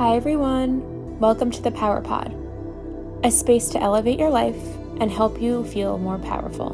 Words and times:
Hi, 0.00 0.16
everyone. 0.16 1.18
Welcome 1.18 1.50
to 1.50 1.60
the 1.60 1.70
Power 1.70 2.00
Pod, 2.00 2.34
a 3.22 3.30
space 3.30 3.68
to 3.68 3.82
elevate 3.82 4.18
your 4.18 4.30
life 4.30 4.56
and 4.98 5.12
help 5.12 5.38
you 5.38 5.62
feel 5.66 5.98
more 5.98 6.16
powerful. 6.16 6.70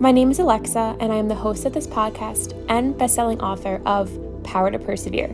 My 0.00 0.10
name 0.10 0.28
is 0.32 0.40
Alexa, 0.40 0.96
and 0.98 1.12
I 1.12 1.18
am 1.18 1.28
the 1.28 1.36
host 1.36 1.66
of 1.66 1.72
this 1.72 1.86
podcast 1.86 2.60
and 2.68 2.98
best-selling 2.98 3.40
author 3.40 3.80
of 3.86 4.10
Power 4.42 4.72
to 4.72 4.78
Persevere. 4.80 5.28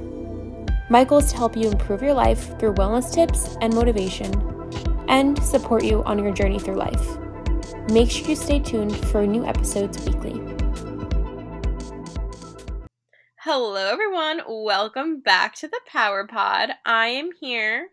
My 0.91 1.03
goal 1.03 1.21
is 1.21 1.31
to 1.31 1.39
help 1.39 1.57
you 1.57 1.71
improve 1.71 2.03
your 2.03 2.13
life 2.13 2.59
through 2.59 2.75
wellness 2.75 3.11
tips 3.11 3.57
and 3.63 3.73
motivation, 3.73 4.31
and 5.09 5.43
support 5.43 5.85
you 5.85 6.05
on 6.05 6.23
your 6.23 6.35
journey 6.35 6.59
through 6.59 6.77
life. 6.77 7.17
Make 7.91 8.11
sure 8.11 8.29
you 8.29 8.37
stay 8.37 8.59
tuned 8.59 8.95
for 9.07 9.27
new 9.27 9.47
episodes 9.47 9.99
weekly. 10.05 10.48
Hello, 13.51 13.77
everyone. 13.77 14.43
Welcome 14.47 15.21
back 15.21 15.55
to 15.55 15.69
the 15.69 15.81
Power 15.91 16.27
Pod. 16.27 16.69
I 16.85 17.07
am 17.07 17.31
here 17.41 17.89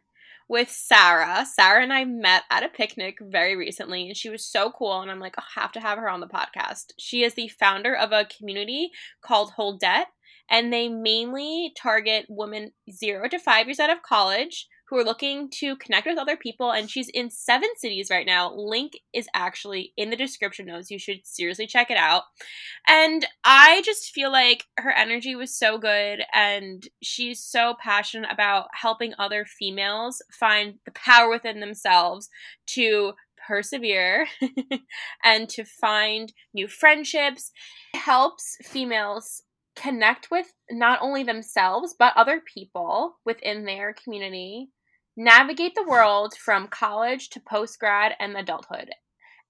with 0.50 0.70
Sarah. 0.70 1.46
Sarah 1.50 1.82
and 1.82 1.94
I 1.94 2.04
met 2.04 2.44
at 2.52 2.64
a 2.64 2.68
picnic 2.68 3.20
very 3.22 3.56
recently, 3.56 4.10
and 4.10 4.18
she 4.18 4.28
was 4.28 4.46
so 4.46 4.70
cool. 4.72 5.00
And 5.00 5.10
I'm 5.10 5.22
like, 5.22 5.36
I 5.38 5.44
have 5.58 5.72
to 5.72 5.80
have 5.80 5.98
her 5.98 6.10
on 6.10 6.20
the 6.20 6.28
podcast. 6.28 6.88
She 7.00 7.24
is 7.24 7.36
the 7.36 7.48
founder 7.48 7.96
of 7.96 8.12
a 8.12 8.28
community 8.38 8.92
called 9.22 9.54
Holdette, 9.58 10.08
and 10.50 10.74
they 10.74 10.90
mainly 10.90 11.72
target 11.82 12.26
women 12.28 12.74
zero 12.92 13.30
to 13.30 13.40
five 13.40 13.68
years 13.68 13.80
out 13.80 13.90
of 13.90 14.04
college 14.04 14.68
who 14.90 14.98
are 14.98 15.04
looking 15.04 15.50
to 15.50 15.76
connect 15.78 16.06
with 16.06 16.18
other 16.18 16.38
people. 16.38 16.72
And 16.72 16.90
she's 16.90 17.10
in 17.10 17.30
seven 17.30 17.70
cities 17.78 18.10
right 18.12 18.26
now. 18.26 18.54
Link 18.54 18.94
is 19.14 19.28
actually 19.34 19.94
in 19.98 20.10
the 20.10 20.16
description 20.16 20.68
notes. 20.68 20.92
You 20.92 21.00
should 21.00 21.26
seriously 21.26 21.66
check 21.66 21.90
it 21.90 21.98
out. 21.98 22.24
And 22.88 23.26
I 23.44 23.82
just 23.84 24.12
feel 24.12 24.32
like 24.32 24.66
her 24.78 24.92
energy 24.92 25.36
was 25.36 25.58
so 25.58 25.78
good. 25.78 26.24
And 26.34 26.88
she's 27.02 27.44
so 27.44 27.76
passionate 27.82 28.32
about 28.32 28.68
helping 28.74 29.14
other 29.18 29.46
females 29.46 30.22
find 30.32 30.76
the 30.86 30.92
power 30.92 31.30
within 31.30 31.60
themselves 31.60 32.30
to 32.68 33.14
persevere 33.48 34.28
and 35.24 35.50
to 35.50 35.64
find 35.64 36.32
new 36.54 36.68
friendships. 36.68 37.52
It 37.94 38.00
helps 38.00 38.58
females 38.64 39.42
connect 39.76 40.32
with 40.32 40.54
not 40.72 41.00
only 41.02 41.24
themselves 41.24 41.94
but 42.00 42.14
other 42.16 42.42
people 42.54 43.18
within 43.26 43.66
their 43.66 43.94
community 43.94 44.70
navigate 45.18 45.76
the 45.76 45.88
world 45.88 46.34
from 46.34 46.68
college 46.68 47.30
to 47.30 47.40
post 47.40 47.80
grad 47.80 48.14
and 48.20 48.36
adulthood 48.36 48.90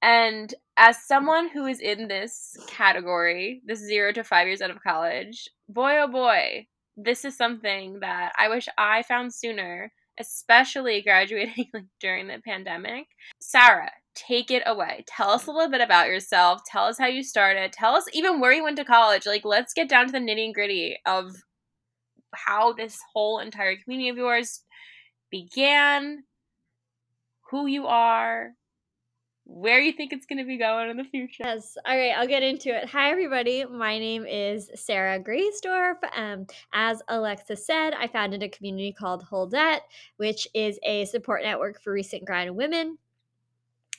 and 0.02 0.54
as 0.78 1.06
someone 1.06 1.50
who 1.50 1.66
is 1.66 1.80
in 1.80 2.08
this 2.08 2.56
category 2.68 3.62
this 3.66 3.80
0 3.80 4.12
to 4.14 4.24
5 4.24 4.48
years 4.48 4.62
out 4.62 4.70
of 4.70 4.84
college 4.84 5.50
boy 5.70 5.98
oh 6.00 6.08
boy 6.08 6.68
this 6.98 7.26
is 7.26 7.38
something 7.38 8.00
that 8.02 8.32
i 8.38 8.48
wish 8.48 8.68
i 8.78 9.02
found 9.04 9.34
sooner 9.34 9.92
especially 10.20 11.02
graduating 11.06 11.66
like 11.74 11.86
during 12.00 12.28
the 12.28 12.40
pandemic 12.46 13.08
sarah 13.40 13.92
take 14.16 14.50
it 14.50 14.64
away. 14.66 15.04
Tell 15.08 15.30
us 15.30 15.46
a 15.46 15.52
little 15.52 15.70
bit 15.70 15.82
about 15.82 16.08
yourself. 16.08 16.62
Tell 16.66 16.86
us 16.86 16.98
how 16.98 17.08
you 17.08 17.22
started. 17.22 17.72
Tell 17.74 17.94
us 17.94 18.06
even 18.14 18.40
where 18.40 18.54
you 18.54 18.64
went 18.64 18.78
to 18.78 18.86
college. 18.86 19.26
Like, 19.26 19.46
let's 19.46 19.74
get 19.74 19.90
down 19.90 20.08
to 20.08 20.12
the 20.12 20.20
nitty 20.20 20.46
and 20.46 20.54
gritty 20.54 20.98
of 21.06 21.36
how 22.34 22.74
this 22.74 22.98
whole 23.14 23.40
entire 23.40 23.76
community 23.76 24.10
of 24.10 24.18
yours 24.18 24.62
began, 25.36 26.24
who 27.52 27.66
you 27.66 27.88
are, 27.88 28.54
where 29.44 29.82
you 29.82 29.92
think 29.92 30.14
it's 30.14 30.26
going 30.26 30.40
to 30.40 30.46
be 30.46 30.58
going 30.58 30.90
in 30.90 30.96
the 30.96 31.04
future. 31.04 31.44
Yes. 31.44 31.78
All 31.86 31.98
right, 31.98 32.14
I'll 32.18 32.26
get 32.26 32.42
into 32.42 32.70
it. 32.70 32.88
Hi, 32.88 33.12
everybody. 33.12 33.66
My 33.66 34.00
name 34.00 34.26
is 34.26 34.72
Sarah 34.76 35.20
Graysdorf. 35.20 35.98
Um, 36.16 36.48
as 36.74 37.02
Alexa 37.10 37.58
said, 37.58 37.94
I 37.94 38.08
founded 38.08 38.44
a 38.44 38.50
community 38.50 38.94
called 38.94 39.26
Holdette, 39.26 39.82
which 40.16 40.48
is 40.56 40.80
a 40.84 41.04
support 41.04 41.44
network 41.44 41.82
for 41.82 41.92
recent 41.92 42.24
grad 42.24 42.50
women. 42.50 42.98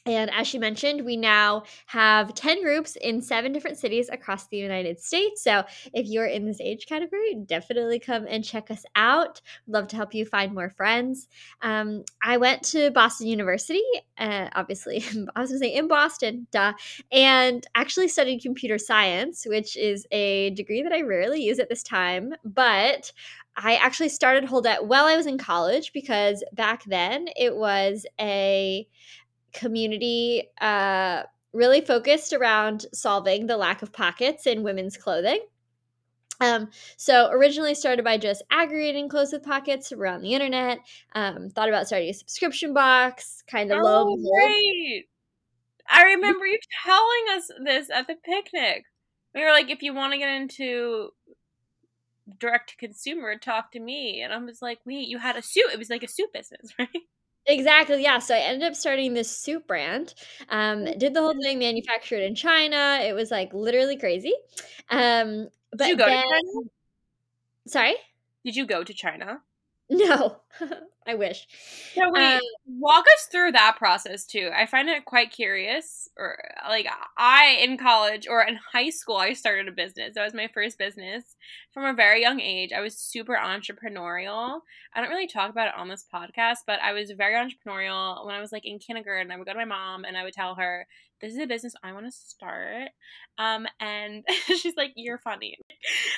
And 0.07 0.31
as 0.31 0.47
she 0.47 0.59
mentioned, 0.59 1.05
we 1.05 1.17
now 1.17 1.65
have 1.87 2.33
10 2.35 2.63
groups 2.63 2.97
in 2.97 3.21
seven 3.21 3.53
different 3.53 3.77
cities 3.77 4.09
across 4.09 4.47
the 4.47 4.57
United 4.57 5.01
States. 5.01 5.43
So 5.43 5.65
if 5.93 6.07
you're 6.07 6.27
in 6.27 6.47
this 6.47 6.61
age 6.61 6.87
category, 6.87 7.35
definitely 7.47 7.99
come 7.99 8.27
and 8.29 8.45
check 8.45 8.71
us 8.71 8.85
out. 8.95 9.41
love 9.67 9.89
to 9.89 9.97
help 9.97 10.15
you 10.15 10.25
find 10.25 10.55
more 10.55 10.71
friends. 10.71 11.29
Um, 11.63 12.05
I 12.23 12.37
went 12.37 12.63
to 12.65 12.91
Boston 12.93 13.27
University, 13.27 13.83
uh, 14.19 14.49
obviously, 14.55 14.99
I 15.35 15.41
was 15.41 15.51
going 15.51 15.59
to 15.61 15.67
say 15.67 15.75
in 15.75 15.89
Boston, 15.89 16.47
duh, 16.53 16.73
and 17.11 17.67
actually 17.75 18.09
studied 18.09 18.43
computer 18.43 18.79
science, 18.79 19.45
which 19.47 19.77
is 19.77 20.07
a 20.13 20.51
degree 20.51 20.83
that 20.83 20.93
I 20.93 21.03
rarely 21.03 21.43
use 21.43 21.59
at 21.59 21.69
this 21.69 21.83
time. 21.83 22.35
But 22.45 23.13
I 23.57 23.77
actually 23.77 24.11
started 24.11 24.45
Holdette 24.45 24.85
while 24.85 25.07
I 25.07 25.17
was 25.17 25.27
in 25.27 25.39
college 25.39 25.93
because 25.93 26.45
back 26.53 26.85
then 26.85 27.29
it 27.37 27.57
was 27.57 28.05
a 28.21 28.87
community 29.57 30.45
uh, 30.61 31.23
really 31.53 31.81
focused 31.81 32.33
around 32.33 32.87
solving 32.93 33.47
the 33.47 33.57
lack 33.57 33.83
of 33.83 33.93
pockets 33.93 34.47
in 34.47 34.63
women's 34.63 34.97
clothing. 34.97 35.41
Um, 36.41 36.69
so 36.97 37.31
originally 37.31 37.75
started 37.75 38.05
by 38.05 38.19
just 38.19 38.43
aggregating 38.51 39.09
clothes 39.09 39.33
with 39.33 39.43
pockets 39.43 39.91
around 39.91 40.23
the 40.23 40.35
internet. 40.35 40.79
Um, 41.15 41.49
thought 41.49 41.69
about 41.69 41.87
starting 41.87 42.11
a 42.11 42.15
subscription 42.15 42.75
box, 42.75 43.43
kind 43.51 43.73
of 43.73 43.79
oh, 43.81 43.83
low. 43.83 44.17
Great! 44.17 45.07
I 45.89 46.03
remember 46.05 46.47
you 46.47 46.59
telling 46.85 47.37
us 47.37 47.51
this 47.65 47.91
at 47.91 48.07
the 48.07 48.17
picnic. 48.17 48.85
We 49.35 49.43
were 49.43 49.51
like, 49.51 49.71
if 49.71 49.83
you 49.83 49.95
want 49.95 50.13
to 50.13 50.19
get 50.19 50.29
into 50.29 51.11
direct 52.39 52.71
to 52.71 52.77
consumer, 52.77 53.37
talk 53.37 53.73
to 53.73 53.81
me. 53.81 54.21
And 54.23 54.33
I 54.33 54.39
was 54.39 54.61
like, 54.61 54.79
wait, 54.85 55.09
you 55.09 55.19
had 55.19 55.37
a 55.37 55.43
suit. 55.43 55.71
It 55.73 55.79
was 55.79 55.91
like 55.91 56.03
a 56.03 56.09
suit 56.09 56.33
business, 56.33 56.75
right? 56.79 56.89
Exactly. 57.47 58.03
Yeah. 58.03 58.19
So 58.19 58.35
I 58.35 58.39
ended 58.39 58.67
up 58.69 58.75
starting 58.75 59.15
this 59.15 59.31
soup 59.31 59.67
brand. 59.67 60.15
Um, 60.49 60.85
did 60.85 61.15
the 61.15 61.21
whole 61.21 61.35
thing 61.43 61.59
manufactured 61.59 62.23
in 62.23 62.35
China. 62.35 63.01
It 63.03 63.15
was 63.15 63.31
like 63.31 63.55
literally 63.55 63.97
crazy. 63.97 64.35
Um, 64.91 65.49
but 65.71 65.79
did 65.79 65.89
you 65.91 65.97
go 65.97 66.07
then, 66.07 66.23
to 66.23 66.29
China? 66.29 66.69
Sorry. 67.67 67.95
Did 68.45 68.57
you 68.57 68.67
go 68.67 68.85
to 68.85 68.95
China? 68.95 69.41
No, 69.89 70.41
I 71.07 71.15
wish. 71.15 71.47
So 71.95 72.11
wait, 72.11 72.35
um, 72.35 72.41
walk 72.67 73.05
us 73.07 73.29
through 73.31 73.53
that 73.53 73.77
process 73.79 74.27
too. 74.27 74.51
I 74.55 74.67
find 74.67 74.89
it 74.89 75.05
quite 75.05 75.31
curious. 75.31 76.09
Or 76.19 76.37
like 76.69 76.87
I 77.17 77.59
in 77.61 77.79
college 77.79 78.27
or 78.29 78.43
in 78.43 78.59
high 78.73 78.91
school, 78.91 79.17
I 79.17 79.33
started 79.35 79.69
a 79.69 79.73
business. 79.73 80.15
That 80.15 80.25
was 80.25 80.35
my 80.35 80.49
first 80.53 80.79
business 80.79 81.37
from 81.73 81.85
a 81.85 81.95
very 81.95 82.21
young 82.23 82.41
age. 82.41 82.73
I 82.73 82.81
was 82.81 82.99
super 82.99 83.37
entrepreneurial. 83.37 84.61
I 84.95 85.01
don't 85.01 85.11
really 85.11 85.29
talk 85.29 85.51
about 85.51 85.69
it 85.69 85.75
on 85.77 85.89
this 85.89 86.05
podcast, 86.13 86.59
but 86.67 86.81
I 86.81 86.93
was 86.93 87.11
very 87.13 87.35
entrepreneurial 87.35 88.27
when 88.27 88.35
I 88.35 88.41
was 88.41 88.51
like 88.51 88.65
in 88.65 88.79
kindergarten. 88.79 89.31
I 89.31 89.37
would 89.37 89.47
go 89.47 89.53
to 89.53 89.59
my 89.59 89.65
mom 89.65 90.05
and 90.05 90.17
I 90.17 90.25
would 90.25 90.35
tell 90.35 90.57
her, 90.57 90.87
this 91.21 91.33
is 91.33 91.39
a 91.39 91.47
business 91.47 91.75
I 91.83 91.93
want 91.93 92.07
to 92.07 92.13
start. 92.13 92.91
Um, 93.39 93.67
and 93.81 94.25
she's 94.47 94.77
like, 94.77 94.93
you're 94.97 95.19
funny. 95.19 95.57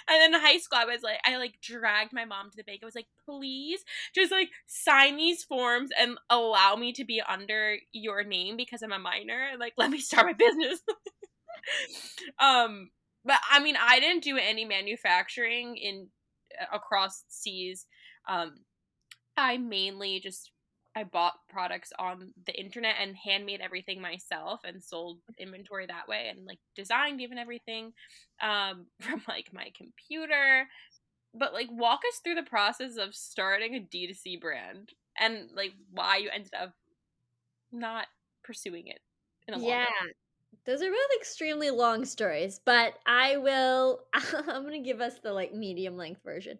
And 0.09 0.20
then 0.20 0.34
in 0.34 0.41
high 0.41 0.59
school, 0.59 0.78
I 0.81 0.84
was 0.84 1.03
like, 1.03 1.19
I 1.25 1.36
like 1.36 1.60
dragged 1.62 2.12
my 2.12 2.25
mom 2.25 2.50
to 2.50 2.56
the 2.56 2.64
bank. 2.64 2.81
I 2.82 2.86
was 2.86 2.94
like, 2.94 3.09
please 3.25 3.81
just 4.14 4.32
like 4.32 4.50
sign 4.66 5.16
these 5.16 5.44
forms 5.44 5.91
and 5.98 6.19
allow 6.31 6.76
me 6.76 6.92
to 6.94 7.04
be 7.04 7.22
under 7.26 7.76
your 7.92 8.25
name 8.25 8.56
because 8.56 8.82
I'm 8.82 8.92
a 8.92 8.98
minor. 8.98 9.50
Like, 9.59 9.75
let 9.76 9.91
me 9.91 10.00
start 10.00 10.26
my 10.26 10.32
business. 10.32 10.81
um, 12.38 12.91
but 13.25 13.38
I 13.50 13.60
mean, 13.60 13.76
I 13.80 14.00
didn't 14.00 14.25
do 14.25 14.36
any 14.36 14.65
manufacturing 14.65 15.76
in 15.76 16.09
across 16.72 17.25
seas. 17.28 17.86
Um, 18.28 18.60
I 19.36 19.59
mainly 19.59 20.20
just 20.20 20.50
I 20.98 21.04
bought 21.04 21.34
products 21.48 21.92
on 21.97 22.32
the 22.44 22.59
internet 22.59 22.97
and 23.00 23.14
handmade 23.16 23.60
everything 23.60 24.00
myself 24.00 24.62
and 24.64 24.82
sold 24.82 25.19
inventory 25.38 25.86
that 25.86 26.09
way 26.09 26.26
and 26.28 26.44
like 26.44 26.59
designed 26.75 27.20
even 27.20 27.38
everything 27.38 27.92
um, 28.42 28.86
from 29.00 29.22
like 29.28 29.53
my 29.53 29.70
computer. 29.76 30.66
But 31.34 31.53
like 31.53 31.69
walk 31.70 32.00
us 32.09 32.20
through 32.25 32.34
the 32.34 32.42
process 32.42 32.97
of 32.97 33.14
starting 33.14 33.76
a 33.76 33.81
D2C 33.81 34.41
brand 34.41 34.91
and 35.16 35.50
like 35.54 35.72
why 35.92 36.16
you 36.16 36.30
ended 36.34 36.54
up 36.60 36.72
not 37.71 38.06
pursuing 38.42 38.89
it 38.89 38.98
in 39.47 39.54
a 39.54 39.59
yeah. 39.60 39.84
Those 40.65 40.83
are 40.83 40.91
both 40.91 41.16
extremely 41.16 41.71
long 41.71 42.05
stories, 42.05 42.60
but 42.65 42.95
I 43.07 43.37
will 43.39 44.01
I'm 44.15 44.69
to 44.69 44.78
give 44.81 45.01
us 45.01 45.19
the 45.19 45.33
like 45.33 45.55
medium 45.55 45.97
length 45.97 46.22
version. 46.22 46.59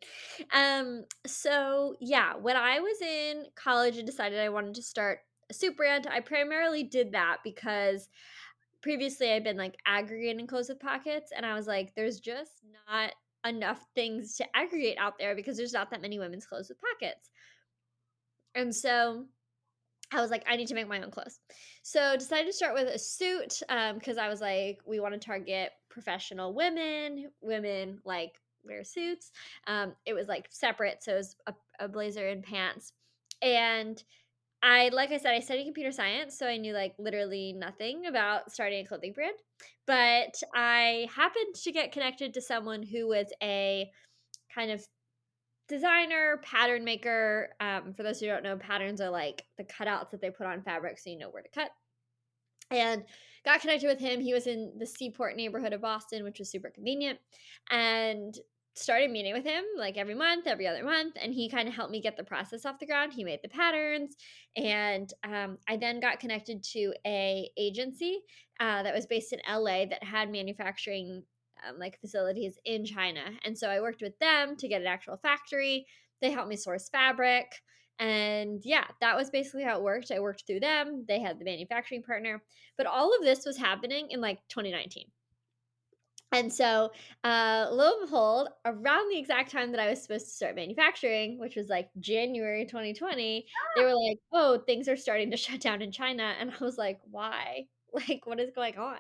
Um 0.53 1.05
so 1.27 1.95
yeah, 2.01 2.37
when 2.37 2.57
I 2.57 2.81
was 2.81 3.01
in 3.03 3.47
college 3.55 3.99
and 3.99 4.07
decided 4.07 4.39
I 4.39 4.49
wanted 4.49 4.75
to 4.75 4.83
start 4.83 5.21
a 5.51 5.55
soup 5.55 5.77
brand, 5.77 6.07
I 6.11 6.21
primarily 6.21 6.83
did 6.83 7.13
that 7.13 7.39
because 7.45 8.09
previously 8.83 9.33
I'd 9.33 9.45
been 9.45 9.57
like 9.57 9.77
aggregating 9.87 10.47
clothes 10.47 10.69
with 10.69 10.81
pockets 10.81 11.33
and 11.37 11.45
I 11.45 11.55
was 11.55 11.67
like 11.67 11.95
there's 11.95 12.21
just 12.21 12.63
not 12.89 13.13
enough 13.47 13.85
things 13.95 14.37
to 14.37 14.57
aggregate 14.57 14.99
out 14.99 15.19
there 15.19 15.35
because 15.35 15.57
there's 15.57 15.73
not 15.73 15.91
that 15.91 16.03
many 16.03 16.19
women's 16.19 16.47
clothes 16.47 16.69
with 16.69 16.79
pockets. 16.81 17.31
And 18.55 18.75
so 18.75 19.27
I 20.13 20.21
was 20.21 20.31
like, 20.31 20.45
I 20.49 20.57
need 20.57 20.69
to 20.69 20.75
make 20.75 20.89
my 20.89 21.01
own 21.03 21.11
clothes. 21.11 21.39
So 21.83 22.17
decided 22.17 22.47
to 22.47 22.53
start 22.53 22.75
with 22.75 22.89
a 22.89 22.99
suit 22.99 23.61
because 23.95 24.19
um, 24.19 24.25
I 24.25 24.29
was 24.29 24.41
like, 24.41 24.79
we 24.87 25.01
want 25.01 25.15
to 25.15 25.21
target 25.21 25.71
professional 25.91 26.55
women, 26.55 27.31
women 27.41 28.01
like 28.05 28.33
wear 28.65 28.85
suits. 28.85 29.31
Um, 29.67 29.95
it 30.07 30.15
was 30.15 30.29
like 30.29 30.47
separate, 30.51 31.03
so 31.03 31.13
it 31.13 31.17
was 31.17 31.37
a, 31.47 31.55
a 31.81 31.89
blazer 31.89 32.29
and 32.29 32.43
pants. 32.43 32.93
And 33.43 34.03
I, 34.63 34.89
like 34.93 35.13
I 35.13 35.19
said, 35.19 35.35
I 35.35 35.41
studied 35.41 35.65
computer 35.65 35.93
science, 35.93 36.37
so 36.37 36.47
I 36.47 36.57
knew 36.57 36.73
like 36.73 36.95
literally 36.99 37.53
nothing 37.53 38.07
about 38.07 38.51
starting 38.51 38.85
a 38.85 38.89
clothing 38.89 39.13
brand. 39.13 39.37
But 39.87 40.41
I 40.55 41.07
happened 41.15 41.55
to 41.63 41.73
get 41.73 41.93
connected 41.93 42.35
to 42.35 42.41
someone 42.41 42.83
who 42.83 43.09
was 43.09 43.27
a 43.43 43.91
kind 44.53 44.71
of 44.71 44.85
designer, 45.69 46.41
pattern 46.43 46.85
maker. 46.85 47.51
Um, 47.61 47.95
for 47.95 48.03
those 48.03 48.21
who 48.21 48.27
don't 48.27 48.43
know, 48.43 48.57
patterns 48.57 49.01
are 49.01 49.11
like 49.11 49.45
the 49.57 49.65
cutouts 49.65 50.11
that 50.11 50.21
they 50.21 50.31
put 50.31 50.47
on 50.47 50.63
fabric 50.63 50.99
so 50.99 51.11
you 51.11 51.19
know 51.19 51.31
where 51.31 51.43
to 51.43 51.49
cut. 51.51 51.71
And 52.71 53.05
got 53.45 53.61
connected 53.61 53.87
with 53.87 53.99
him. 53.99 54.21
He 54.21 54.35
was 54.35 54.47
in 54.47 54.73
the 54.79 54.87
Seaport 54.87 55.37
neighborhood 55.37 55.73
of 55.73 55.81
Boston, 55.81 56.25
which 56.25 56.39
was 56.39 56.51
super 56.51 56.71
convenient. 56.71 57.19
And 57.71 58.37
started 58.79 59.11
meeting 59.11 59.35
with 59.35 59.45
him 59.45 59.65
like 59.77 59.97
every 59.97 60.15
month, 60.15 60.47
every 60.47 60.67
other 60.67 60.85
month, 60.85 61.17
and 61.21 61.35
he 61.35 61.49
kind 61.49 61.69
of 61.69 61.75
helped 61.75 61.91
me 61.91 62.01
get 62.01 62.17
the 62.17 62.25
process 62.25 62.65
off 62.65 62.79
the 62.79 62.87
ground. 62.87 63.13
He 63.13 63.25
made 63.25 63.41
the 63.43 63.49
patterns, 63.49 64.17
and 64.57 65.13
um, 65.25 65.59
I 65.69 65.77
then 65.77 66.01
got 66.01 66.21
connected 66.21 66.63
to 66.73 66.95
a 67.07 67.51
agency 67.59 68.21
uh, 68.61 68.83
that 68.83 68.95
was 68.95 69.07
based 69.07 69.33
in 69.33 69.41
LA 69.49 69.87
that 69.87 70.03
had 70.03 70.31
manufacturing 70.31 71.23
um, 71.67 71.79
like 71.79 72.01
facilities 72.01 72.59
in 72.65 72.85
China, 72.85 73.23
and 73.45 73.57
so 73.57 73.69
I 73.69 73.81
worked 73.81 74.03
with 74.03 74.19
them 74.19 74.57
to 74.57 74.69
get 74.69 74.81
an 74.81 74.87
actual 74.87 75.17
factory. 75.17 75.87
They 76.21 76.31
helped 76.31 76.49
me 76.49 76.57
source 76.57 76.89
fabric. 76.89 77.47
And 78.01 78.61
yeah, 78.65 78.85
that 79.01 79.17
was 79.17 79.31
basically 79.31 79.65
how 79.65 79.79
it 79.79 79.83
worked. 79.83 80.13
I 80.13 80.21
worked 80.21 80.45
through 80.47 80.61
them. 80.61 81.05
They 81.09 81.21
had 81.21 81.39
the 81.39 81.45
manufacturing 81.45 82.03
partner. 82.03 82.43
But 82.77 82.87
all 82.87 83.15
of 83.17 83.23
this 83.25 83.45
was 83.45 83.57
happening 83.57 84.09
in 84.11 84.21
like 84.21 84.39
2019. 84.49 85.07
And 86.31 86.53
so, 86.53 86.91
uh, 87.25 87.69
lo 87.71 87.93
and 87.93 88.07
behold, 88.07 88.49
around 88.67 89.11
the 89.11 89.19
exact 89.19 89.51
time 89.51 89.73
that 89.73 89.81
I 89.81 89.89
was 89.89 90.03
supposed 90.03 90.27
to 90.27 90.33
start 90.33 90.57
manufacturing, 90.57 91.39
which 91.39 91.57
was 91.57 91.69
like 91.69 91.89
January 92.01 92.67
2020, 92.67 93.47
they 93.77 93.83
were 93.83 93.95
like, 93.95 94.19
oh, 94.33 94.59
things 94.67 94.89
are 94.89 94.97
starting 94.97 95.31
to 95.31 95.37
shut 95.39 95.61
down 95.61 95.81
in 95.81 95.91
China. 95.91 96.35
And 96.39 96.51
I 96.51 96.65
was 96.65 96.79
like, 96.79 97.01
why? 97.11 97.65
Like, 97.91 98.27
what 98.27 98.39
is 98.39 98.51
going 98.55 98.77
on? 98.77 98.99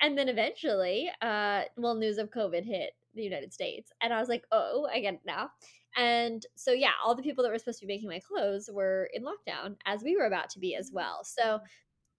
And 0.00 0.16
then 0.16 0.28
eventually, 0.28 1.10
uh, 1.20 1.62
well, 1.76 1.94
news 1.94 2.18
of 2.18 2.30
COVID 2.30 2.64
hit 2.64 2.92
the 3.14 3.22
United 3.22 3.52
States. 3.52 3.92
And 4.00 4.12
I 4.12 4.20
was 4.20 4.28
like, 4.28 4.44
oh, 4.52 4.88
I 4.92 5.00
get 5.00 5.14
it 5.14 5.20
now. 5.26 5.50
And 5.96 6.44
so, 6.54 6.72
yeah, 6.72 6.92
all 7.04 7.14
the 7.14 7.22
people 7.22 7.42
that 7.42 7.50
were 7.50 7.58
supposed 7.58 7.80
to 7.80 7.86
be 7.86 7.92
making 7.92 8.08
my 8.08 8.20
clothes 8.20 8.70
were 8.72 9.10
in 9.12 9.24
lockdown, 9.24 9.76
as 9.86 10.02
we 10.02 10.16
were 10.16 10.26
about 10.26 10.50
to 10.50 10.58
be 10.60 10.76
as 10.76 10.90
well. 10.92 11.24
So, 11.24 11.58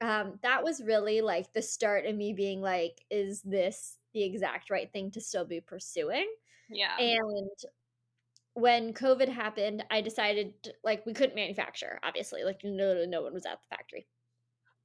um, 0.01 0.39
that 0.41 0.63
was 0.63 0.83
really 0.83 1.21
like 1.21 1.53
the 1.53 1.61
start 1.61 2.05
of 2.05 2.15
me 2.15 2.33
being 2.33 2.61
like, 2.61 3.03
is 3.09 3.41
this 3.43 3.97
the 4.13 4.23
exact 4.23 4.69
right 4.69 4.91
thing 4.91 5.11
to 5.11 5.21
still 5.21 5.45
be 5.45 5.61
pursuing. 5.61 6.27
Yeah. 6.69 6.97
And 6.97 7.49
when 8.53 8.93
COVID 8.93 9.29
happened, 9.29 9.85
I 9.89 10.01
decided 10.01 10.53
like 10.83 11.05
we 11.05 11.13
couldn't 11.13 11.35
manufacture, 11.35 11.99
obviously, 12.03 12.43
like 12.43 12.61
no, 12.63 13.05
no 13.05 13.21
one 13.21 13.33
was 13.33 13.45
at 13.45 13.59
the 13.61 13.75
factory. 13.75 14.05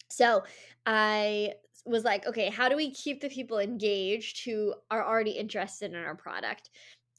So 0.08 0.44
I 0.84 1.54
was 1.84 2.04
like, 2.04 2.26
okay, 2.26 2.50
how 2.50 2.68
do 2.68 2.76
we 2.76 2.90
keep 2.90 3.20
the 3.20 3.28
people 3.28 3.58
engaged 3.58 4.44
who 4.44 4.74
are 4.90 5.06
already 5.06 5.32
interested 5.32 5.92
in 5.92 5.96
our 5.96 6.16
product? 6.16 6.70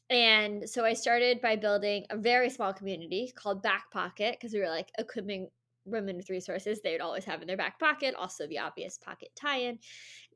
And 0.10 0.70
so 0.70 0.86
I 0.86 0.94
started 0.94 1.42
by 1.42 1.56
building 1.58 2.06
a 2.10 2.18
very 2.18 2.50
small 2.50 2.74
community 2.74 3.34
called 3.36 3.62
Back 3.62 3.92
Pocket 3.92 4.38
because 4.40 4.54
we 4.54 4.60
were 4.60 4.70
like 4.70 4.90
equipping 4.98 5.50
women 5.86 6.18
with 6.18 6.30
resources 6.30 6.82
they 6.82 6.92
would 6.92 7.02
always 7.02 7.26
have 7.26 7.42
in 7.42 7.48
their 7.48 7.58
back 7.58 7.80
pocket, 7.80 8.16
also 8.16 8.48
the 8.48 8.60
obvious 8.60 8.98
pocket 8.98 9.30
tie 9.36 9.60
in 9.60 9.80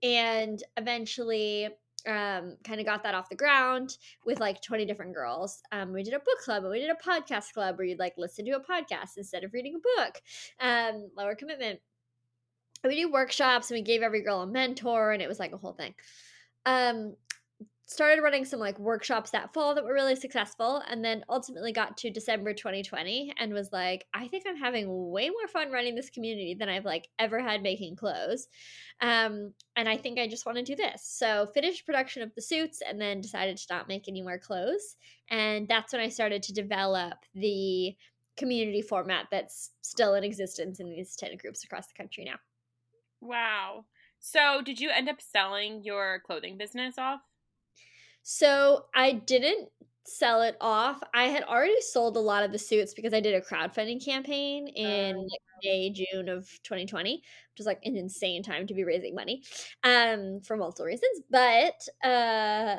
and 0.04 0.64
eventually 0.78 1.70
um, 2.08 2.58
kind 2.64 2.80
of 2.80 2.86
got 2.86 3.04
that 3.04 3.14
off 3.14 3.30
the 3.30 3.36
ground 3.36 3.98
with 4.26 4.40
like 4.40 4.62
20 4.62 4.86
different 4.86 5.14
girls. 5.14 5.62
Um, 5.72 5.94
we 5.94 6.04
did 6.04 6.14
a 6.14 6.20
book 6.20 6.40
club 6.44 6.64
and 6.64 6.72
we 6.72 6.80
did 6.80 6.90
a 6.90 6.96
podcast 7.10 7.54
club 7.54 7.78
where 7.78 7.86
you'd 7.86 8.00
like 8.00 8.14
listen 8.18 8.46
to 8.46 8.52
a 8.52 8.60
podcast 8.60 9.18
instead 9.18 9.44
of 9.44 9.54
reading 9.54 9.76
a 9.76 10.02
book. 10.02 10.22
Um, 10.60 11.10
lower 11.16 11.36
commitment. 11.36 11.80
We 12.84 12.96
do 12.96 13.12
workshops 13.12 13.70
and 13.70 13.78
we 13.78 13.84
gave 13.84 14.02
every 14.02 14.22
girl 14.22 14.42
a 14.42 14.48
mentor 14.48 15.12
and 15.12 15.22
it 15.22 15.30
was 15.30 15.40
like 15.40 15.54
a 15.54 15.58
whole 15.58 15.74
thing. 15.74 15.94
Um, 16.66 17.16
started 17.92 18.22
running 18.22 18.46
some 18.46 18.60
like 18.60 18.80
workshops 18.80 19.32
that 19.32 19.54
fall 19.54 19.76
that 19.76 19.84
were 19.84 19.94
really 19.94 20.16
successful 20.16 20.82
and 20.88 21.04
then 21.04 21.26
ultimately 21.28 21.74
got 21.74 21.98
to 21.98 22.10
December 22.10 22.54
2020 22.54 23.34
and 23.38 23.54
was 23.54 23.70
like 23.74 24.06
I 24.14 24.30
think 24.30 24.46
I'm 24.48 24.56
having 24.56 25.12
way 25.12 25.30
more 25.30 25.48
fun 25.50 25.72
running 25.72 25.96
this 25.96 26.10
community 26.10 26.56
than 26.58 26.70
I've 26.70 26.86
like 26.86 27.10
ever 27.20 27.42
had 27.42 27.62
making 27.62 27.98
clothes 27.98 28.48
um 29.02 29.54
and 29.76 29.90
I 29.90 29.98
think 29.98 30.20
I 30.20 30.28
just 30.30 30.46
want 30.46 30.58
to 30.58 30.64
do 30.64 30.74
this 30.74 31.04
so 31.04 31.48
finished 31.54 31.86
production 31.86 32.24
of 32.24 32.34
the 32.34 32.42
suits 32.42 32.82
and 32.82 33.00
then 33.00 33.20
decided 33.20 33.58
to 33.58 33.68
not 33.70 33.90
make 33.90 34.08
any 34.08 34.22
more 34.22 34.40
clothes 34.40 34.96
and 35.30 35.68
that's 35.68 35.92
when 35.92 36.02
I 36.02 36.08
started 36.08 36.44
to 36.44 36.54
develop 36.54 37.16
the 37.36 37.94
community 38.38 38.82
format 38.82 39.26
that's 39.32 39.72
still 39.82 40.14
in 40.14 40.24
existence 40.24 40.80
in 40.80 40.90
these 40.90 41.18
10 41.18 41.36
groups 41.36 41.66
across 41.66 41.88
the 41.88 42.02
country 42.02 42.24
now 42.24 42.38
wow 43.22 43.86
so 44.20 44.62
did 44.64 44.80
you 44.80 44.90
end 44.90 45.10
up 45.10 45.22
selling 45.22 45.84
your 45.84 46.22
clothing 46.26 46.58
business 46.58 46.98
off 46.98 47.22
so 48.24 48.86
I 48.94 49.14
didn't 49.14 49.70
sell 50.06 50.42
it 50.42 50.58
off. 50.60 51.02
I 51.14 51.26
had 51.26 51.44
already 51.44 51.80
sold 51.82 52.18
a 52.18 52.20
lot 52.20 52.44
of 52.44 52.52
the 52.52 52.60
suits 52.60 52.94
because 52.94 53.14
I 53.14 53.20
did 53.20 53.36
a 53.36 53.42
crowdfunding 53.42 54.04
campaign 54.04 54.68
in 54.68 55.18
like 55.18 55.42
May, 55.64 55.92
June 55.92 56.30
of 56.30 56.48
2020, 56.64 57.16
which 57.16 57.24
was 57.58 57.66
like 57.66 57.80
an 57.84 57.96
insane 57.96 58.44
time 58.44 58.68
to 58.68 58.74
be 58.74 58.84
raising 58.84 59.16
money 59.16 59.44
um, 59.84 60.42
for 60.42 60.58
multiple 60.58 60.86
reasons. 60.86 61.22
But 61.30 62.08
uh, 62.08 62.78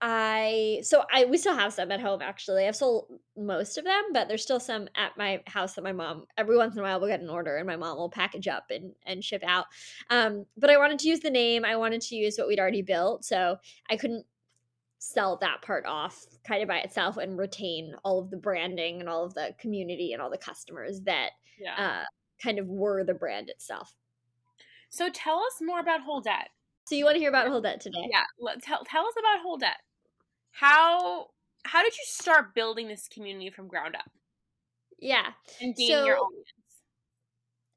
I 0.00 0.80
so 0.84 1.02
I 1.12 1.24
we 1.24 1.38
still 1.38 1.56
have 1.56 1.72
some 1.72 1.90
at 1.90 2.00
home 2.00 2.22
actually. 2.22 2.66
I've 2.66 2.76
sold 2.76 3.06
most 3.36 3.78
of 3.78 3.84
them, 3.84 4.02
but 4.12 4.28
there's 4.28 4.42
still 4.42 4.60
some 4.60 4.88
at 4.94 5.16
my 5.16 5.42
house 5.46 5.74
that 5.74 5.82
my 5.82 5.92
mom 5.92 6.26
every 6.36 6.56
once 6.56 6.74
in 6.74 6.80
a 6.80 6.82
while 6.82 7.00
will 7.00 7.08
get 7.08 7.20
an 7.20 7.28
order 7.28 7.56
and 7.56 7.66
my 7.66 7.76
mom 7.76 7.96
will 7.96 8.08
package 8.08 8.46
up 8.46 8.66
and 8.70 8.92
and 9.06 9.24
ship 9.24 9.42
out. 9.44 9.66
Um, 10.08 10.46
but 10.56 10.70
I 10.70 10.78
wanted 10.78 11.00
to 11.00 11.08
use 11.08 11.20
the 11.20 11.30
name. 11.30 11.64
I 11.64 11.74
wanted 11.76 12.00
to 12.02 12.14
use 12.14 12.36
what 12.38 12.46
we'd 12.46 12.60
already 12.60 12.82
built, 12.82 13.24
so 13.24 13.56
I 13.90 13.96
couldn't 13.96 14.24
sell 15.00 15.36
that 15.40 15.62
part 15.62 15.84
off 15.84 16.26
kind 16.46 16.62
of 16.62 16.68
by 16.68 16.78
itself 16.78 17.16
and 17.16 17.38
retain 17.38 17.94
all 18.04 18.20
of 18.20 18.30
the 18.30 18.36
branding 18.36 19.00
and 19.00 19.08
all 19.08 19.24
of 19.24 19.34
the 19.34 19.52
community 19.58 20.12
and 20.12 20.22
all 20.22 20.30
the 20.30 20.38
customers 20.38 21.00
that 21.02 21.30
yeah. 21.58 22.02
uh, 22.02 22.04
kind 22.42 22.58
of 22.58 22.66
were 22.68 23.04
the 23.04 23.14
brand 23.14 23.48
itself. 23.48 23.94
So 24.90 25.08
tell 25.08 25.38
us 25.38 25.60
more 25.60 25.80
about 25.80 26.00
Holdette. 26.04 26.48
So 26.86 26.94
you 26.94 27.04
want 27.04 27.16
to 27.16 27.20
hear 27.20 27.28
about 27.28 27.48
Holdette 27.48 27.80
today? 27.80 28.08
Yeah, 28.10 28.24
tell 28.62 28.82
tell 28.84 29.04
us 29.04 29.14
about 29.18 29.44
Holdette 29.44 29.82
how 30.58 31.26
how 31.64 31.82
did 31.82 31.92
you 31.92 32.04
start 32.04 32.54
building 32.54 32.88
this 32.88 33.08
community 33.08 33.50
from 33.50 33.68
ground 33.68 33.94
up? 33.94 34.10
Yeah. 34.98 35.26
And 35.60 35.74
being 35.74 35.90
so, 35.90 36.04
your 36.04 36.16
audience. 36.16 36.48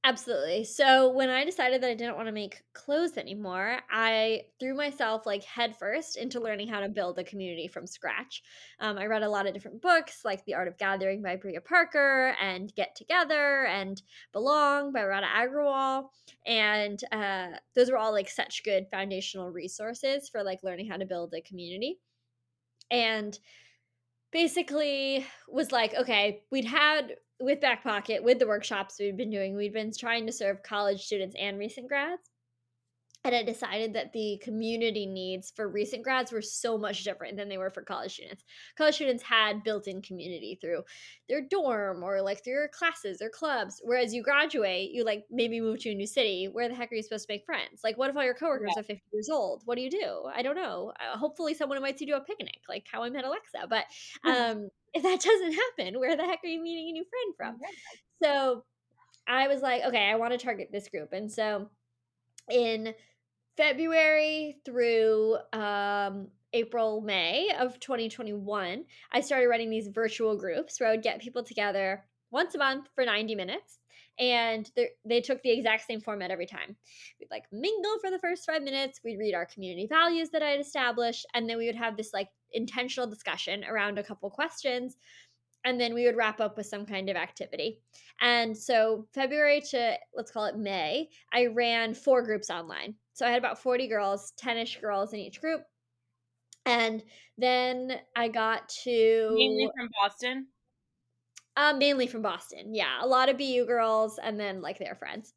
Absolutely. 0.03 0.63
So 0.63 1.09
when 1.11 1.29
I 1.29 1.45
decided 1.45 1.83
that 1.83 1.91
I 1.91 1.93
didn't 1.93 2.15
want 2.15 2.27
to 2.27 2.31
make 2.31 2.63
clothes 2.73 3.17
anymore, 3.17 3.77
I 3.91 4.45
threw 4.59 4.73
myself 4.73 5.27
like 5.27 5.43
headfirst 5.43 6.17
into 6.17 6.39
learning 6.39 6.69
how 6.69 6.79
to 6.79 6.89
build 6.89 7.19
a 7.19 7.23
community 7.23 7.67
from 7.67 7.85
scratch. 7.85 8.41
Um, 8.79 8.97
I 8.97 9.05
read 9.05 9.21
a 9.21 9.29
lot 9.29 9.45
of 9.45 9.53
different 9.53 9.79
books, 9.79 10.21
like 10.25 10.43
The 10.45 10.55
Art 10.55 10.67
of 10.67 10.79
Gathering 10.79 11.21
by 11.21 11.35
Priya 11.35 11.61
Parker, 11.61 12.35
and 12.41 12.73
Get 12.73 12.95
Together, 12.95 13.65
and 13.65 14.01
Belong 14.33 14.91
by 14.91 15.03
Radha 15.03 15.27
Agrawal, 15.27 16.05
and 16.47 16.99
uh, 17.11 17.49
those 17.75 17.91
were 17.91 17.97
all 17.97 18.11
like 18.11 18.29
such 18.29 18.63
good 18.63 18.87
foundational 18.89 19.51
resources 19.51 20.29
for 20.29 20.43
like 20.43 20.63
learning 20.63 20.89
how 20.89 20.97
to 20.97 21.05
build 21.05 21.31
a 21.35 21.41
community 21.41 21.99
and 22.91 23.37
basically 24.31 25.25
was 25.47 25.71
like, 25.71 25.95
okay, 25.95 26.43
we'd 26.51 26.65
had 26.65 27.15
with 27.39 27.59
Back 27.59 27.83
Pocket, 27.83 28.23
with 28.23 28.37
the 28.37 28.47
workshops 28.47 28.97
we'd 28.99 29.17
been 29.17 29.31
doing, 29.31 29.55
we'd 29.55 29.73
been 29.73 29.91
trying 29.97 30.27
to 30.27 30.31
serve 30.31 30.61
college 30.61 31.01
students 31.01 31.35
and 31.39 31.57
recent 31.57 31.87
grads 31.87 32.30
and 33.23 33.35
I 33.35 33.43
decided 33.43 33.93
that 33.93 34.13
the 34.13 34.41
community 34.43 35.05
needs 35.05 35.51
for 35.55 35.67
recent 35.67 36.03
grads 36.03 36.31
were 36.31 36.41
so 36.41 36.77
much 36.77 37.03
different 37.03 37.37
than 37.37 37.49
they 37.49 37.57
were 37.57 37.69
for 37.69 37.83
college 37.83 38.13
students. 38.13 38.43
College 38.77 38.95
students 38.95 39.21
had 39.21 39.63
built 39.63 39.87
in 39.87 40.01
community 40.01 40.57
through 40.59 40.81
their 41.29 41.41
dorm 41.41 42.03
or 42.03 42.21
like 42.21 42.43
through 42.43 42.53
your 42.53 42.67
classes 42.69 43.21
or 43.21 43.29
clubs. 43.29 43.79
Whereas 43.83 44.13
you 44.13 44.23
graduate, 44.23 44.91
you 44.91 45.03
like 45.05 45.25
maybe 45.29 45.61
move 45.61 45.79
to 45.81 45.91
a 45.91 45.95
new 45.95 46.07
city. 46.07 46.49
Where 46.51 46.67
the 46.67 46.73
heck 46.73 46.91
are 46.91 46.95
you 46.95 47.03
supposed 47.03 47.27
to 47.27 47.33
make 47.33 47.45
friends? 47.45 47.81
Like, 47.83 47.97
what 47.97 48.09
if 48.09 48.17
all 48.17 48.23
your 48.23 48.33
coworkers 48.33 48.71
yeah. 48.75 48.81
are 48.81 48.83
50 48.83 49.03
years 49.13 49.29
old? 49.31 49.61
What 49.65 49.75
do 49.75 49.81
you 49.83 49.91
do? 49.91 50.23
I 50.33 50.41
don't 50.41 50.55
know. 50.55 50.91
Uh, 50.99 51.17
hopefully, 51.17 51.53
someone 51.53 51.77
invites 51.77 52.01
you 52.01 52.07
to 52.07 52.17
a 52.17 52.21
picnic, 52.21 52.61
like 52.67 52.85
how 52.91 53.03
I 53.03 53.11
met 53.11 53.25
Alexa. 53.25 53.67
But 53.69 53.85
um, 54.27 54.69
if 54.93 55.03
that 55.03 55.21
doesn't 55.21 55.53
happen, 55.53 55.99
where 55.99 56.15
the 56.15 56.23
heck 56.23 56.39
are 56.43 56.47
you 56.47 56.61
meeting 56.61 56.89
a 56.89 56.93
new 56.93 57.05
friend 57.05 57.35
from? 57.37 57.59
So 58.23 58.63
I 59.27 59.47
was 59.47 59.61
like, 59.61 59.83
okay, 59.83 60.09
I 60.09 60.15
want 60.15 60.31
to 60.31 60.43
target 60.43 60.69
this 60.71 60.89
group. 60.89 61.13
And 61.13 61.31
so 61.31 61.69
in 62.49 62.93
February 63.57 64.57
through 64.65 65.37
um, 65.53 66.27
April, 66.53 67.01
May 67.01 67.49
of 67.57 67.79
2021, 67.79 68.83
I 69.11 69.21
started 69.21 69.47
running 69.47 69.69
these 69.69 69.87
virtual 69.87 70.37
groups 70.37 70.79
where 70.79 70.89
I 70.89 70.93
would 70.93 71.03
get 71.03 71.21
people 71.21 71.43
together 71.43 72.03
once 72.31 72.55
a 72.55 72.57
month 72.57 72.87
for 72.95 73.05
90 73.05 73.35
minutes 73.35 73.79
and 74.19 74.69
they 75.05 75.21
took 75.21 75.41
the 75.41 75.51
exact 75.51 75.87
same 75.87 76.01
format 76.01 76.31
every 76.31 76.45
time. 76.45 76.75
We'd 77.19 77.31
like 77.31 77.45
mingle 77.51 77.97
for 77.99 78.11
the 78.11 78.19
first 78.19 78.45
five 78.45 78.61
minutes. 78.61 78.99
We'd 79.03 79.17
read 79.17 79.33
our 79.33 79.45
community 79.45 79.87
values 79.87 80.29
that 80.31 80.43
I'd 80.43 80.59
established, 80.59 81.25
and 81.33 81.49
then 81.49 81.57
we 81.57 81.65
would 81.65 81.75
have 81.75 81.97
this 81.97 82.13
like 82.13 82.29
intentional 82.51 83.09
discussion 83.09 83.63
around 83.63 83.97
a 83.97 84.03
couple 84.03 84.29
questions, 84.29 84.97
and 85.63 85.79
then 85.79 85.93
we 85.93 86.05
would 86.05 86.15
wrap 86.15 86.39
up 86.39 86.57
with 86.57 86.65
some 86.65 86.85
kind 86.85 87.09
of 87.09 87.15
activity. 87.15 87.79
And 88.19 88.55
so 88.55 89.07
February 89.13 89.61
to 89.71 89.97
let's 90.15 90.31
call 90.31 90.45
it 90.45 90.57
May, 90.57 91.09
I 91.33 91.47
ran 91.47 91.93
four 91.93 92.21
groups 92.21 92.49
online. 92.49 92.95
So 93.13 93.25
I 93.25 93.29
had 93.29 93.39
about 93.39 93.61
40 93.61 93.87
girls, 93.87 94.33
10ish 94.41 94.79
girls 94.81 95.13
in 95.13 95.19
each 95.19 95.41
group. 95.41 95.61
And 96.65 97.03
then 97.37 97.99
I 98.15 98.27
got 98.27 98.69
to 98.83 99.33
mainly 99.35 99.69
from 99.75 99.89
Boston. 100.01 100.47
Um, 101.57 101.79
mainly 101.79 102.07
from 102.07 102.21
Boston. 102.21 102.73
Yeah, 102.73 102.97
a 103.01 103.07
lot 103.07 103.27
of 103.29 103.37
BU 103.37 103.65
girls, 103.65 104.19
and 104.23 104.39
then 104.39 104.61
like 104.61 104.79
their 104.79 104.95
friends. 104.95 105.33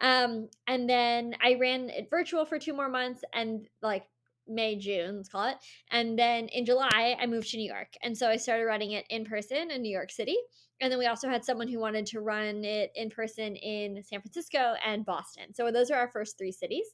Um, 0.00 0.48
and 0.68 0.88
then 0.88 1.34
I 1.42 1.54
ran 1.54 1.90
it 1.90 2.08
virtual 2.08 2.44
for 2.44 2.58
two 2.58 2.72
more 2.72 2.88
months, 2.88 3.22
and 3.32 3.66
like 3.82 4.04
May, 4.46 4.76
June, 4.76 5.16
let's 5.16 5.28
call 5.28 5.48
it. 5.48 5.56
And 5.90 6.16
then 6.18 6.48
in 6.48 6.66
July, 6.66 7.16
I 7.18 7.26
moved 7.26 7.50
to 7.50 7.56
New 7.56 7.68
York, 7.68 7.94
and 8.02 8.16
so 8.16 8.28
I 8.28 8.36
started 8.36 8.64
running 8.64 8.92
it 8.92 9.06
in 9.10 9.24
person 9.24 9.70
in 9.70 9.82
New 9.82 9.90
York 9.92 10.10
City. 10.12 10.36
And 10.80 10.92
then 10.92 10.98
we 10.98 11.06
also 11.06 11.28
had 11.28 11.44
someone 11.44 11.68
who 11.68 11.78
wanted 11.78 12.06
to 12.06 12.20
run 12.20 12.64
it 12.64 12.92
in 12.94 13.08
person 13.10 13.56
in 13.56 14.02
San 14.02 14.20
Francisco 14.20 14.74
and 14.84 15.06
Boston. 15.06 15.54
So 15.54 15.70
those 15.70 15.90
are 15.90 15.98
our 15.98 16.10
first 16.10 16.36
three 16.36 16.52
cities. 16.52 16.86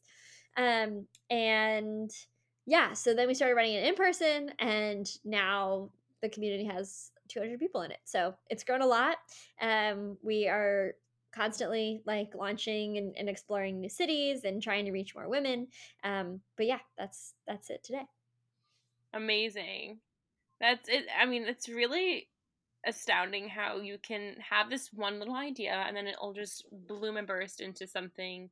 Um, 0.57 1.07
and 1.31 2.11
yeah, 2.67 2.93
so 2.93 3.15
then 3.15 3.27
we 3.27 3.35
started 3.35 3.55
running 3.55 3.75
it 3.75 3.85
in 3.85 3.95
person, 3.95 4.53
and 4.59 5.11
now 5.25 5.91
the 6.21 6.29
community 6.29 6.65
has 6.65 7.11
200 7.29 7.59
people 7.59 7.83
in 7.83 7.91
it. 7.91 7.99
So 8.05 8.35
it's 8.51 8.63
grown 8.63 8.83
a 8.83 8.87
lot. 8.87 9.17
Um, 9.61 10.17
we 10.23 10.49
are 10.49 10.93
constantly 11.35 12.03
like 12.07 12.35
launching 12.35 12.99
and, 12.99 13.15
and, 13.17 13.29
exploring 13.29 13.81
new 13.81 13.89
cities 13.89 14.45
and 14.45 14.63
trying 14.63 14.85
to 14.85 14.93
reach 14.93 15.15
more 15.15 15.29
women. 15.29 15.67
Um, 16.05 16.41
but 16.59 16.67
yeah, 16.67 16.81
that's 16.99 17.33
that's 17.47 17.71
it 17.71 17.83
today. 17.83 18.05
Amazing. 19.15 19.99
That's 20.61 20.89
it. 20.89 21.07
I 21.19 21.25
mean, 21.27 21.45
it's 21.45 21.69
really 21.69 22.29
astounding 22.87 23.49
how 23.49 23.79
you 23.79 23.99
can 24.03 24.35
have 24.51 24.69
this 24.69 24.91
one 24.93 25.19
little 25.19 25.37
idea 25.37 25.85
and 25.87 25.97
then 25.97 26.07
it'll 26.07 26.33
just 26.33 26.67
bloom 26.89 27.17
and 27.17 27.27
burst 27.27 27.61
into 27.61 27.87
something 27.87 28.51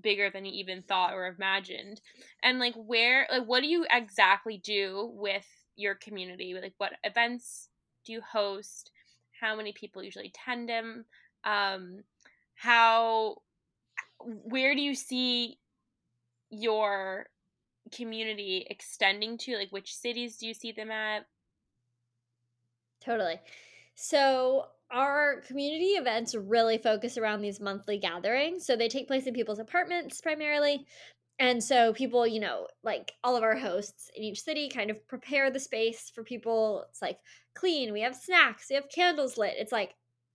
bigger 0.00 0.30
than 0.30 0.44
you 0.44 0.52
even 0.52 0.82
thought 0.82 1.14
or 1.14 1.26
imagined. 1.26 2.00
And 2.42 2.58
like 2.58 2.74
where 2.74 3.26
like 3.30 3.46
what 3.46 3.60
do 3.60 3.68
you 3.68 3.86
exactly 3.90 4.58
do 4.58 5.10
with 5.14 5.46
your 5.76 5.94
community? 5.94 6.54
Like 6.60 6.74
what 6.78 6.92
events 7.04 7.68
do 8.04 8.12
you 8.12 8.20
host? 8.20 8.90
How 9.40 9.56
many 9.56 9.72
people 9.72 10.02
usually 10.02 10.32
attend 10.34 10.68
them? 10.68 11.04
Um, 11.44 12.04
how, 12.54 13.42
where 14.18 14.74
do 14.74 14.80
you 14.80 14.94
see 14.94 15.58
your 16.50 17.26
community 17.92 18.66
extending 18.68 19.38
to? 19.38 19.56
Like, 19.56 19.70
which 19.70 19.94
cities 19.94 20.38
do 20.38 20.46
you 20.46 20.54
see 20.54 20.72
them 20.72 20.90
at? 20.90 21.26
Totally. 23.00 23.40
So, 23.94 24.66
our 24.90 25.40
community 25.40 25.92
events 25.92 26.34
really 26.34 26.78
focus 26.78 27.18
around 27.18 27.40
these 27.40 27.60
monthly 27.60 27.98
gatherings. 27.98 28.66
So, 28.66 28.76
they 28.76 28.88
take 28.88 29.08
place 29.08 29.26
in 29.26 29.34
people's 29.34 29.58
apartments 29.58 30.20
primarily, 30.20 30.86
and 31.38 31.62
so 31.62 31.92
people, 31.92 32.26
you 32.26 32.40
know, 32.40 32.66
like 32.82 33.12
all 33.22 33.36
of 33.36 33.42
our 33.42 33.56
hosts 33.56 34.10
in 34.16 34.22
each 34.22 34.40
city 34.40 34.68
kind 34.68 34.90
of 34.90 35.06
prepare 35.06 35.50
the 35.50 35.60
space 35.60 36.10
for 36.14 36.24
people. 36.24 36.84
It's 36.88 37.02
like 37.02 37.18
clean, 37.54 37.92
we 37.92 38.00
have 38.00 38.16
snacks, 38.16 38.66
we 38.70 38.76
have 38.76 38.88
candles 38.88 39.36
lit. 39.36 39.54
It's 39.58 39.72
like 39.72 39.94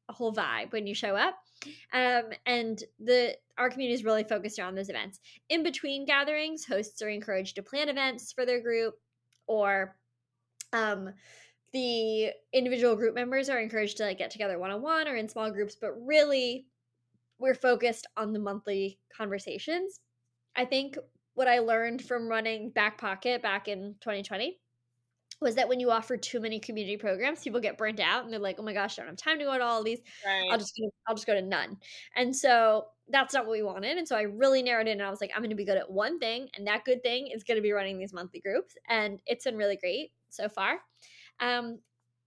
a 0.10 0.14
whole 0.14 0.34
vibe 0.34 0.72
when 0.72 0.86
you 0.86 0.94
show 0.94 1.16
up. 1.16 1.36
Um, 1.94 2.26
and 2.46 2.84
the 3.00 3.36
our 3.58 3.70
community 3.70 3.96
is 3.96 4.04
really 4.04 4.24
focused 4.24 4.60
around 4.60 4.76
those 4.76 4.90
events. 4.90 5.20
In 5.50 5.64
between 5.64 6.06
gatherings, 6.06 6.66
hosts 6.66 7.02
are 7.02 7.10
encouraged 7.10 7.56
to 7.56 7.64
plan 7.64 7.90
events 7.90 8.32
for 8.32 8.46
their 8.46 8.62
group 8.62 8.96
or 9.48 9.96
um 10.74 11.10
the 11.74 12.32
individual 12.54 12.96
group 12.96 13.16
members 13.16 13.50
are 13.50 13.60
encouraged 13.60 13.98
to 13.98 14.04
like 14.04 14.18
get 14.18 14.32
together 14.32 14.60
one 14.60 14.72
on 14.72 14.82
one 14.82 15.08
or 15.08 15.16
in 15.16 15.28
small 15.30 15.52
groups, 15.52 15.76
but 15.80 15.94
really 15.94 16.68
we're 17.40 17.56
focused 17.56 18.08
on 18.18 18.34
the 18.34 18.40
monthly 18.40 19.00
conversations 19.16 20.00
I 20.56 20.66
think 20.66 20.98
what 21.36 21.48
I 21.50 21.60
learned 21.60 22.04
from 22.04 22.28
running 22.30 22.72
Back 22.72 22.98
Pocket 23.00 23.42
back 23.42 23.68
in 23.68 23.96
2020 24.02 24.60
was 25.42 25.56
that 25.56 25.70
when 25.70 25.80
you 25.80 25.92
offer 25.92 26.18
too 26.18 26.40
many 26.40 26.60
community 26.60 26.98
programs, 26.98 27.44
people 27.44 27.60
get 27.62 27.78
burnt 27.78 28.00
out 28.00 28.24
and 28.24 28.32
they're 28.34 28.40
like, 28.40 28.60
"Oh 28.60 28.64
my 28.64 28.74
gosh, 28.74 29.00
I 29.00 29.04
don't 29.04 29.10
have 29.12 29.18
time 29.18 29.40
to 29.40 29.46
go 29.46 29.58
to 29.58 29.64
all 29.64 29.84
these. 29.84 30.02
Right. 30.26 30.52
I'll 30.52 30.58
just 30.60 30.80
I'll 31.08 31.16
just 31.16 31.28
go 31.28 31.34
to 31.34 31.42
none." 31.42 31.78
And 32.16 32.36
so 32.36 32.88
that's 33.10 33.34
not 33.34 33.46
what 33.46 33.54
we 33.54 33.64
wanted. 33.64 33.98
And 33.98 34.08
so 34.08 34.16
I 34.18 34.24
really 34.24 34.64
narrowed 34.64 34.88
in 34.88 35.00
and 35.00 35.04
I 35.08 35.10
was 35.10 35.22
like, 35.22 35.32
I'm 35.36 35.42
going 35.42 35.50
to 35.50 35.56
be 35.56 35.66
good 35.66 35.78
at 35.78 35.92
one 35.92 36.20
thing, 36.20 36.50
and 36.56 36.68
that 36.68 36.86
good 36.86 37.04
thing 37.04 37.28
is 37.28 37.44
going 37.44 37.58
to 37.58 37.62
be 37.62 37.72
running 37.72 37.98
these 37.98 38.14
monthly 38.14 38.40
groups, 38.42 38.76
and 38.88 39.22
it's 39.26 39.46
been 39.46 39.58
really 39.58 39.78
great 39.78 40.12
so 40.30 40.50
far. 40.50 40.80
Um, 41.42 41.80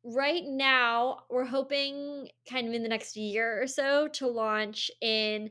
right 0.04 0.42
now, 0.44 1.21
we're 1.30 1.44
hoping 1.44 2.28
kind 2.50 2.68
of 2.68 2.75
in 2.75 2.83
the 2.83 2.88
next 2.88 3.16
year 3.16 3.62
or 3.62 3.66
so 3.66 4.09
to 4.09 4.26
launch 4.26 4.90
in 5.00 5.50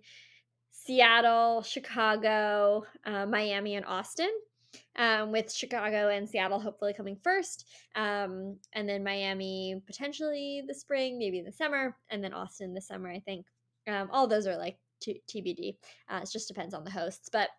Seattle, 0.71 1.63
Chicago, 1.63 2.85
uh, 3.05 3.25
Miami, 3.25 3.75
and 3.75 3.85
Austin. 3.85 4.31
Um, 4.95 5.31
with 5.31 5.53
Chicago 5.53 6.09
and 6.09 6.27
Seattle 6.27 6.59
hopefully 6.59 6.93
coming 6.95 7.15
first, 7.23 7.67
um, 7.95 8.57
and 8.73 8.89
then 8.89 9.03
Miami 9.03 9.79
potentially 9.85 10.63
the 10.67 10.73
spring, 10.73 11.19
maybe 11.19 11.41
the 11.41 11.51
summer, 11.51 11.95
and 12.09 12.23
then 12.23 12.33
Austin 12.33 12.73
the 12.73 12.81
summer. 12.81 13.11
I 13.11 13.19
think 13.19 13.45
um, 13.87 14.09
all 14.11 14.25
those 14.27 14.47
are 14.47 14.57
like 14.57 14.77
t- 14.99 15.21
TBD. 15.29 15.77
Uh, 16.09 16.21
it 16.23 16.29
just 16.31 16.47
depends 16.47 16.73
on 16.73 16.83
the 16.83 16.91
hosts, 16.91 17.29
but 17.31 17.49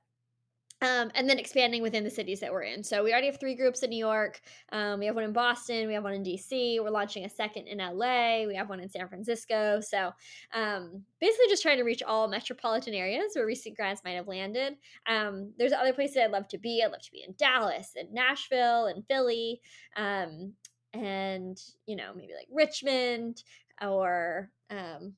um, 0.84 1.10
and 1.14 1.28
then 1.28 1.38
expanding 1.38 1.80
within 1.80 2.04
the 2.04 2.10
cities 2.10 2.40
that 2.40 2.52
we're 2.52 2.62
in. 2.62 2.84
So 2.84 3.02
we 3.02 3.12
already 3.12 3.28
have 3.28 3.40
three 3.40 3.54
groups 3.54 3.82
in 3.82 3.90
New 3.90 3.98
York. 3.98 4.40
Um, 4.70 4.98
we 5.00 5.06
have 5.06 5.14
one 5.14 5.24
in 5.24 5.32
Boston. 5.32 5.88
We 5.88 5.94
have 5.94 6.04
one 6.04 6.12
in 6.12 6.22
DC. 6.22 6.82
We're 6.82 6.90
launching 6.90 7.24
a 7.24 7.28
second 7.28 7.68
in 7.68 7.78
LA. 7.78 8.46
We 8.46 8.54
have 8.56 8.68
one 8.68 8.80
in 8.80 8.90
San 8.90 9.08
Francisco. 9.08 9.80
So 9.80 10.10
um, 10.52 11.02
basically, 11.20 11.46
just 11.48 11.62
trying 11.62 11.78
to 11.78 11.84
reach 11.84 12.02
all 12.02 12.28
metropolitan 12.28 12.92
areas 12.92 13.32
where 13.32 13.46
recent 13.46 13.76
grads 13.76 14.02
might 14.04 14.12
have 14.12 14.28
landed. 14.28 14.76
Um, 15.06 15.52
there's 15.58 15.72
other 15.72 15.94
places 15.94 16.18
I'd 16.18 16.30
love 16.30 16.48
to 16.48 16.58
be. 16.58 16.82
I'd 16.84 16.92
love 16.92 17.02
to 17.02 17.12
be 17.12 17.24
in 17.26 17.34
Dallas 17.38 17.92
and 17.96 18.12
Nashville 18.12 18.86
and 18.86 19.04
Philly, 19.08 19.60
um, 19.96 20.52
and 20.92 21.58
you 21.86 21.96
know 21.96 22.12
maybe 22.14 22.34
like 22.34 22.48
Richmond 22.52 23.42
or 23.80 24.50
um, 24.70 25.14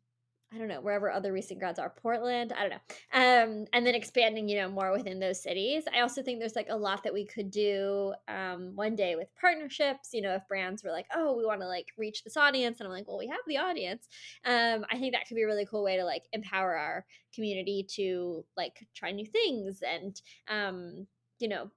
I 0.54 0.58
don't 0.58 0.68
know, 0.68 0.80
wherever 0.80 1.10
other 1.10 1.32
recent 1.32 1.58
grads 1.58 1.80
are, 1.80 1.90
Portland, 1.90 2.52
I 2.52 2.60
don't 2.60 2.70
know. 2.70 2.76
Um, 3.12 3.66
and 3.72 3.84
then 3.84 3.96
expanding, 3.96 4.48
you 4.48 4.56
know, 4.56 4.68
more 4.68 4.92
within 4.92 5.18
those 5.18 5.42
cities. 5.42 5.84
I 5.92 6.00
also 6.00 6.22
think 6.22 6.38
there's 6.38 6.54
like 6.54 6.68
a 6.70 6.76
lot 6.76 7.02
that 7.02 7.12
we 7.12 7.26
could 7.26 7.50
do 7.50 8.14
um, 8.28 8.76
one 8.76 8.94
day 8.94 9.16
with 9.16 9.28
partnerships. 9.40 10.10
You 10.12 10.22
know, 10.22 10.34
if 10.34 10.46
brands 10.48 10.84
were 10.84 10.92
like, 10.92 11.06
oh, 11.14 11.36
we 11.36 11.44
want 11.44 11.60
to 11.62 11.66
like 11.66 11.88
reach 11.98 12.22
this 12.22 12.36
audience, 12.36 12.78
and 12.78 12.86
I'm 12.86 12.92
like, 12.92 13.08
well, 13.08 13.18
we 13.18 13.26
have 13.26 13.40
the 13.48 13.58
audience. 13.58 14.08
Um, 14.44 14.86
I 14.90 14.98
think 14.98 15.14
that 15.14 15.26
could 15.26 15.34
be 15.34 15.42
a 15.42 15.46
really 15.46 15.66
cool 15.66 15.82
way 15.82 15.96
to 15.96 16.04
like 16.04 16.22
empower 16.32 16.76
our 16.76 17.04
community 17.34 17.84
to 17.96 18.44
like 18.56 18.86
try 18.94 19.10
new 19.10 19.26
things 19.26 19.82
and, 19.82 20.20
um, 20.48 21.06
you 21.40 21.48
know, 21.48 21.70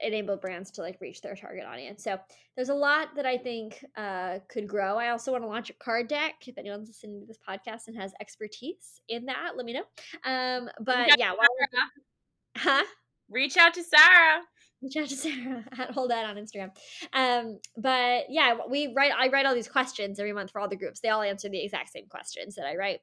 enable 0.00 0.36
brands 0.36 0.70
to 0.72 0.82
like 0.82 0.98
reach 1.00 1.20
their 1.20 1.34
target 1.34 1.64
audience. 1.64 2.04
So 2.04 2.18
there's 2.54 2.68
a 2.68 2.74
lot 2.74 3.08
that 3.16 3.26
I 3.26 3.38
think 3.38 3.84
uh, 3.96 4.38
could 4.48 4.68
grow. 4.68 4.96
I 4.96 5.10
also 5.10 5.32
want 5.32 5.44
to 5.44 5.48
launch 5.48 5.70
a 5.70 5.74
card 5.74 6.08
deck. 6.08 6.34
If 6.46 6.58
anyone's 6.58 6.88
listening 6.88 7.20
to 7.20 7.26
this 7.26 7.38
podcast 7.48 7.88
and 7.88 7.96
has 7.96 8.12
expertise 8.20 9.00
in 9.08 9.26
that, 9.26 9.52
let 9.56 9.66
me 9.66 9.72
know. 9.72 9.84
Um, 10.24 10.68
but 10.80 11.18
yeah, 11.18 11.32
while 11.32 11.48
huh? 12.56 12.84
Reach 13.28 13.56
out 13.56 13.74
to 13.74 13.82
Sarah. 13.82 14.42
Reach 14.82 14.96
out 14.96 15.08
to 15.08 15.16
Sarah 15.16 15.64
at 15.78 15.94
Holdette 15.94 16.24
on 16.24 16.36
Instagram. 16.36 16.70
Um, 17.12 17.58
but 17.76 18.26
yeah, 18.28 18.58
we 18.68 18.92
write. 18.94 19.12
I 19.16 19.28
write 19.28 19.46
all 19.46 19.54
these 19.54 19.68
questions 19.68 20.18
every 20.18 20.32
month 20.32 20.50
for 20.50 20.60
all 20.60 20.68
the 20.68 20.76
groups. 20.76 21.00
They 21.00 21.08
all 21.08 21.22
answer 21.22 21.48
the 21.48 21.64
exact 21.64 21.90
same 21.90 22.06
questions 22.08 22.54
that 22.54 22.66
I 22.66 22.76
write, 22.76 23.00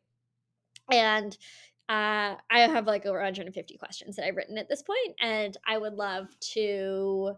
and 0.92 1.38
uh, 1.90 2.36
I 2.50 2.60
have 2.60 2.88
like 2.88 3.06
over 3.06 3.18
150 3.18 3.78
questions 3.78 4.16
that 4.16 4.26
I've 4.26 4.38
written 4.38 4.58
at 4.58 4.70
this 4.70 4.82
point, 4.82 5.16
and 5.22 5.58
I 5.68 5.78
would 5.78 5.94
love 5.94 6.28
to 6.54 7.34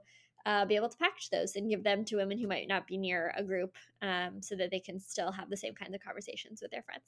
uh, 0.45 0.65
be 0.65 0.75
able 0.75 0.89
to 0.89 0.97
package 0.97 1.29
those 1.31 1.55
and 1.55 1.69
give 1.69 1.83
them 1.83 2.05
to 2.05 2.17
women 2.17 2.37
who 2.37 2.47
might 2.47 2.67
not 2.67 2.85
be 2.85 2.97
near 2.97 3.33
a 3.35 3.43
group 3.43 3.75
um, 4.01 4.41
so 4.41 4.55
that 4.55 4.69
they 4.69 4.79
can 4.79 4.99
still 4.99 5.31
have 5.31 5.49
the 5.49 5.57
same 5.57 5.73
kinds 5.73 5.95
of 5.95 6.01
conversations 6.01 6.61
with 6.61 6.71
their 6.71 6.83
friends. 6.83 7.03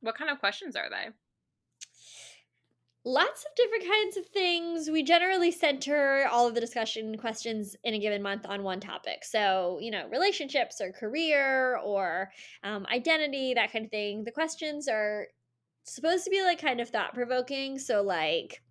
What 0.00 0.16
kind 0.16 0.30
of 0.30 0.38
questions 0.38 0.76
are 0.76 0.88
they? 0.88 1.10
Lots 3.04 3.44
of 3.44 3.54
different 3.54 3.84
kinds 3.84 4.16
of 4.16 4.26
things. 4.26 4.90
We 4.90 5.02
generally 5.04 5.52
center 5.52 6.26
all 6.32 6.48
of 6.48 6.54
the 6.54 6.60
discussion 6.60 7.16
questions 7.18 7.76
in 7.84 7.94
a 7.94 8.00
given 8.00 8.20
month 8.20 8.46
on 8.46 8.64
one 8.64 8.80
topic. 8.80 9.22
So, 9.22 9.78
you 9.80 9.92
know, 9.92 10.08
relationships 10.10 10.80
or 10.80 10.90
career 10.90 11.76
or 11.84 12.32
um, 12.64 12.84
identity, 12.92 13.54
that 13.54 13.72
kind 13.72 13.84
of 13.84 13.92
thing. 13.92 14.24
The 14.24 14.32
questions 14.32 14.88
are 14.88 15.28
supposed 15.86 16.24
to 16.24 16.30
be 16.30 16.42
like 16.42 16.60
kind 16.60 16.80
of 16.80 16.90
thought 16.90 17.14
provoking. 17.14 17.78
So 17.78 18.02
like 18.02 18.62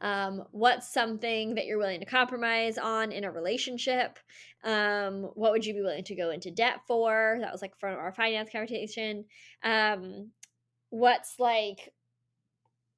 Um, 0.00 0.44
what's 0.50 0.92
something 0.92 1.54
that 1.54 1.66
you're 1.66 1.78
willing 1.78 2.00
to 2.00 2.06
compromise 2.06 2.78
on 2.78 3.12
in 3.12 3.24
a 3.24 3.30
relationship? 3.30 4.18
Um, 4.64 5.24
what 5.34 5.52
would 5.52 5.64
you 5.64 5.74
be 5.74 5.82
willing 5.82 6.04
to 6.04 6.14
go 6.14 6.30
into 6.30 6.50
debt 6.50 6.80
for? 6.86 7.38
That 7.40 7.52
was 7.52 7.62
like 7.62 7.78
for 7.78 7.88
our 7.88 8.12
finance 8.12 8.50
conversation. 8.50 9.24
Um, 9.62 10.32
what's 10.90 11.38
like 11.38 11.92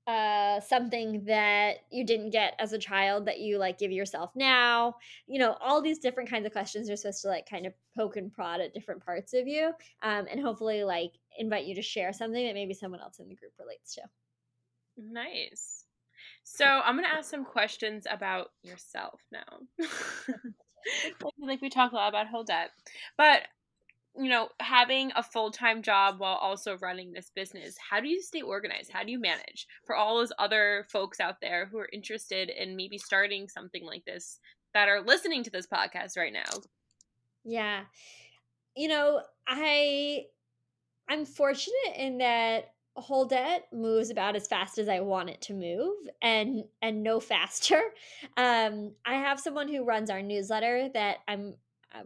uh 0.07 0.61
something 0.61 1.25
that 1.25 1.77
you 1.91 2.05
didn't 2.05 2.29
get 2.29 2.55
as 2.59 2.75
a 2.75 2.79
child 2.79 3.25
that 3.25 3.41
you 3.41 3.57
like 3.57 3.79
give 3.79 3.91
yourself 3.91 4.31
now 4.35 4.95
you 5.27 5.39
know 5.39 5.57
all 5.63 5.81
these 5.81 5.99
different 5.99 6.29
kinds 6.29 6.45
of 6.45 6.53
questions 6.53 6.91
are 6.91 6.97
supposed 6.97 7.23
to 7.23 7.29
like 7.29 7.49
kind 7.49 7.65
of 7.65 7.73
poke 7.97 8.17
and 8.17 8.31
prod 8.31 8.61
at 8.61 8.75
different 8.75 9.03
parts 9.03 9.33
of 9.33 9.49
you 9.49 9.69
um 10.03 10.27
and 10.31 10.41
hopefully 10.41 10.85
like 10.85 11.13
invite 11.38 11.64
you 11.64 11.75
to 11.75 11.83
share 11.83 12.12
something 12.12 12.47
that 12.47 12.55
maybe 12.55 12.75
someone 12.75 13.00
else 13.00 13.19
in 13.19 13.29
the 13.29 13.35
group 13.35 13.53
relates 13.59 13.95
to 13.95 14.03
nice 14.97 15.85
so 16.43 16.64
i'm 16.64 16.97
gonna 16.97 17.09
ask 17.09 17.31
some 17.31 17.45
questions 17.45 18.07
about 18.11 18.49
yourself 18.62 19.21
now 19.33 19.87
like 21.41 21.62
we 21.62 21.71
talk 21.71 21.93
a 21.93 21.97
lot 21.97 22.09
about 22.09 22.29
hold 22.29 22.50
up, 22.50 22.71
but 23.17 23.43
you 24.17 24.29
know, 24.29 24.49
having 24.61 25.11
a 25.17 25.23
full 25.25 25.50
time 25.50 25.83
job 25.83 26.21
while 26.21 26.37
also 26.37 26.79
running 26.79 27.12
this 27.12 27.33
business, 27.35 27.76
how 27.91 28.00
do 28.00 28.09
you 28.09 28.23
stay 28.23 28.43
organized? 28.43 28.93
How 28.93 29.03
do 29.03 29.11
you 29.11 29.19
manage 29.19 29.67
for 29.85 29.97
all 29.97 30.17
those 30.17 30.33
other 30.38 30.87
folks 30.88 31.19
out 31.19 31.41
there 31.41 31.67
who 31.67 31.79
are 31.79 31.88
interested 31.93 32.49
in 32.49 32.76
maybe 32.76 32.97
starting 32.97 33.49
something 33.49 33.85
like 33.85 34.05
this 34.05 34.38
that 34.73 34.88
are 34.88 35.00
listening 35.00 35.43
to 35.45 35.50
this 35.50 35.67
podcast 35.67 36.17
right 36.17 36.33
now? 36.33 36.61
Yeah. 37.45 37.83
You 38.76 38.87
know, 38.88 39.21
I 39.49 40.26
I'm 41.08 41.25
fortunate 41.25 41.94
in 41.96 42.18
that 42.18 42.73
Holdette 42.96 43.62
moves 43.73 44.11
about 44.11 44.37
as 44.37 44.46
fast 44.46 44.78
as 44.78 44.88
I 44.88 45.00
want 45.00 45.30
it 45.30 45.40
to 45.42 45.54
move 45.54 45.96
and 46.23 46.64
and 46.80 47.02
no 47.02 47.20
faster. 47.32 47.80
Um 48.37 48.92
I 49.04 49.14
have 49.14 49.40
someone 49.40 49.68
who 49.68 49.84
runs 49.84 50.11
our 50.11 50.23
newsletter 50.23 50.88
that 50.94 51.18
I'm 51.26 51.54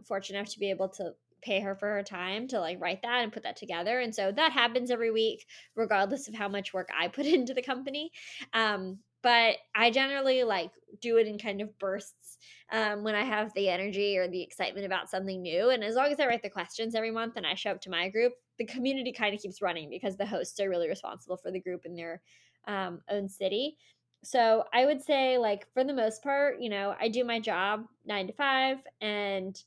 fortunate 0.05 0.39
enough 0.39 0.53
to 0.53 0.59
be 0.59 0.69
able 0.69 0.89
to 0.89 1.13
pay 1.41 1.59
her 1.61 1.75
for 1.75 1.87
her 1.87 2.03
time 2.03 2.47
to 2.47 2.59
like 2.59 2.81
write 2.81 3.01
that 3.01 3.23
and 3.23 3.31
put 3.31 3.43
that 3.43 3.55
together. 3.55 3.99
And 3.99 4.13
so 4.13 4.31
that 4.31 4.51
happens 4.51 4.91
every 4.91 5.11
week, 5.11 5.45
regardless 5.75 6.27
of 6.27 6.35
how 6.35 6.49
much 6.49 6.73
work 6.73 6.89
I 6.97 7.07
put 7.07 7.25
into 7.37 7.53
the 7.53 7.61
company. 7.61 8.11
Um, 8.53 8.99
but 9.21 9.57
I 9.75 9.91
generally 9.91 10.43
like 10.43 10.71
do 11.01 11.17
it 11.17 11.27
in 11.27 11.37
kind 11.37 11.61
of 11.61 11.77
bursts 11.79 12.37
um, 12.71 13.03
when 13.03 13.15
I 13.15 13.23
have 13.23 13.53
the 13.53 13.69
energy 13.69 14.17
or 14.17 14.27
the 14.27 14.41
excitement 14.41 14.85
about 14.85 15.09
something 15.09 15.41
new. 15.41 15.69
And 15.69 15.83
as 15.83 15.95
long 15.95 16.11
as 16.11 16.19
I 16.19 16.27
write 16.27 16.43
the 16.43 16.49
questions 16.49 16.95
every 16.95 17.11
month 17.11 17.35
and 17.35 17.45
I 17.45 17.55
show 17.55 17.71
up 17.71 17.81
to 17.81 17.89
my 17.89 18.09
group, 18.09 18.33
the 18.57 18.65
community 18.65 19.11
kind 19.11 19.33
of 19.33 19.41
keeps 19.41 19.61
running 19.61 19.89
because 19.89 20.17
the 20.17 20.25
hosts 20.25 20.59
are 20.59 20.69
really 20.69 20.89
responsible 20.89 21.37
for 21.37 21.51
the 21.51 21.59
group 21.59 21.85
in 21.85 21.95
their 21.95 22.21
um, 22.67 23.01
own 23.09 23.27
city. 23.27 23.77
So 24.23 24.65
I 24.73 24.85
would 24.85 25.01
say, 25.01 25.37
like, 25.37 25.65
for 25.73 25.83
the 25.83 25.93
most 25.93 26.21
part, 26.21 26.59
you 26.59 26.69
know, 26.69 26.93
I 26.99 27.07
do 27.07 27.23
my 27.23 27.39
job 27.39 27.85
nine 28.05 28.27
to 28.27 28.33
five 28.33 28.77
and 28.99 29.61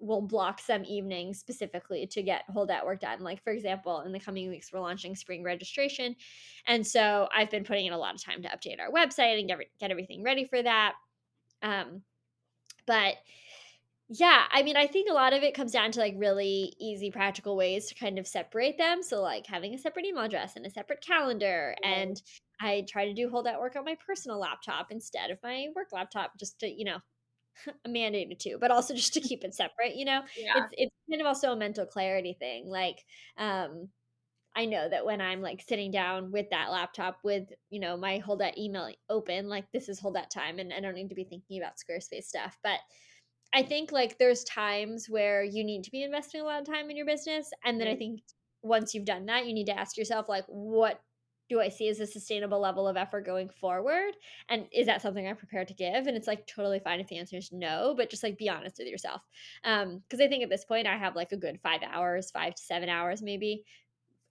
will 0.00 0.22
block 0.22 0.60
some 0.60 0.84
evenings 0.84 1.38
specifically 1.38 2.06
to 2.06 2.22
get 2.22 2.42
Holdette 2.54 2.84
work 2.84 3.00
done. 3.00 3.20
Like 3.20 3.42
for 3.42 3.52
example, 3.52 4.00
in 4.00 4.12
the 4.12 4.20
coming 4.20 4.48
weeks 4.48 4.72
we're 4.72 4.80
launching 4.80 5.14
spring 5.14 5.42
registration, 5.42 6.16
and 6.66 6.86
so 6.86 7.28
I've 7.34 7.50
been 7.50 7.64
putting 7.64 7.86
in 7.86 7.92
a 7.92 7.98
lot 7.98 8.14
of 8.14 8.24
time 8.24 8.42
to 8.42 8.48
update 8.48 8.80
our 8.80 8.90
website 8.90 9.38
and 9.38 9.48
get 9.48 9.58
get 9.78 9.90
everything 9.90 10.22
ready 10.22 10.46
for 10.46 10.62
that. 10.62 10.94
Um, 11.62 12.02
but 12.86 13.16
yeah, 14.12 14.42
I 14.50 14.64
mean, 14.64 14.76
I 14.76 14.88
think 14.88 15.08
a 15.08 15.14
lot 15.14 15.32
of 15.32 15.44
it 15.44 15.54
comes 15.54 15.70
down 15.70 15.92
to 15.92 16.00
like 16.00 16.14
really 16.16 16.74
easy, 16.80 17.12
practical 17.12 17.56
ways 17.56 17.86
to 17.86 17.94
kind 17.94 18.18
of 18.18 18.26
separate 18.26 18.76
them. 18.76 19.04
So 19.04 19.22
like 19.22 19.46
having 19.46 19.72
a 19.72 19.78
separate 19.78 20.04
email 20.04 20.24
address 20.24 20.56
and 20.56 20.66
a 20.66 20.70
separate 20.70 21.00
calendar, 21.00 21.76
and 21.84 22.20
I 22.60 22.84
try 22.88 23.06
to 23.06 23.14
do 23.14 23.30
Holdette 23.30 23.60
work 23.60 23.76
on 23.76 23.84
my 23.84 23.96
personal 24.04 24.40
laptop 24.40 24.90
instead 24.90 25.30
of 25.30 25.38
my 25.44 25.68
work 25.76 25.88
laptop, 25.92 26.32
just 26.38 26.58
to 26.60 26.68
you 26.68 26.84
know 26.84 26.98
mandated 27.88 28.38
to, 28.40 28.58
but 28.60 28.70
also 28.70 28.94
just 28.94 29.14
to 29.14 29.20
keep 29.28 29.44
it 29.44 29.54
separate, 29.54 29.96
you 29.96 30.04
know? 30.04 30.22
Yeah. 30.36 30.52
It's 30.56 30.74
it's 30.76 30.94
kind 31.10 31.20
of 31.20 31.26
also 31.26 31.52
a 31.52 31.56
mental 31.56 31.86
clarity 31.86 32.36
thing. 32.38 32.68
Like, 32.68 33.04
um, 33.36 33.88
I 34.56 34.64
know 34.64 34.88
that 34.88 35.06
when 35.06 35.20
I'm 35.20 35.42
like 35.42 35.62
sitting 35.66 35.90
down 35.90 36.32
with 36.32 36.50
that 36.50 36.70
laptop 36.70 37.18
with, 37.22 37.44
you 37.70 37.80
know, 37.80 37.96
my 37.96 38.20
Holdette 38.26 38.58
email 38.58 38.90
open, 39.08 39.48
like 39.48 39.70
this 39.72 39.88
is 39.88 40.00
Holdette 40.00 40.30
time 40.30 40.58
and 40.58 40.72
I 40.72 40.80
don't 40.80 40.94
need 40.94 41.08
to 41.10 41.14
be 41.14 41.24
thinking 41.24 41.58
about 41.58 41.74
Squarespace 41.76 42.24
stuff. 42.24 42.58
But 42.64 42.80
I 43.52 43.62
think 43.62 43.92
like 43.92 44.18
there's 44.18 44.44
times 44.44 45.06
where 45.08 45.44
you 45.44 45.64
need 45.64 45.84
to 45.84 45.90
be 45.90 46.02
investing 46.02 46.40
a 46.40 46.44
lot 46.44 46.60
of 46.60 46.66
time 46.66 46.90
in 46.90 46.96
your 46.96 47.06
business. 47.06 47.50
And 47.64 47.80
then 47.80 47.86
I 47.86 47.92
mm-hmm. 47.92 47.98
think 47.98 48.20
once 48.62 48.94
you've 48.94 49.04
done 49.04 49.26
that, 49.26 49.46
you 49.46 49.54
need 49.54 49.66
to 49.66 49.78
ask 49.78 49.96
yourself, 49.96 50.28
like, 50.28 50.44
what 50.46 51.00
do 51.50 51.60
I 51.60 51.68
see 51.68 51.88
as 51.88 51.98
a 51.98 52.06
sustainable 52.06 52.60
level 52.60 52.86
of 52.86 52.96
effort 52.96 53.26
going 53.26 53.48
forward? 53.48 54.12
And 54.48 54.66
is 54.72 54.86
that 54.86 55.02
something 55.02 55.26
I'm 55.26 55.36
prepared 55.36 55.66
to 55.68 55.74
give? 55.74 56.06
And 56.06 56.16
it's 56.16 56.28
like 56.28 56.46
totally 56.46 56.78
fine 56.78 57.00
if 57.00 57.08
the 57.08 57.18
answer 57.18 57.36
is 57.36 57.50
no, 57.52 57.92
but 57.96 58.08
just 58.08 58.22
like 58.22 58.38
be 58.38 58.48
honest 58.48 58.76
with 58.78 58.86
yourself. 58.86 59.20
Um, 59.64 60.00
because 60.08 60.24
I 60.24 60.28
think 60.28 60.44
at 60.44 60.48
this 60.48 60.64
point 60.64 60.86
I 60.86 60.96
have 60.96 61.16
like 61.16 61.32
a 61.32 61.36
good 61.36 61.60
five 61.60 61.80
hours, 61.82 62.30
five 62.30 62.54
to 62.54 62.62
seven 62.62 62.88
hours 62.88 63.20
maybe 63.20 63.64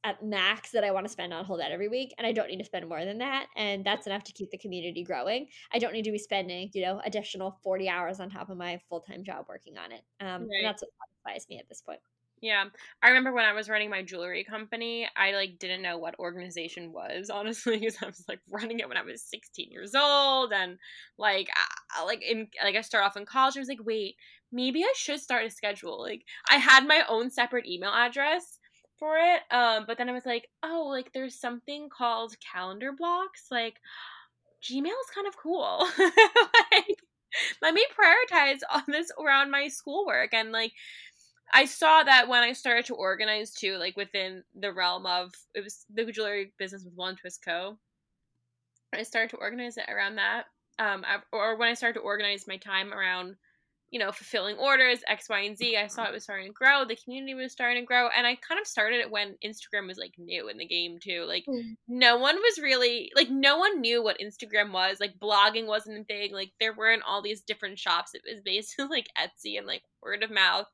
at 0.06 0.24
max 0.24 0.72
that 0.72 0.86
I 0.86 0.92
want 0.92 1.06
to 1.08 1.12
spend 1.12 1.34
on 1.34 1.46
Holdette 1.46 1.72
every 1.72 1.90
week. 1.90 2.14
And 2.18 2.26
I 2.26 2.32
don't 2.32 2.48
need 2.48 2.60
to 2.60 2.64
spend 2.64 2.88
more 2.88 3.04
than 3.04 3.18
that. 3.18 3.48
And 3.58 3.86
that's 3.86 4.08
enough 4.08 4.24
to 4.24 4.32
keep 4.32 4.50
the 4.50 4.58
community 4.58 5.04
growing. 5.04 5.48
I 5.74 5.80
don't 5.80 5.92
need 5.92 6.06
to 6.06 6.12
be 6.12 6.18
spending, 6.18 6.70
you 6.74 6.84
know, 6.84 7.02
additional 7.04 7.60
40 7.64 7.90
hours 7.90 8.22
on 8.22 8.30
top 8.30 8.50
of 8.50 8.58
my 8.58 8.80
full 8.88 9.02
time 9.02 9.26
job 9.26 9.48
working 9.50 9.78
on 9.78 9.92
it. 9.92 10.04
Um, 10.22 10.44
right. 10.44 10.60
And 10.60 10.66
that's 10.66 10.82
what 10.82 10.92
satisfies 11.26 11.50
me 11.50 11.60
at 11.60 11.68
this 11.68 11.82
point. 11.82 12.00
Yeah. 12.42 12.66
I 13.04 13.10
remember 13.10 13.34
when 13.34 13.46
I 13.46 13.54
was 13.54 13.68
running 13.70 13.90
my 13.90 14.02
jewelry 14.02 14.46
company, 14.46 15.08
I 15.18 15.32
like 15.34 15.60
didn't 15.60 15.82
know 15.82 15.98
what 15.98 16.18
organization 16.20 16.94
was, 16.94 17.30
honestly, 17.34 17.78
because 17.78 17.98
I 18.02 18.06
was 18.08 18.24
like 18.28 18.40
running 18.50 18.80
it 18.80 18.88
when 18.88 18.98
I 18.98 19.04
was 19.04 19.22
16 19.24 19.70
years 19.72 19.94
old 19.96 20.54
and 20.54 20.78
like 21.18 21.50
I, 21.92 22.06
like 22.06 22.22
in 22.24 22.48
like 22.64 22.76
I 22.76 22.82
started 22.82 23.08
off 23.08 23.18
in 23.18 23.26
college, 23.26 23.58
I 23.58 23.60
was 23.60 23.68
like, 23.70 23.84
"Wait, 23.86 24.16
maybe 24.52 24.84
I 24.84 24.94
should 24.96 25.20
start 25.20 25.46
a 25.46 25.50
schedule." 25.50 26.00
Like 26.02 26.24
I 26.50 26.56
had 26.58 26.88
my 26.88 27.04
own 27.10 27.30
separate 27.30 27.66
email 27.68 27.92
address 27.94 28.60
for 28.98 29.18
it, 29.18 29.42
um 29.54 29.84
but 29.88 29.98
then 29.98 30.10
I 30.10 30.14
was 30.14 30.26
like, 30.26 30.48
"Oh, 30.64 30.88
like 30.90 31.12
there's 31.14 31.40
something 31.40 31.90
called 31.90 32.36
calendar 32.40 32.92
blocks." 32.98 33.48
Like 33.52 33.80
Gmail 34.64 34.86
is 34.88 35.12
kind 35.14 35.28
of 35.28 35.38
cool. 35.38 35.88
like 36.00 36.98
let 37.62 37.74
me 37.74 37.86
prioritize 37.98 38.60
all 38.70 38.82
this 38.88 39.12
around 39.24 39.52
my 39.52 39.68
schoolwork 39.68 40.34
and 40.34 40.52
like 40.52 40.74
I 41.52 41.66
saw 41.66 42.04
that 42.04 42.28
when 42.28 42.44
I 42.44 42.54
started 42.54 42.86
to 42.86 42.96
organize 42.96 43.52
too, 43.54 43.78
like 43.78 43.98
within 43.98 44.44
the 44.60 44.72
realm 44.72 45.06
of 45.06 45.34
it 45.56 45.64
was 45.64 45.86
the 45.94 46.06
jewelry 46.12 46.54
business 46.58 46.84
with 46.84 46.94
One 46.94 47.16
Twist 47.16 47.44
Co. 47.44 47.78
I 48.94 49.04
started 49.04 49.32
to 49.32 49.38
organize 49.38 49.78
it 49.78 49.86
around 49.90 50.16
that, 50.16 50.46
um, 50.80 51.06
or 51.32 51.58
when 51.58 51.70
I 51.70 51.74
started 51.74 52.00
to 52.00 52.06
organize 52.06 52.48
my 52.48 52.58
time 52.58 52.94
around, 52.94 53.36
you 53.92 54.00
know, 54.00 54.12
fulfilling 54.12 54.58
orders 54.58 55.00
X, 55.08 55.30
Y, 55.30 55.40
and 55.40 55.58
Z. 55.58 55.76
I 55.78 55.88
saw 55.88 56.06
it 56.06 56.14
was 56.14 56.24
starting 56.24 56.48
to 56.48 56.54
grow. 56.54 56.86
The 56.86 56.96
community 56.96 57.34
was 57.34 57.52
starting 57.52 57.82
to 57.82 57.86
grow, 57.86 58.10
and 58.16 58.28
I 58.28 58.36
kind 58.36 58.60
of 58.60 58.68
started 58.68 59.00
it 59.00 59.12
when 59.12 59.36
Instagram 59.44 59.88
was 59.88 59.98
like 59.98 60.14
new 60.18 60.48
in 60.50 60.58
the 60.58 60.66
game 60.66 61.00
too. 61.00 61.26
Like 61.28 61.46
mm. 61.48 61.76
no 61.88 62.18
one 62.18 62.36
was 62.36 62.60
really 62.62 63.12
like 63.16 63.30
no 63.30 63.58
one 63.58 63.82
knew 63.82 64.04
what 64.04 64.20
Instagram 64.20 64.72
was. 64.72 65.00
Like 65.00 65.20
blogging 65.20 65.68
wasn't 65.68 66.00
a 66.00 66.04
thing. 66.04 66.34
Like 66.34 66.52
there 66.60 66.74
weren't 66.74 67.04
all 67.08 67.22
these 67.22 67.42
different 67.42 67.80
shops. 67.80 68.12
It 68.14 68.22
was 68.30 68.42
basically 68.42 68.86
like 68.90 69.08
Etsy 69.18 69.58
and 69.58 69.68
like 69.68 69.84
word 70.02 70.24
of 70.24 70.32
mouth 70.32 70.68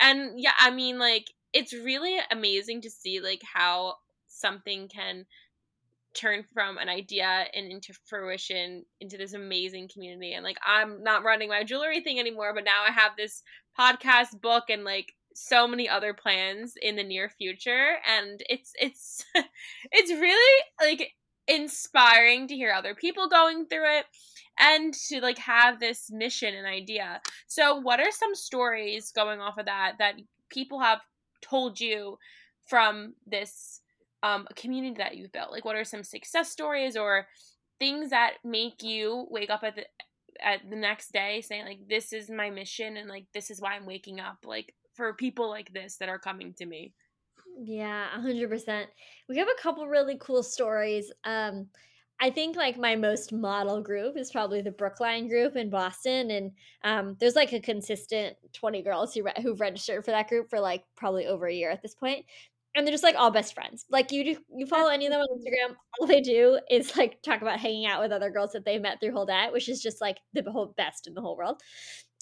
and 0.00 0.40
yeah 0.40 0.52
i 0.58 0.70
mean 0.70 0.98
like 0.98 1.26
it's 1.52 1.72
really 1.72 2.16
amazing 2.30 2.80
to 2.80 2.90
see 2.90 3.20
like 3.20 3.42
how 3.54 3.94
something 4.26 4.88
can 4.88 5.26
turn 6.14 6.44
from 6.52 6.78
an 6.78 6.88
idea 6.88 7.44
and 7.54 7.70
into 7.70 7.92
fruition 8.06 8.84
into 9.00 9.16
this 9.16 9.32
amazing 9.32 9.88
community 9.92 10.32
and 10.32 10.44
like 10.44 10.58
i'm 10.66 11.02
not 11.02 11.22
running 11.22 11.48
my 11.48 11.62
jewelry 11.62 12.00
thing 12.00 12.18
anymore 12.18 12.52
but 12.54 12.64
now 12.64 12.82
i 12.86 12.90
have 12.90 13.12
this 13.16 13.42
podcast 13.78 14.40
book 14.40 14.64
and 14.68 14.84
like 14.84 15.12
so 15.34 15.68
many 15.68 15.88
other 15.88 16.12
plans 16.12 16.74
in 16.82 16.96
the 16.96 17.04
near 17.04 17.28
future 17.28 17.96
and 18.06 18.42
it's 18.48 18.72
it's 18.80 19.24
it's 19.92 20.10
really 20.10 20.64
like 20.80 21.12
inspiring 21.46 22.46
to 22.48 22.54
hear 22.54 22.72
other 22.72 22.94
people 22.94 23.28
going 23.28 23.66
through 23.66 23.98
it 23.98 24.06
and 24.58 24.94
to 24.94 25.20
like 25.20 25.38
have 25.38 25.80
this 25.80 26.10
mission 26.10 26.54
and 26.54 26.66
idea. 26.66 27.20
So, 27.48 27.76
what 27.76 27.98
are 27.98 28.10
some 28.10 28.34
stories 28.34 29.10
going 29.10 29.40
off 29.40 29.58
of 29.58 29.66
that 29.66 29.94
that 29.98 30.14
people 30.50 30.80
have 30.80 31.00
told 31.42 31.80
you 31.80 32.18
from 32.66 33.14
this 33.26 33.80
um, 34.22 34.46
community 34.56 34.96
that 34.98 35.16
you've 35.16 35.32
built? 35.32 35.50
Like, 35.50 35.64
what 35.64 35.76
are 35.76 35.84
some 35.84 36.04
success 36.04 36.50
stories 36.50 36.96
or 36.96 37.26
things 37.78 38.10
that 38.10 38.34
make 38.44 38.82
you 38.82 39.26
wake 39.30 39.50
up 39.50 39.62
at 39.64 39.76
the 39.76 39.84
at 40.42 40.60
the 40.70 40.76
next 40.76 41.12
day 41.12 41.40
saying 41.40 41.66
like 41.66 41.80
this 41.88 42.12
is 42.12 42.30
my 42.30 42.50
mission 42.50 42.96
and 42.96 43.08
like 43.08 43.26
this 43.34 43.50
is 43.50 43.60
why 43.60 43.74
I'm 43.74 43.84
waking 43.84 44.20
up 44.20 44.38
like 44.44 44.74
for 44.94 45.12
people 45.12 45.50
like 45.50 45.72
this 45.72 45.96
that 45.96 46.08
are 46.08 46.18
coming 46.18 46.54
to 46.54 46.66
me. 46.66 46.94
Yeah, 47.62 48.06
100%. 48.16 48.84
We 49.28 49.38
have 49.38 49.48
a 49.48 49.62
couple 49.62 49.86
really 49.86 50.16
cool 50.18 50.42
stories. 50.42 51.12
Um 51.24 51.68
I 52.22 52.28
think 52.28 52.54
like 52.54 52.76
my 52.76 52.96
most 52.96 53.32
model 53.32 53.80
group 53.80 54.18
is 54.18 54.30
probably 54.30 54.60
the 54.60 54.70
Brookline 54.70 55.26
group 55.26 55.56
in 55.56 55.70
Boston, 55.70 56.30
and 56.30 56.52
um, 56.84 57.16
there's 57.18 57.34
like 57.34 57.54
a 57.54 57.60
consistent 57.60 58.36
20 58.52 58.82
girls 58.82 59.14
who 59.14 59.22
re- 59.22 59.32
who've 59.42 59.58
registered 59.58 60.04
for 60.04 60.10
that 60.10 60.28
group 60.28 60.50
for 60.50 60.60
like 60.60 60.84
probably 60.96 61.26
over 61.26 61.46
a 61.46 61.54
year 61.54 61.70
at 61.70 61.80
this 61.80 61.94
point. 61.94 62.26
And 62.74 62.86
they're 62.86 62.92
just 62.92 63.04
like 63.04 63.16
all 63.18 63.30
best 63.30 63.54
friends. 63.54 63.84
Like 63.90 64.12
you 64.12 64.24
do, 64.24 64.36
you 64.56 64.66
follow 64.66 64.90
any 64.90 65.06
of 65.06 65.12
them 65.12 65.20
on 65.20 65.38
Instagram, 65.38 65.74
all 66.00 66.06
they 66.06 66.20
do 66.20 66.58
is 66.70 66.96
like 66.96 67.22
talk 67.22 67.42
about 67.42 67.58
hanging 67.58 67.86
out 67.86 68.00
with 68.00 68.12
other 68.12 68.30
girls 68.30 68.52
that 68.52 68.64
they 68.64 68.78
met 68.78 69.00
through 69.00 69.12
Holdette, 69.12 69.52
which 69.52 69.68
is 69.68 69.82
just 69.82 70.00
like 70.00 70.18
the 70.32 70.50
whole 70.50 70.74
best 70.76 71.06
in 71.06 71.14
the 71.14 71.20
whole 71.20 71.36
world. 71.36 71.60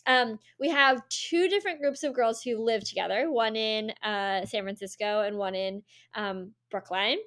Um, 0.07 0.39
we 0.59 0.71
have 0.71 1.07
two 1.11 1.49
different 1.49 1.81
groups 1.81 2.03
of 2.03 2.15
girls 2.15 2.43
who 2.43 2.65
live 2.65 2.83
together, 2.83 3.31
one 3.31 3.57
in 3.57 3.91
uh, 4.03 4.47
San 4.47 4.63
Francisco 4.63 5.21
and 5.21 5.37
one 5.37 5.55
in 5.55 5.83
um, 6.15 6.53
Brookline. 6.71 7.19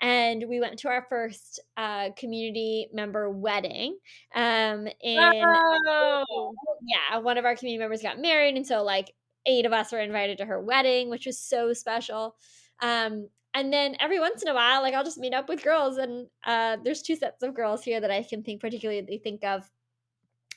And 0.00 0.46
we 0.48 0.60
went 0.60 0.78
to 0.78 0.88
our 0.88 1.04
first 1.10 1.60
uh, 1.76 2.08
community 2.16 2.88
member 2.94 3.28
wedding. 3.28 3.98
Um, 4.34 4.88
and 5.04 5.44
oh. 5.44 6.54
yeah, 6.82 7.18
one 7.18 7.36
of 7.36 7.44
our 7.44 7.54
community 7.54 7.78
members 7.78 8.00
got 8.00 8.18
married. 8.18 8.56
And 8.56 8.66
so, 8.66 8.82
like, 8.82 9.12
eight 9.44 9.66
of 9.66 9.74
us 9.74 9.92
were 9.92 10.00
invited 10.00 10.38
to 10.38 10.46
her 10.46 10.62
wedding, 10.62 11.10
which 11.10 11.26
was 11.26 11.38
so 11.38 11.74
special. 11.74 12.36
Um, 12.82 13.28
and 13.54 13.72
then 13.72 13.96
every 13.98 14.20
once 14.20 14.42
in 14.42 14.48
a 14.48 14.54
while, 14.54 14.82
like 14.82 14.94
I'll 14.94 15.04
just 15.04 15.18
meet 15.18 15.34
up 15.34 15.48
with 15.48 15.62
girls, 15.64 15.96
and 15.96 16.26
uh, 16.44 16.76
there's 16.84 17.02
two 17.02 17.16
sets 17.16 17.42
of 17.42 17.54
girls 17.54 17.82
here 17.82 18.00
that 18.00 18.10
I 18.10 18.22
can 18.22 18.42
think 18.42 18.60
particularly 18.60 19.20
think 19.22 19.44
of 19.44 19.68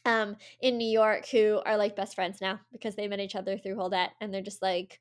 um, 0.06 0.36
in 0.62 0.78
New 0.78 0.90
York 0.90 1.28
who 1.28 1.62
are 1.66 1.78
like 1.78 1.96
best 1.96 2.16
friends 2.16 2.40
now 2.42 2.60
because 2.72 2.96
they 2.96 3.08
met 3.08 3.20
each 3.20 3.36
other 3.36 3.58
through 3.58 3.76
Holdette, 3.76 4.12
and 4.22 4.34
they're 4.34 4.42
just 4.42 4.62
like, 4.62 5.00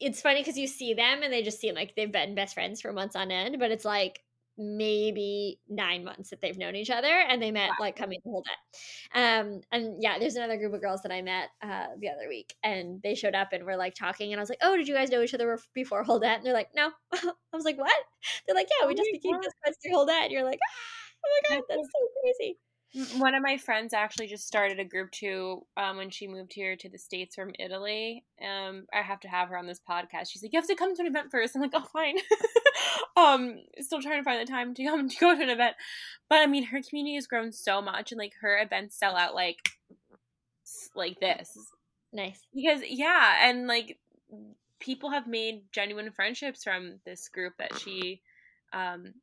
it's 0.00 0.22
funny 0.22 0.40
because 0.40 0.58
you 0.58 0.66
see 0.66 0.94
them 0.94 1.22
and 1.22 1.32
they 1.32 1.42
just 1.42 1.60
seem 1.60 1.74
like 1.74 1.94
they've 1.96 2.12
been 2.12 2.34
best 2.34 2.54
friends 2.54 2.80
for 2.80 2.92
months 2.92 3.16
on 3.16 3.30
end, 3.30 3.58
but 3.58 3.70
it's 3.70 3.84
like 3.84 4.22
maybe 4.58 5.58
nine 5.68 6.04
months 6.04 6.30
that 6.30 6.40
they've 6.40 6.56
known 6.56 6.76
each 6.76 6.90
other 6.90 7.08
and 7.08 7.42
they 7.42 7.50
met 7.50 7.70
wow. 7.70 7.76
like 7.80 7.96
coming 7.96 8.20
to 8.22 8.28
Holdette. 8.28 9.14
Um, 9.14 9.60
and 9.72 10.02
yeah, 10.02 10.18
there's 10.18 10.36
another 10.36 10.56
group 10.56 10.72
of 10.74 10.80
girls 10.80 11.02
that 11.02 11.12
I 11.12 11.22
met 11.22 11.48
uh, 11.62 11.86
the 11.98 12.08
other 12.08 12.28
week 12.28 12.54
and 12.62 13.00
they 13.02 13.14
showed 13.14 13.34
up 13.34 13.52
and 13.52 13.64
were 13.64 13.76
like 13.76 13.94
talking 13.94 14.32
and 14.32 14.40
I 14.40 14.42
was 14.42 14.48
like, 14.48 14.60
oh, 14.62 14.76
did 14.76 14.88
you 14.88 14.94
guys 14.94 15.10
know 15.10 15.22
each 15.22 15.34
other 15.34 15.58
before 15.74 16.04
Holdette? 16.04 16.36
And 16.36 16.46
they're 16.46 16.54
like, 16.54 16.70
no. 16.74 16.90
I 17.12 17.32
was 17.52 17.64
like, 17.64 17.78
what? 17.78 17.92
They're 18.46 18.56
like, 18.56 18.68
yeah, 18.80 18.86
we 18.86 18.94
oh 18.94 18.96
just 18.96 19.10
became 19.12 19.40
best 19.40 19.54
friends 19.62 19.78
through 19.82 19.94
Holdette. 19.94 20.24
And 20.24 20.32
you're 20.32 20.44
like, 20.44 20.58
ah, 20.62 20.72
oh 21.24 21.40
my 21.50 21.56
God, 21.56 21.64
that's 21.68 21.82
so 21.82 22.08
crazy. 22.22 22.58
One 23.18 23.34
of 23.34 23.42
my 23.42 23.58
friends 23.58 23.92
actually 23.92 24.26
just 24.26 24.46
started 24.46 24.78
a 24.78 24.84
group 24.84 25.10
too 25.10 25.66
um, 25.76 25.98
when 25.98 26.08
she 26.08 26.26
moved 26.26 26.52
here 26.52 26.76
to 26.76 26.88
the 26.88 26.98
States 26.98 27.34
from 27.34 27.52
Italy. 27.58 28.24
Um, 28.40 28.86
I 28.92 29.02
have 29.02 29.20
to 29.20 29.28
have 29.28 29.48
her 29.48 29.58
on 29.58 29.66
this 29.66 29.80
podcast. 29.80 30.30
She's 30.30 30.42
like, 30.42 30.52
You 30.52 30.60
have 30.60 30.68
to 30.68 30.74
come 30.74 30.94
to 30.94 31.02
an 31.02 31.08
event 31.08 31.30
first. 31.30 31.54
I'm 31.54 31.62
like, 31.62 31.72
Oh, 31.74 31.80
fine. 31.80 32.16
um, 33.16 33.58
still 33.80 34.00
trying 34.00 34.20
to 34.20 34.24
find 34.24 34.40
the 34.40 34.50
time 34.50 34.72
to 34.74 34.84
come 34.86 35.08
to 35.08 35.16
go 35.18 35.36
to 35.36 35.42
an 35.42 35.50
event. 35.50 35.76
But 36.28 36.38
I 36.38 36.46
mean, 36.46 36.64
her 36.64 36.80
community 36.82 37.16
has 37.16 37.26
grown 37.26 37.52
so 37.52 37.82
much 37.82 38.12
and 38.12 38.18
like 38.18 38.34
her 38.40 38.58
events 38.58 38.96
sell 38.96 39.16
out 39.16 39.34
like 39.34 39.68
like 40.94 41.20
this. 41.20 41.56
Nice. 42.12 42.40
Because, 42.54 42.80
yeah, 42.88 43.48
and 43.48 43.66
like 43.66 43.98
people 44.80 45.10
have 45.10 45.26
made 45.26 45.62
genuine 45.72 46.10
friendships 46.10 46.64
from 46.64 47.00
this 47.04 47.28
group 47.28 47.54
that 47.58 47.78
she 47.78 48.20
um 48.72 49.14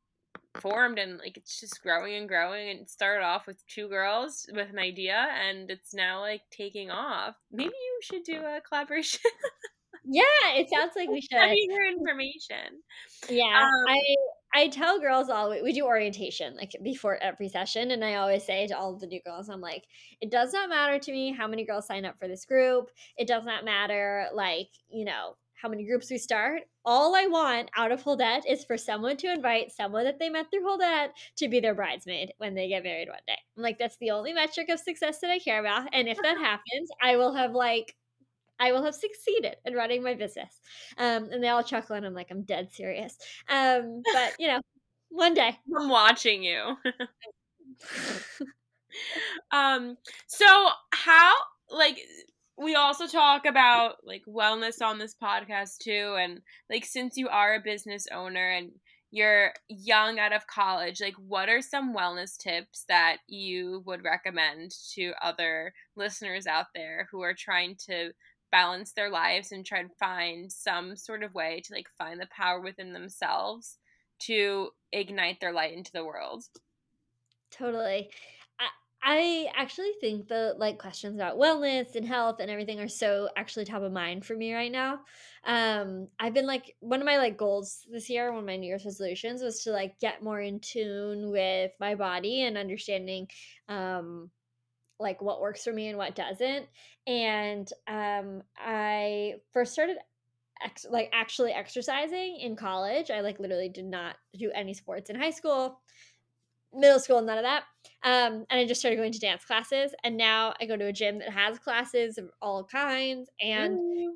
formed 0.61 0.99
and 0.99 1.17
like 1.17 1.37
it's 1.37 1.59
just 1.59 1.81
growing 1.81 2.15
and 2.15 2.27
growing 2.27 2.69
and 2.69 2.79
it 2.81 2.89
started 2.89 3.23
off 3.23 3.47
with 3.47 3.65
two 3.67 3.87
girls 3.89 4.45
with 4.53 4.69
an 4.69 4.79
idea 4.79 5.27
and 5.47 5.69
it's 5.71 5.93
now 5.93 6.19
like 6.21 6.41
taking 6.51 6.89
off. 6.91 7.35
Maybe 7.51 7.73
you 7.73 7.99
should 8.03 8.23
do 8.23 8.41
a 8.41 8.61
collaboration. 8.67 9.21
Yeah 10.05 10.23
it 10.55 10.69
sounds 10.69 10.91
like 10.97 11.09
we 11.09 11.21
should. 11.31 11.37
having 11.39 11.67
your 11.69 11.85
information. 11.87 12.81
Yeah 13.29 13.61
um, 13.61 13.69
i 13.87 14.15
i 14.55 14.67
tell 14.67 14.99
girls 14.99 15.29
all 15.29 15.49
we 15.63 15.71
do 15.73 15.85
orientation 15.85 16.55
like 16.57 16.71
before 16.83 17.17
every 17.23 17.47
session 17.49 17.91
and 17.91 18.03
i 18.03 18.15
always 18.15 18.43
say 18.43 18.67
to 18.67 18.77
all 18.77 18.93
of 18.93 18.99
the 18.99 19.07
new 19.07 19.21
girls 19.25 19.49
i'm 19.49 19.61
like 19.61 19.83
it 20.21 20.29
does 20.29 20.53
not 20.53 20.69
matter 20.69 20.99
to 20.99 21.11
me 21.11 21.31
how 21.31 21.47
many 21.47 21.65
girls 21.65 21.87
sign 21.87 22.05
up 22.05 22.19
for 22.19 22.27
this 22.27 22.45
group. 22.45 22.89
It 23.17 23.27
does 23.27 23.45
not 23.45 23.65
matter 23.65 24.27
like 24.33 24.67
you 24.89 25.05
know 25.05 25.35
how 25.63 25.69
many 25.69 25.85
groups 25.85 26.11
we 26.11 26.17
start. 26.17 26.63
All 26.83 27.15
I 27.15 27.25
want 27.27 27.71
out 27.77 27.93
of 27.93 28.03
Holdette 28.03 28.43
is 28.47 28.65
for 28.65 28.77
someone 28.77 29.15
to 29.17 29.31
invite 29.31 29.71
someone 29.71 30.03
that 30.03 30.19
they 30.19 30.27
met 30.29 30.47
through 30.51 30.65
Holdette 30.65 31.11
to 31.37 31.47
be 31.47 31.61
their 31.61 31.73
bridesmaid 31.73 32.33
when 32.37 32.53
they 32.53 32.67
get 32.67 32.83
married 32.83 33.07
one 33.07 33.21
day. 33.25 33.37
I'm 33.55 33.63
like, 33.63 33.79
that's 33.79 33.97
the 33.97 34.11
only 34.11 34.33
metric 34.33 34.67
of 34.69 34.79
success 34.79 35.19
that 35.21 35.31
I 35.31 35.39
care 35.39 35.61
about. 35.61 35.87
And 35.93 36.09
if 36.09 36.17
that 36.21 36.37
happens, 36.49 36.89
I 37.01 37.15
will 37.15 37.33
have 37.33 37.53
like 37.53 37.95
I 38.59 38.71
will 38.71 38.83
have 38.83 38.93
succeeded 38.93 39.55
in 39.65 39.73
running 39.73 40.03
my 40.03 40.13
business. 40.13 40.59
Um, 40.97 41.29
and 41.31 41.43
they 41.43 41.47
all 41.49 41.63
chuckle, 41.63 41.95
and 41.95 42.05
I'm 42.05 42.13
like, 42.13 42.27
I'm 42.29 42.43
dead 42.43 42.71
serious. 42.71 43.17
Um, 43.49 44.03
but 44.13 44.35
you 44.37 44.47
know, 44.47 44.61
one 45.09 45.33
day 45.33 45.57
I'm 45.79 45.89
watching 45.89 46.43
you. 46.43 46.75
um, 49.51 49.97
so 50.27 50.45
how 50.91 51.33
like 51.69 51.97
we 52.57 52.75
also 52.75 53.07
talk 53.07 53.45
about 53.45 53.95
like 54.03 54.23
wellness 54.27 54.81
on 54.81 54.99
this 54.99 55.15
podcast 55.21 55.77
too 55.79 56.15
and 56.19 56.41
like 56.69 56.85
since 56.85 57.17
you 57.17 57.27
are 57.29 57.55
a 57.55 57.61
business 57.63 58.07
owner 58.13 58.51
and 58.51 58.71
you're 59.11 59.53
young 59.69 60.17
out 60.19 60.33
of 60.33 60.47
college 60.47 60.99
like 61.01 61.15
what 61.15 61.49
are 61.49 61.61
some 61.61 61.95
wellness 61.95 62.37
tips 62.37 62.85
that 62.87 63.17
you 63.27 63.83
would 63.85 64.03
recommend 64.03 64.71
to 64.93 65.13
other 65.21 65.73
listeners 65.95 66.47
out 66.47 66.67
there 66.75 67.07
who 67.11 67.21
are 67.21 67.35
trying 67.37 67.75
to 67.75 68.11
balance 68.51 68.93
their 68.93 69.09
lives 69.09 69.51
and 69.51 69.65
try 69.65 69.81
to 69.81 69.89
find 69.99 70.51
some 70.51 70.95
sort 70.95 71.23
of 71.23 71.33
way 71.33 71.59
to 71.65 71.73
like 71.73 71.87
find 71.97 72.21
the 72.21 72.27
power 72.35 72.61
within 72.61 72.93
themselves 72.93 73.79
to 74.19 74.69
ignite 74.91 75.39
their 75.41 75.51
light 75.51 75.73
into 75.73 75.91
the 75.91 76.05
world? 76.05 76.43
Totally 77.49 78.11
I 79.05 79.49
actually 79.53 79.91
think 79.99 80.29
the 80.29 80.55
like 80.57 80.77
questions 80.77 81.15
about 81.15 81.37
wellness 81.37 81.95
and 81.95 82.07
health 82.07 82.37
and 82.39 82.49
everything 82.49 82.79
are 82.79 82.87
so 82.87 83.27
actually 83.35 83.65
top 83.65 83.81
of 83.81 83.91
mind 83.91 84.25
for 84.25 84.33
me 84.33 84.53
right 84.53 84.71
now. 84.71 84.99
Um, 85.43 86.07
I've 86.19 86.33
been 86.33 86.47
like 86.47 86.75
one 86.79 87.01
of 87.01 87.05
my 87.05 87.17
like 87.17 87.37
goals 87.37 87.85
this 87.91 88.09
year, 88.09 88.31
one 88.31 88.39
of 88.39 88.45
my 88.45 88.55
New 88.55 88.67
Year's 88.67 88.85
resolutions 88.85 89.41
was 89.43 89.61
to 89.63 89.71
like 89.71 89.99
get 89.99 90.23
more 90.23 90.39
in 90.39 90.61
tune 90.61 91.31
with 91.31 91.71
my 91.81 91.95
body 91.95 92.43
and 92.43 92.57
understanding 92.57 93.27
um 93.67 94.31
like 94.99 95.21
what 95.21 95.41
works 95.41 95.63
for 95.63 95.73
me 95.73 95.89
and 95.89 95.97
what 95.97 96.15
doesn't. 96.15 96.67
And 97.07 97.69
um 97.87 98.43
I 98.57 99.35
first 99.51 99.73
started 99.73 99.97
ex- 100.63 100.85
like 100.89 101.09
actually 101.13 101.51
exercising 101.51 102.37
in 102.39 102.55
college. 102.55 103.11
I 103.11 103.21
like 103.21 103.39
literally 103.39 103.69
did 103.69 103.85
not 103.85 104.15
do 104.37 104.51
any 104.51 104.73
sports 104.73 105.09
in 105.09 105.15
high 105.19 105.31
school 105.31 105.81
middle 106.73 106.99
school, 106.99 107.21
none 107.21 107.37
of 107.37 107.43
that. 107.43 107.63
Um, 108.03 108.45
and 108.49 108.59
I 108.59 108.65
just 108.65 108.81
started 108.81 108.97
going 108.97 109.13
to 109.13 109.19
dance 109.19 109.45
classes. 109.45 109.93
And 110.03 110.17
now 110.17 110.53
I 110.59 110.65
go 110.65 110.75
to 110.75 110.87
a 110.87 110.93
gym 110.93 111.19
that 111.19 111.29
has 111.29 111.59
classes 111.59 112.17
of 112.17 112.29
all 112.41 112.63
kinds. 112.63 113.29
And 113.41 113.77
mm. 113.77 114.07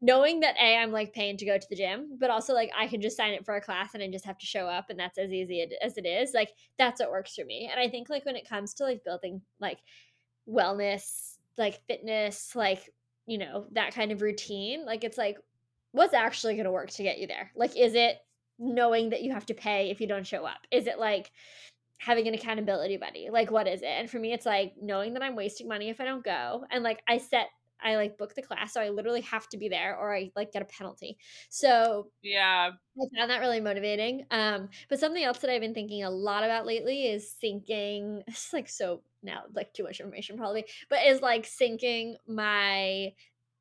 knowing 0.00 0.40
that 0.40 0.56
A, 0.60 0.76
I'm 0.76 0.90
like 0.90 1.12
paying 1.12 1.36
to 1.36 1.46
go 1.46 1.56
to 1.56 1.66
the 1.70 1.76
gym, 1.76 2.16
but 2.18 2.30
also 2.30 2.52
like 2.52 2.70
I 2.76 2.88
can 2.88 3.00
just 3.00 3.16
sign 3.16 3.34
up 3.38 3.44
for 3.44 3.54
a 3.54 3.60
class 3.60 3.94
and 3.94 4.02
I 4.02 4.08
just 4.10 4.24
have 4.24 4.38
to 4.38 4.46
show 4.46 4.66
up 4.66 4.90
and 4.90 4.98
that's 4.98 5.18
as 5.18 5.32
easy 5.32 5.66
as 5.82 5.96
it 5.96 6.06
is. 6.06 6.32
Like 6.34 6.50
that's 6.78 7.00
what 7.00 7.10
works 7.10 7.34
for 7.36 7.44
me. 7.44 7.68
And 7.70 7.80
I 7.80 7.88
think 7.88 8.10
like 8.10 8.24
when 8.24 8.36
it 8.36 8.48
comes 8.48 8.74
to 8.74 8.84
like 8.84 9.04
building 9.04 9.42
like 9.60 9.78
wellness, 10.48 11.36
like 11.56 11.80
fitness, 11.86 12.56
like, 12.56 12.90
you 13.26 13.38
know, 13.38 13.66
that 13.72 13.94
kind 13.94 14.10
of 14.10 14.22
routine, 14.22 14.84
like 14.84 15.04
it's 15.04 15.18
like, 15.18 15.38
what's 15.92 16.14
actually 16.14 16.54
going 16.54 16.64
to 16.64 16.72
work 16.72 16.90
to 16.90 17.02
get 17.02 17.18
you 17.18 17.26
there? 17.26 17.50
Like, 17.54 17.76
is 17.76 17.94
it 17.94 18.18
knowing 18.58 19.10
that 19.10 19.22
you 19.22 19.32
have 19.32 19.46
to 19.46 19.54
pay 19.54 19.90
if 19.90 20.00
you 20.00 20.06
don't 20.06 20.26
show 20.26 20.44
up? 20.44 20.66
Is 20.70 20.86
it 20.86 20.98
like, 20.98 21.30
having 21.98 22.28
an 22.28 22.34
accountability 22.34 22.96
buddy. 22.96 23.28
Like, 23.30 23.50
what 23.50 23.66
is 23.66 23.82
it? 23.82 23.88
And 23.88 24.08
for 24.10 24.18
me, 24.18 24.32
it's 24.32 24.46
like 24.46 24.74
knowing 24.80 25.14
that 25.14 25.22
I'm 25.22 25.36
wasting 25.36 25.68
money 25.68 25.88
if 25.90 26.00
I 26.00 26.04
don't 26.04 26.24
go. 26.24 26.64
And 26.70 26.84
like, 26.84 27.02
I 27.08 27.18
set, 27.18 27.48
I 27.80 27.96
like 27.96 28.18
book 28.18 28.34
the 28.34 28.42
class, 28.42 28.72
so 28.72 28.80
I 28.80 28.88
literally 28.88 29.20
have 29.22 29.48
to 29.50 29.56
be 29.56 29.68
there 29.68 29.96
or 29.96 30.14
I 30.14 30.30
like 30.36 30.52
get 30.52 30.62
a 30.62 30.66
penalty. 30.66 31.18
So, 31.48 32.10
yeah, 32.22 32.70
I 33.00 33.18
found 33.18 33.30
that 33.30 33.40
really 33.40 33.60
motivating. 33.60 34.26
Um, 34.30 34.68
but 34.88 34.98
something 34.98 35.22
else 35.22 35.38
that 35.38 35.50
I've 35.50 35.60
been 35.60 35.74
thinking 35.74 36.02
a 36.04 36.10
lot 36.10 36.44
about 36.44 36.66
lately 36.66 37.06
is 37.06 37.34
syncing. 37.42 38.22
It's 38.28 38.52
like 38.52 38.68
so 38.68 39.02
now, 39.22 39.42
like 39.54 39.72
too 39.72 39.84
much 39.84 40.00
information 40.00 40.36
probably, 40.36 40.66
but 40.88 41.04
is 41.06 41.22
like 41.22 41.44
syncing 41.44 42.14
my 42.26 43.12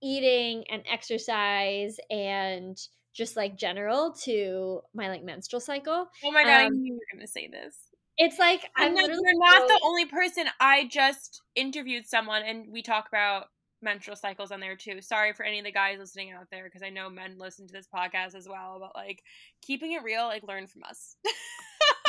eating 0.02 0.64
and 0.70 0.84
exercise 0.92 1.98
and 2.10 2.78
just 3.14 3.36
like 3.36 3.58
general 3.58 4.14
to 4.14 4.82
my 4.94 5.10
like 5.10 5.24
menstrual 5.24 5.60
cycle. 5.60 6.08
Oh 6.24 6.32
my 6.32 6.44
god, 6.44 6.62
um, 6.62 6.66
I 6.66 6.70
knew 6.70 6.86
you 6.86 6.94
were 6.94 7.18
gonna 7.18 7.28
say 7.28 7.48
this. 7.48 7.87
It's 8.18 8.40
like 8.40 8.70
I'm 8.76 8.96
like, 8.96 9.08
you're 9.08 9.38
not 9.38 9.68
the 9.68 9.80
only 9.84 10.06
person. 10.06 10.46
I 10.60 10.88
just 10.88 11.42
interviewed 11.56 12.08
someone, 12.08 12.44
and 12.44 12.66
we 12.72 12.82
talk 12.82 13.08
about 13.08 13.46
menstrual 13.82 14.16
cycles 14.16 14.52
on 14.52 14.60
there 14.60 14.76
too. 14.76 15.02
Sorry 15.02 15.34
for 15.34 15.44
any 15.44 15.60
of 15.60 15.66
the 15.66 15.72
guys 15.72 16.00
listening 16.00 16.32
out 16.32 16.48
there, 16.52 16.64
because 16.64 16.82
I 16.84 16.90
know 16.90 17.10
men 17.10 17.36
listen 17.38 17.68
to 17.68 17.74
this 17.74 17.88
podcast 17.94 18.36
as 18.36 18.48
well. 18.50 18.78
But 18.80 18.96
like, 18.96 19.22
keeping 19.62 19.92
it 19.92 20.04
real, 20.04 20.26
like, 20.26 20.44
learn 20.44 20.68
from 20.68 20.84
us. 20.84 21.16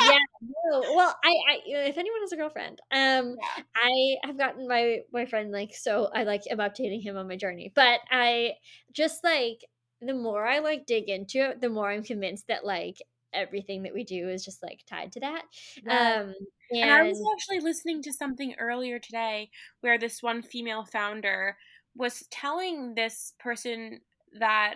yeah. 0.01 0.17
No. 0.71 0.81
Well, 0.95 1.15
I, 1.23 1.29
I, 1.29 1.59
if 1.65 1.97
anyone 1.97 2.21
has 2.21 2.31
a 2.31 2.37
girlfriend, 2.37 2.79
um, 2.91 3.35
yeah. 3.57 3.63
I 3.75 4.15
have 4.23 4.37
gotten 4.37 4.67
my 4.67 4.99
boyfriend 5.11 5.51
like 5.51 5.75
so. 5.75 6.09
I 6.13 6.23
like 6.23 6.43
am 6.49 6.59
updating 6.59 7.03
him 7.03 7.17
on 7.17 7.27
my 7.27 7.35
journey, 7.35 7.71
but 7.75 7.99
I 8.09 8.53
just 8.93 9.23
like 9.23 9.59
the 10.01 10.13
more 10.13 10.45
I 10.45 10.59
like 10.59 10.85
dig 10.85 11.09
into 11.09 11.39
it, 11.39 11.61
the 11.61 11.69
more 11.69 11.89
I'm 11.89 12.03
convinced 12.03 12.47
that 12.47 12.65
like 12.65 12.97
everything 13.33 13.83
that 13.83 13.93
we 13.93 14.03
do 14.03 14.29
is 14.29 14.45
just 14.45 14.63
like 14.63 14.81
tied 14.87 15.11
to 15.13 15.19
that. 15.21 15.43
Um, 15.89 16.33
and, 16.69 16.81
and 16.81 16.91
I 16.91 17.03
was 17.03 17.21
actually 17.33 17.59
listening 17.59 18.01
to 18.03 18.13
something 18.13 18.55
earlier 18.59 18.99
today 18.99 19.49
where 19.81 19.97
this 19.97 20.21
one 20.21 20.41
female 20.41 20.85
founder 20.85 21.57
was 21.95 22.23
telling 22.31 22.95
this 22.95 23.33
person 23.39 24.01
that 24.39 24.75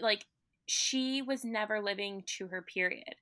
like 0.00 0.24
she 0.66 1.22
was 1.22 1.44
never 1.44 1.80
living 1.80 2.24
to 2.26 2.48
her 2.48 2.62
period. 2.62 3.14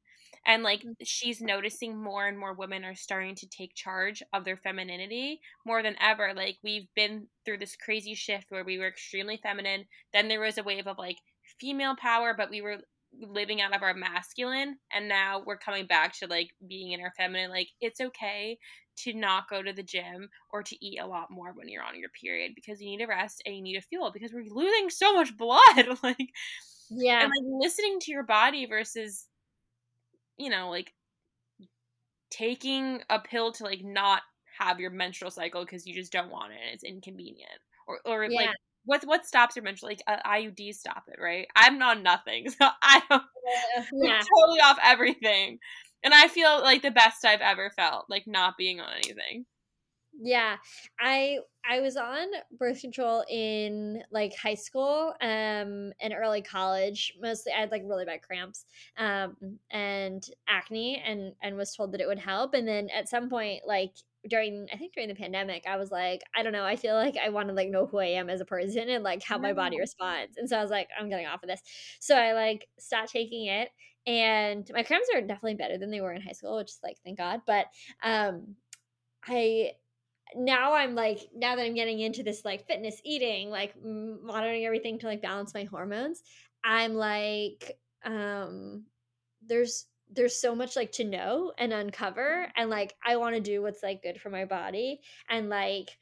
And 0.47 0.63
like 0.63 0.85
Mm. 0.85 0.95
she's 1.03 1.41
noticing 1.41 1.97
more 2.03 2.27
and 2.27 2.39
more 2.39 2.53
women 2.55 2.85
are 2.85 2.95
starting 2.95 3.35
to 3.37 3.49
take 3.49 3.75
charge 3.75 4.23
of 4.33 4.45
their 4.45 4.57
femininity 4.57 5.41
more 5.65 5.83
than 5.83 5.97
ever. 6.01 6.33
Like 6.35 6.59
we've 6.63 6.89
been 6.95 7.29
through 7.45 7.59
this 7.59 7.77
crazy 7.77 8.15
shift 8.15 8.51
where 8.51 8.65
we 8.65 8.79
were 8.79 8.89
extremely 8.89 9.39
feminine, 9.43 9.87
then 10.13 10.29
there 10.29 10.41
was 10.41 10.59
a 10.59 10.63
wave 10.63 10.87
of 10.87 10.99
like 10.99 11.19
female 11.61 11.97
power, 11.97 12.35
but 12.37 12.51
we 12.51 12.61
were 12.61 12.79
living 13.21 13.61
out 13.61 13.75
of 13.75 13.83
our 13.83 13.95
masculine 13.95 14.77
and 14.93 15.09
now 15.09 15.43
we're 15.47 15.57
coming 15.57 15.87
back 15.87 16.17
to 16.19 16.27
like 16.27 16.51
being 16.67 16.93
in 16.93 17.01
our 17.01 17.13
feminine 17.17 17.51
like 17.51 17.69
it's 17.81 18.01
okay 18.01 18.59
to 18.97 19.13
not 19.13 19.49
go 19.49 19.63
to 19.63 19.73
the 19.73 19.83
gym 19.83 20.29
or 20.53 20.63
to 20.63 20.85
eat 20.85 21.01
a 21.01 21.07
lot 21.07 21.31
more 21.31 21.53
when 21.53 21.69
you're 21.69 21.83
on 21.83 21.99
your 21.99 22.09
period 22.21 22.53
because 22.55 22.81
you 22.81 22.89
need 22.89 22.99
to 22.99 23.07
rest 23.07 23.43
and 23.45 23.57
you 23.57 23.63
need 23.63 23.75
to 23.75 23.81
fuel 23.81 24.11
because 24.13 24.33
we're 24.33 24.45
losing 24.49 24.91
so 24.91 25.13
much 25.15 25.37
blood 25.37 25.61
like 26.03 26.29
Yeah. 26.91 27.21
and 27.23 27.31
like 27.31 27.63
listening 27.65 27.99
to 28.01 28.13
your 28.13 28.23
body 28.25 28.67
versus 28.67 29.29
you 30.37 30.51
know 30.51 30.71
like 30.71 30.93
taking 32.31 33.01
a 33.11 33.19
pill 33.19 33.53
to 33.53 33.65
like 33.65 33.83
not 33.85 34.23
have 34.59 34.81
your 34.81 34.91
menstrual 34.91 35.31
cycle 35.31 35.65
because 35.65 35.87
you 35.87 35.95
just 35.95 36.13
don't 36.13 36.31
want 36.31 36.53
it 36.53 36.59
and 36.65 36.75
it's 36.75 36.85
inconvenient 36.85 37.61
or 37.87 38.01
or 38.05 38.29
Yeah. 38.29 38.41
like 38.41 38.51
what 38.85 39.05
what 39.05 39.27
stops 39.27 39.57
your 39.57 39.63
menstrual 39.63 39.91
like 39.91 40.03
uh, 40.07 40.17
IUD 40.27 40.75
stop 40.75 41.05
it 41.09 41.21
right? 41.21 41.47
I'm 41.57 41.81
on 41.83 42.03
nothing 42.03 42.51
so 42.51 42.69
I 42.83 43.03
don't 43.09 43.23
I'm 43.23 43.89
yeah. 43.93 44.21
totally 44.21 44.61
off 44.61 44.79
everything. 44.83 45.59
And 46.03 46.13
I 46.13 46.29
feel 46.29 46.61
like 46.61 46.83
the 46.83 46.91
best 46.91 47.25
I've 47.25 47.41
ever 47.41 47.71
felt 47.71 48.07
like 48.11 48.27
not 48.27 48.59
being 48.59 48.81
on 48.81 48.93
anything. 48.93 49.47
Yeah, 50.21 50.57
I 51.01 51.39
I 51.69 51.81
was 51.81 51.97
on 51.97 52.29
birth 52.59 52.81
control 52.81 53.25
in 53.29 54.03
like 54.13 54.37
high 54.37 54.55
school 54.55 55.15
um 55.21 55.93
and 56.01 56.15
early 56.15 56.43
college. 56.43 57.15
Mostly 57.21 57.53
I 57.53 57.61
had 57.61 57.71
like 57.71 57.83
really 57.85 58.05
bad 58.05 58.23
cramps 58.23 58.65
um 58.97 59.59
and 59.71 60.25
acne 60.47 61.03
and 61.05 61.33
and 61.43 61.57
was 61.57 61.75
told 61.75 61.93
that 61.93 62.01
it 62.01 62.07
would 62.07 62.19
help. 62.19 62.55
And 62.55 62.69
then 62.69 62.91
at 62.91 63.09
some 63.09 63.29
point 63.29 63.63
like 63.67 63.95
during 64.29 64.69
I 64.73 64.77
think 64.77 64.95
during 64.95 65.09
the 65.09 65.15
pandemic 65.15 65.65
I 65.69 65.77
was 65.77 65.91
like 65.91 66.23
I 66.35 66.43
don't 66.43 66.53
know 66.53 66.65
I 66.65 66.77
feel 66.77 66.95
like 66.95 67.17
I 67.23 67.29
want 67.29 67.49
to 67.49 67.55
like 67.55 67.69
know 67.69 67.87
who 67.87 67.99
I 67.99 68.07
am 68.07 68.31
as 68.31 68.41
a 68.41 68.45
person 68.45 68.89
and 68.89 69.05
like 69.05 69.23
how 69.23 69.39
my 69.39 69.53
body 69.53 69.79
responds. 69.79 70.37
And 70.37 70.49
so 70.49 70.59
I 70.59 70.63
was 70.63 70.71
like 70.71 70.89
I'm 70.99 71.09
getting 71.09 71.27
off 71.27 71.43
of 71.43 71.49
this. 71.49 71.63
So 72.01 72.17
I 72.17 72.33
like 72.33 72.69
stopped 72.79 73.13
taking 73.13 73.47
it 73.47 73.69
and 74.07 74.69
my 74.73 74.83
cramps 74.83 75.09
are 75.15 75.21
definitely 75.21 75.55
better 75.55 75.79
than 75.79 75.91
they 75.91 76.01
were 76.01 76.13
in 76.13 76.23
high 76.23 76.33
school, 76.33 76.57
which 76.57 76.71
is 76.71 76.81
like 76.83 76.97
thank 77.05 77.19
God, 77.19 77.43
but 77.47 77.67
um 78.03 78.57
I 79.27 79.73
now 80.35 80.75
I'm 80.75 80.95
like 80.95 81.21
now 81.35 81.57
that 81.57 81.65
I'm 81.65 81.75
getting 81.75 82.01
into 82.01 82.23
this 82.23 82.45
like 82.45 82.67
fitness 82.67 83.01
eating, 83.05 83.51
like 83.51 83.75
monitoring 83.83 84.65
everything 84.65 84.99
to 85.01 85.07
like 85.07 85.23
balance 85.23 85.55
my 85.55 85.65
hormones, 85.65 86.23
I'm 86.65 86.95
like 86.95 87.79
um 88.05 88.85
there's 89.47 89.87
there's 90.15 90.41
so 90.41 90.55
much 90.55 90.77
like 90.77 90.93
to 90.93 91.05
know 91.05 91.53
and 91.59 91.73
uncover 91.73 92.51
and 92.57 92.71
like 92.71 92.95
I 93.05 93.17
want 93.17 93.35
to 93.37 93.41
do 93.41 93.63
what's 93.63 93.83
like 93.83 94.03
good 94.03 94.21
for 94.21 94.31
my 94.31 94.45
body 94.45 95.01
and 95.29 95.49
like 95.49 95.99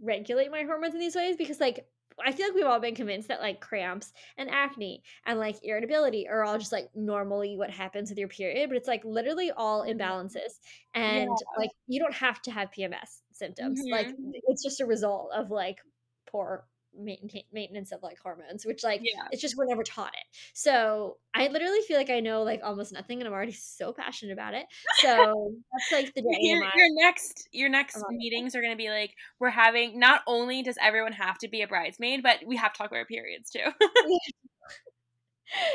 regulate 0.00 0.50
my 0.50 0.62
hormones 0.62 0.94
in 0.94 1.00
these 1.00 1.14
ways 1.16 1.36
because 1.36 1.60
like 1.60 1.90
I 2.24 2.32
feel 2.32 2.46
like 2.46 2.54
we've 2.54 2.64
all 2.64 2.80
been 2.80 2.94
convinced 2.94 3.28
that 3.28 3.42
like 3.42 3.60
cramps 3.60 4.14
and 4.38 4.48
acne 4.50 5.02
and 5.26 5.38
like 5.38 5.56
irritability 5.62 6.26
are 6.26 6.44
all 6.44 6.56
just 6.58 6.72
like 6.72 6.88
normally 6.94 7.56
what 7.58 7.68
happens 7.70 8.08
with 8.08 8.18
your 8.18 8.28
period, 8.28 8.70
but 8.70 8.76
it's 8.76 8.88
like 8.88 9.04
literally 9.04 9.50
all 9.50 9.82
Mhm. 9.84 9.86
imbalances. 9.86 10.60
And 10.94 11.36
like 11.58 11.70
you 11.86 12.00
don't 12.00 12.14
have 12.14 12.40
to 12.42 12.50
have 12.50 12.70
PMS 12.70 13.22
symptoms. 13.32 13.86
Like 13.90 14.14
Mhm. 14.16 14.32
it's 14.32 14.62
just 14.62 14.80
a 14.80 14.86
result 14.86 15.30
of 15.34 15.50
like 15.50 15.80
poor 16.26 16.66
maintain- 16.98 17.44
maintenance 17.52 17.92
of 17.92 18.02
like 18.02 18.18
hormones, 18.18 18.64
which 18.64 18.82
like 18.84 19.00
yeah 19.02 19.28
it's 19.30 19.42
just 19.42 19.56
we're 19.56 19.66
never 19.66 19.82
taught 19.82 20.12
it. 20.14 20.36
So 20.54 21.18
I 21.34 21.48
literally 21.48 21.80
feel 21.82 21.96
like 21.96 22.10
I 22.10 22.20
know 22.20 22.42
like 22.42 22.60
almost 22.62 22.92
nothing 22.92 23.20
and 23.20 23.28
I'm 23.28 23.34
already 23.34 23.52
so 23.52 23.92
passionate 23.92 24.32
about 24.32 24.54
it. 24.54 24.66
So 25.00 25.52
that's 25.90 25.92
like 25.92 26.14
the 26.14 26.22
day 26.22 26.38
your, 26.40 26.62
your 26.62 26.94
next 26.94 27.48
your 27.52 27.68
next 27.68 27.96
it. 27.96 28.04
meetings 28.10 28.54
are 28.54 28.60
going 28.60 28.72
to 28.72 28.76
be 28.76 28.90
like 28.90 29.14
we're 29.38 29.50
having 29.50 29.98
not 29.98 30.22
only 30.26 30.62
does 30.62 30.76
everyone 30.80 31.12
have 31.12 31.38
to 31.38 31.48
be 31.48 31.62
a 31.62 31.68
bridesmaid 31.68 32.22
but 32.22 32.38
we 32.46 32.56
have 32.56 32.72
to 32.72 32.78
talk 32.78 32.88
about 32.88 32.98
our 32.98 33.04
periods 33.04 33.50
too 33.50 33.60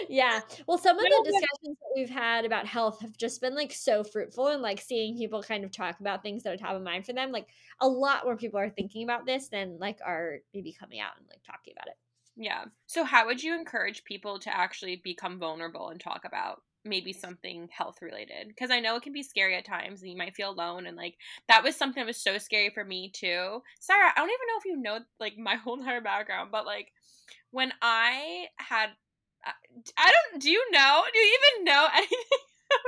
yeah. 0.10 0.42
Well, 0.68 0.78
some 0.78 0.98
of 0.98 1.04
the 1.04 1.22
discussions 1.24 1.78
that 1.80 1.92
we've 1.96 2.10
had 2.10 2.46
about 2.46 2.66
health 2.68 3.02
have 3.02 3.18
just 3.18 3.42
been 3.42 3.56
like 3.56 3.74
so 3.74 4.04
fruitful 4.04 4.48
and 4.48 4.62
like 4.62 4.82
seeing 4.82 5.18
people 5.18 5.42
kind 5.42 5.64
of 5.64 5.72
talk 5.72 6.00
about 6.00 6.24
things 6.24 6.44
that 6.44 6.54
are 6.54 6.58
top 6.58 6.76
of 6.76 6.82
mind 6.84 7.06
for 7.06 7.14
them. 7.14 7.32
Like 7.32 7.48
a 7.80 7.88
lot 7.88 8.26
more 8.26 8.38
people 8.38 8.60
are 8.60 8.70
thinking 8.70 9.04
about 9.04 9.26
this 9.26 9.48
than 9.48 9.78
like 9.80 10.00
are 10.06 10.40
maybe 10.54 10.74
coming 10.74 11.00
out 11.00 11.14
and 11.18 11.28
like 11.30 11.42
talking 11.44 11.74
about 11.76 11.88
it. 11.88 11.98
yeah 12.38 12.66
so 12.88 13.04
how 13.04 13.26
would 13.26 13.44
you 13.44 13.54
encourage 13.54 14.04
people 14.04 14.40
to 14.40 14.56
actually 14.56 15.02
become 15.04 15.38
vulnerable 15.40 15.90
and 15.90 16.00
talk 16.00 16.24
about 16.26 16.62
maybe 16.84 17.14
something 17.14 17.68
health 17.72 18.02
related 18.02 18.48
because 18.48 18.72
i 18.72 18.80
know 18.80 18.96
it 18.96 19.04
can 19.04 19.14
be 19.14 19.22
scary 19.22 19.56
at 19.56 19.66
times 19.66 20.02
and 20.02 20.10
you 20.10 20.18
might 20.18 20.34
feel 20.36 20.50
alone 20.50 20.88
and 20.88 20.98
like 20.98 21.16
that 21.48 21.64
was 21.64 21.76
something 21.76 22.02
that 22.02 22.08
was 22.08 22.18
so 22.22 22.38
scary 22.38 22.70
for 22.74 22.84
me 22.84 23.12
too 23.14 23.62
sarah 23.80 24.10
i 24.16 24.20
don't 24.20 24.30
even 24.30 24.48
know 24.48 24.58
if 24.58 24.66
you 24.66 24.78
know 24.78 25.00
like 25.20 25.38
my 25.38 25.56
whole 25.64 25.78
entire 25.80 26.02
background 26.02 26.50
but 26.52 26.66
like 26.66 26.92
when 27.52 27.72
i 27.82 28.46
had 28.58 28.88
i 29.98 30.12
don't 30.12 30.42
do 30.42 30.50
you 30.52 30.64
know? 30.72 31.04
Do 31.12 31.20
you 31.20 31.38
even 31.56 31.66
know 31.66 31.88
anything 31.96 32.18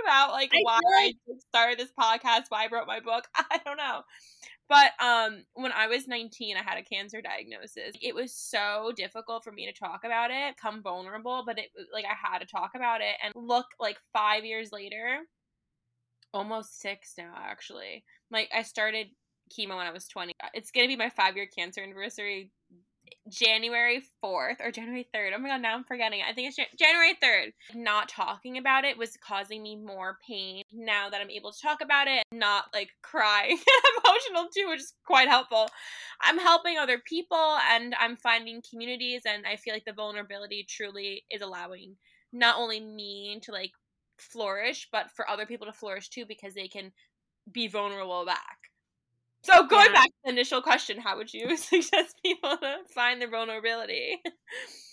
about 0.06 0.32
like 0.32 0.52
I 0.54 0.60
why 0.64 0.80
like- 0.84 1.16
i 1.30 1.34
started 1.50 1.80
this 1.80 1.92
podcast 2.00 2.44
why 2.50 2.66
i 2.66 2.68
wrote 2.72 2.88
my 2.88 3.00
book? 3.00 3.28
I 3.36 3.60
don't 3.66 3.78
know. 3.78 4.02
But 4.70 4.92
um 5.04 5.44
when 5.54 5.72
i 5.72 5.88
was 5.88 6.08
19 6.08 6.56
i 6.58 6.64
had 6.64 6.78
a 6.78 6.84
cancer 6.84 7.22
diagnosis. 7.22 7.96
It 8.02 8.16
was 8.16 8.34
so 8.34 8.92
difficult 8.96 9.44
for 9.44 9.52
me 9.52 9.66
to 9.66 9.74
talk 9.74 10.02
about 10.06 10.32
it 10.32 10.58
come 10.58 10.82
vulnerable 10.82 11.44
but 11.46 11.60
it 11.60 11.66
like 11.94 12.06
i 12.06 12.16
had 12.30 12.40
to 12.40 12.46
talk 12.46 12.72
about 12.76 13.02
it 13.02 13.16
and 13.24 13.34
look 13.36 13.66
like 13.80 13.98
five 14.14 14.46
years 14.46 14.72
later 14.72 15.20
almost 16.34 16.80
six 16.82 17.14
now 17.18 17.34
actually. 17.38 18.04
Like 18.32 18.50
i 18.56 18.64
started 18.64 19.08
chemo 19.56 19.76
when 19.78 19.86
i 19.86 19.92
was 19.92 20.08
20 20.08 20.34
it's 20.54 20.72
gonna 20.72 20.88
be 20.88 20.96
my 20.96 21.10
five 21.10 21.36
year 21.36 21.46
cancer 21.46 21.82
anniversary 21.82 22.50
January 23.30 24.02
4th 24.24 24.58
or 24.60 24.72
January 24.72 25.08
3rd. 25.14 25.34
Oh 25.36 25.40
my 25.40 25.50
god, 25.50 25.62
now 25.62 25.76
I'm 25.76 25.84
forgetting. 25.84 26.22
I 26.28 26.34
think 26.34 26.48
it's 26.48 26.58
Jan- 26.58 26.66
January 26.78 27.14
3rd. 27.22 27.54
Not 27.76 28.10
talking 28.10 28.58
about 28.58 28.86
it 28.86 28.98
was 28.98 29.18
causing 29.18 29.62
me 29.62 29.76
more 29.76 30.18
pain. 30.28 30.64
Now 30.72 31.10
that 31.10 31.22
I'm 31.22 31.30
able 31.30 31.52
to 31.52 31.62
talk 31.62 31.82
about 31.82 32.08
it, 32.08 32.24
not 32.32 32.66
like 32.74 32.90
crying 33.02 33.58
emotional 34.06 34.50
too, 34.56 34.70
which 34.70 34.82
is 34.82 34.94
quite 35.06 35.28
helpful. 35.28 35.68
I'm 36.22 36.38
helping 36.38 36.78
other 36.78 37.00
people 37.00 37.58
and 37.72 37.96
I'm 38.00 38.16
finding 38.18 38.62
communities 38.70 39.22
and 39.26 39.46
I 39.46 39.56
feel 39.56 39.74
like 39.74 39.86
the 39.86 39.94
vulnerability 39.94 40.66
truly 40.70 41.24
is 41.30 41.42
allowing 41.42 41.96
not 42.32 42.58
only 42.58 42.80
me 42.80 43.40
to 43.44 43.52
like 43.52 43.72
flourish, 44.20 44.88
but 44.92 45.12
for 45.12 45.30
other 45.30 45.46
people 45.46 45.68
to 45.68 45.74
flourish 45.74 46.10
too 46.10 46.26
because 46.26 46.54
they 46.54 46.68
can 46.68 46.92
be 47.52 47.68
vulnerable 47.68 48.26
back. 48.26 48.58
So 49.44 49.68
going 49.68 49.88
Yeah. 49.88 49.94
back 49.94 50.08
to 50.08 50.14
the 50.26 50.30
initial 50.32 50.62
question, 50.62 51.00
how 51.00 51.18
would 51.18 51.34
you 51.34 51.56
suggest 51.58 52.16
people 52.24 52.58
to 52.58 52.78
find 52.94 53.22
their 53.22 53.30
vulnerability? 53.30 54.22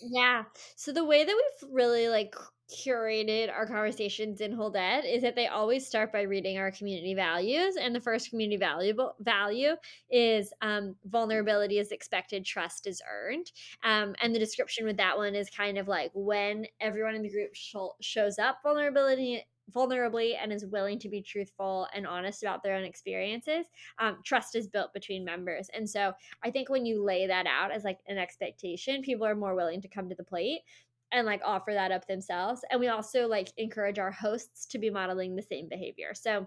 Yeah. 0.02 0.44
So 0.76 0.92
the 0.92 1.04
way 1.04 1.24
that 1.24 1.34
we've 1.34 1.70
really 1.72 2.08
like 2.08 2.34
curated 2.70 3.50
our 3.52 3.66
conversations 3.66 4.40
in 4.40 4.52
Holdette 4.56 5.04
is 5.04 5.22
that 5.22 5.34
they 5.34 5.48
always 5.48 5.86
start 5.86 6.12
by 6.12 6.22
reading 6.22 6.56
our 6.58 6.70
community 6.70 7.14
values. 7.14 7.76
And 7.76 7.94
the 7.94 8.00
first 8.00 8.30
community 8.30 8.56
valuable 8.56 9.14
value 9.20 9.72
is 10.10 10.52
um, 10.62 10.94
vulnerability 11.04 11.78
is 11.78 11.90
expected, 11.90 12.44
trust 12.44 12.86
is 12.86 13.02
earned. 13.10 13.50
Um, 13.84 14.14
and 14.22 14.34
the 14.34 14.38
description 14.38 14.86
with 14.86 14.96
that 14.98 15.16
one 15.16 15.34
is 15.34 15.50
kind 15.50 15.78
of 15.78 15.88
like 15.88 16.10
when 16.14 16.66
everyone 16.80 17.14
in 17.14 17.22
the 17.22 17.30
group 17.30 17.54
sho- 17.54 17.96
shows 18.00 18.38
up 18.38 18.58
vulnerability 18.62 19.44
vulnerably 19.74 20.37
and 20.40 20.52
is 20.52 20.66
willing 20.66 20.98
to 20.98 21.09
be 21.09 21.22
truthful 21.22 21.87
and 21.94 22.06
honest 22.06 22.42
about 22.42 22.62
their 22.62 22.76
own 22.76 22.85
experiences 22.85 23.66
um, 23.98 24.18
trust 24.24 24.54
is 24.54 24.68
built 24.68 24.92
between 24.92 25.24
members 25.24 25.68
and 25.74 25.88
so 25.88 26.12
I 26.42 26.50
think 26.50 26.68
when 26.68 26.87
you 26.87 27.02
lay 27.02 27.26
that 27.26 27.46
out 27.46 27.70
as 27.70 27.85
like 27.85 27.98
an 28.06 28.18
expectation, 28.18 29.02
people 29.02 29.26
are 29.26 29.35
more 29.35 29.54
willing 29.54 29.80
to 29.83 29.88
come 29.88 30.09
to 30.09 30.14
the 30.14 30.24
plate 30.24 30.61
and 31.12 31.26
like 31.26 31.40
offer 31.44 31.72
that 31.72 31.92
up 31.92 32.06
themselves. 32.06 32.62
And 32.70 32.80
we 32.80 32.88
also 32.88 33.26
like 33.26 33.52
encourage 33.56 33.98
our 33.98 34.12
hosts 34.12 34.66
to 34.66 34.78
be 34.78 34.90
modeling 34.90 35.35
the 35.35 35.42
same 35.42 35.68
behavior. 35.68 36.14
So 36.14 36.46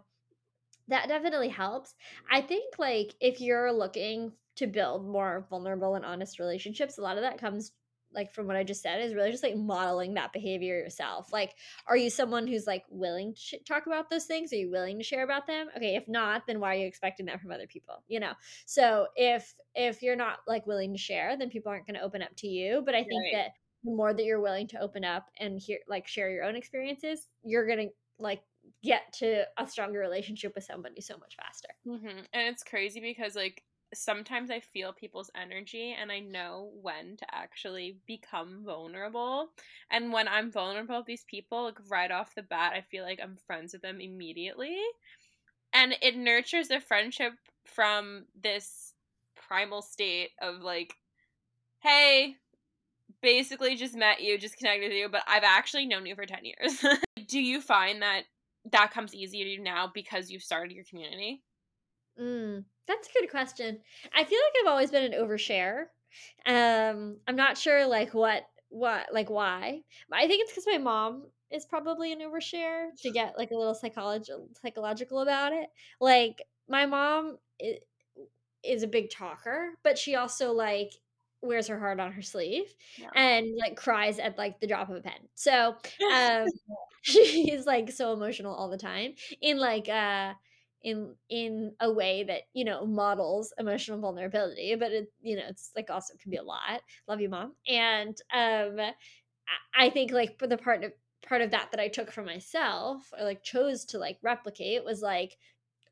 that 0.88 1.07
definitely 1.07 1.49
helps. 1.49 1.95
I 2.31 2.41
think 2.41 2.75
like 2.79 3.13
if 3.19 3.41
you're 3.41 3.71
looking 3.71 4.31
to 4.55 4.67
build 4.67 5.07
more 5.07 5.45
vulnerable 5.49 5.95
and 5.95 6.05
honest 6.05 6.39
relationships, 6.39 6.97
a 6.97 7.01
lot 7.01 7.17
of 7.17 7.23
that 7.23 7.39
comes 7.39 7.71
like 8.13 8.34
from 8.34 8.47
what 8.47 8.56
I 8.56 8.63
just 8.63 8.82
said 8.82 9.02
is 9.02 9.13
really 9.13 9.32
just 9.32 9.43
like 9.43 9.56
modeling 9.56 10.13
that 10.15 10.34
behavior 10.34 10.78
yourself. 10.78 11.32
Like, 11.34 11.56
are 11.88 11.97
you 11.97 12.10
someone 12.10 12.47
who's 12.47 12.67
like 12.67 12.86
willing 12.89 13.34
to 13.34 13.39
sh- 13.39 13.54
talk 13.67 13.86
about 13.88 14.10
those 14.10 14.26
things? 14.26 14.54
Are 14.54 14.58
you 14.58 14.69
willing 14.71 14.97
to 14.97 15.04
share 15.04 15.23
about 15.23 15.47
them? 15.47 15.69
Okay, 15.76 15.95
if 15.95 16.08
not, 16.08 16.47
then 16.47 16.60
why 16.60 16.76
are 16.76 16.80
you 16.80 16.88
expecting 16.88 17.26
that 17.28 17.41
from 17.41 17.52
other 17.52 17.67
people? 17.67 18.04
You 18.08 18.19
know. 18.19 18.34
So 18.65 19.08
if 19.15 19.54
if 19.76 20.02
you're 20.02 20.15
not 20.15 20.39
like 20.47 20.67
willing 20.67 20.93
to 20.93 20.99
share, 20.99 21.38
then 21.38 21.49
people 21.49 21.71
aren't 21.71 21.88
going 21.88 21.95
to 21.95 22.02
open 22.04 22.21
up 22.21 22.36
to 22.38 22.47
you. 22.47 22.82
But 22.86 22.95
I 22.95 23.04
think 23.04 23.26
Right. 23.26 23.32
that 23.32 23.52
the 23.84 23.91
more 23.91 24.13
that 24.13 24.23
you're 24.23 24.39
willing 24.41 24.67
to 24.67 24.80
open 24.80 25.04
up 25.04 25.30
and 25.38 25.60
hear 25.60 25.80
like 25.88 26.08
share 26.08 26.30
your 26.32 26.43
own 26.43 26.56
experiences, 26.56 27.28
you're 27.43 27.67
gonna 27.67 27.88
like 28.17 28.43
get 28.82 29.12
to 29.13 29.45
a 29.58 29.67
stronger 29.67 29.99
relationship 29.99 30.56
with 30.56 30.63
somebody 30.63 31.02
so 31.02 31.17
much 31.17 31.36
faster. 31.36 31.67
hmm 31.86 32.08
And 32.08 32.47
it's 32.54 32.63
crazy 32.63 33.02
because 33.02 33.36
like 33.36 33.63
sometimes 33.93 34.49
I 34.51 34.60
feel 34.60 34.93
people's 34.93 35.32
energy 35.36 35.95
and 35.99 36.12
I 36.12 36.19
know 36.19 36.71
when 36.82 37.17
to 37.17 37.25
actually 37.34 37.97
become 38.08 38.63
vulnerable. 38.65 39.49
And 39.91 40.12
when 40.13 40.27
I'm 40.27 40.51
vulnerable 40.51 40.97
with 40.97 41.06
these 41.06 41.25
people, 41.25 41.63
like 41.63 41.77
right 41.89 42.12
off 42.12 42.36
the 42.36 42.43
bat, 42.43 42.73
I 42.75 42.82
feel 42.82 43.03
like 43.03 43.19
I'm 43.21 43.38
friends 43.47 43.73
with 43.73 43.82
them 43.82 43.99
immediately. 44.01 44.77
And 45.73 45.95
it 46.01 46.15
nurtures 46.15 46.69
a 46.71 46.79
friendship 46.79 47.34
from 47.65 48.25
this 48.39 48.93
primal 49.36 49.82
state 49.82 50.32
of 50.41 50.62
like, 50.62 50.95
hey, 51.79 52.36
basically 53.21 53.75
just 53.75 53.95
met 53.95 54.21
you, 54.21 54.38
just 54.38 54.58
connected 54.58 54.89
with 54.89 54.97
you, 54.97 55.10
but 55.10 55.23
I've 55.27 55.43
actually 55.43 55.86
known 55.86 56.06
you 56.06 56.15
for 56.15 56.25
10 56.25 56.39
years. 56.43 56.84
Do 57.27 57.39
you 57.39 57.62
find 57.62 58.01
that 58.01 58.23
that 58.71 58.91
comes 58.91 59.13
easier 59.13 59.43
to 59.45 59.49
you 59.49 59.62
now 59.62 59.91
because 59.93 60.29
you've 60.29 60.43
started 60.43 60.73
your 60.73 60.86
community? 60.86 61.43
Mm, 62.19 62.65
that's 62.88 63.08
a 63.08 63.19
good 63.19 63.30
question. 63.30 63.80
I 64.15 64.24
feel 64.24 64.39
like 64.39 64.62
I've 64.62 64.72
always 64.72 64.91
been 64.91 65.12
an 65.12 65.19
overshare. 65.19 65.86
Um, 66.46 67.17
I'm 67.28 67.36
not 67.36 67.58
sure 67.58 67.86
like 67.88 68.13
what 68.13 68.43
what 68.69 69.08
like 69.13 69.30
why. 69.30 69.82
I 70.12 70.28
think 70.28 70.41
it's 70.41 70.52
because 70.52 70.67
my 70.67 70.78
mom 70.78 71.24
is 71.52 71.65
probably 71.65 72.12
an 72.12 72.19
overshare 72.19 72.88
to 73.02 73.12
get 73.13 73.38
like 73.38 73.52
a 73.52 73.56
little 73.56 73.76
psychological 73.76 74.48
psychological 74.62 75.19
about 75.19 75.54
it. 75.54 75.69
Like 76.02 76.41
my 76.67 76.86
mom 76.86 77.38
is, 77.60 77.78
is 78.63 78.84
a 78.84 78.88
big 78.88 79.10
talker, 79.10 79.74
but 79.84 79.98
she 79.98 80.15
also 80.15 80.52
like 80.52 80.91
wears 81.41 81.67
her 81.67 81.78
heart 81.78 82.00
on 82.00 82.12
her 82.13 82.22
sleeve 82.22 82.74
yeah. 82.98 83.10
and 83.15 83.48
like 83.60 83.76
cries 83.76 84.17
at 84.17 84.38
like 84.38 84.60
the 84.60 84.67
drop 84.67 84.89
of 84.89 84.96
a 84.96 85.02
pen. 85.02 85.13
So 85.36 85.76
um 86.13 86.48
she's 87.02 87.65
like 87.65 87.91
so 87.91 88.13
emotional 88.13 88.54
all 88.54 88.69
the 88.69 88.78
time 88.78 89.13
in 89.41 89.60
like 89.60 89.89
uh 89.89 90.34
in 90.84 91.15
in 91.30 91.74
a 91.80 91.91
way 91.91 92.24
that 92.24 92.41
you 92.54 92.65
know 92.65 92.86
models 92.86 93.54
emotional 93.58 94.00
vulnerability 94.00 94.76
but 94.76 94.91
it 94.91 95.08
you 95.22 95.36
know 95.36 95.43
it's 95.48 95.72
like 95.76 95.89
also 95.89 96.13
can 96.22 96.32
be 96.32 96.38
a 96.38 96.43
lot. 96.43 96.82
Love 97.08 97.22
you 97.22 97.30
mom. 97.30 97.54
And 97.67 98.17
um 98.34 98.80
i 99.76 99.89
think 99.89 100.12
like 100.12 100.39
for 100.39 100.48
the 100.48 100.58
part 100.58 100.84
of 100.84 100.91
part 101.28 101.41
of 101.41 101.52
that 101.52 101.69
that 101.72 101.80
i 101.80 101.88
took 101.88 102.12
for 102.12 102.24
myself 102.24 103.10
or 103.17 103.24
like 103.24 103.43
chose 103.43 103.86
to 103.86 103.98
like 103.98 104.17
replicate 104.22 104.84
was 104.84 105.02
like 105.02 105.36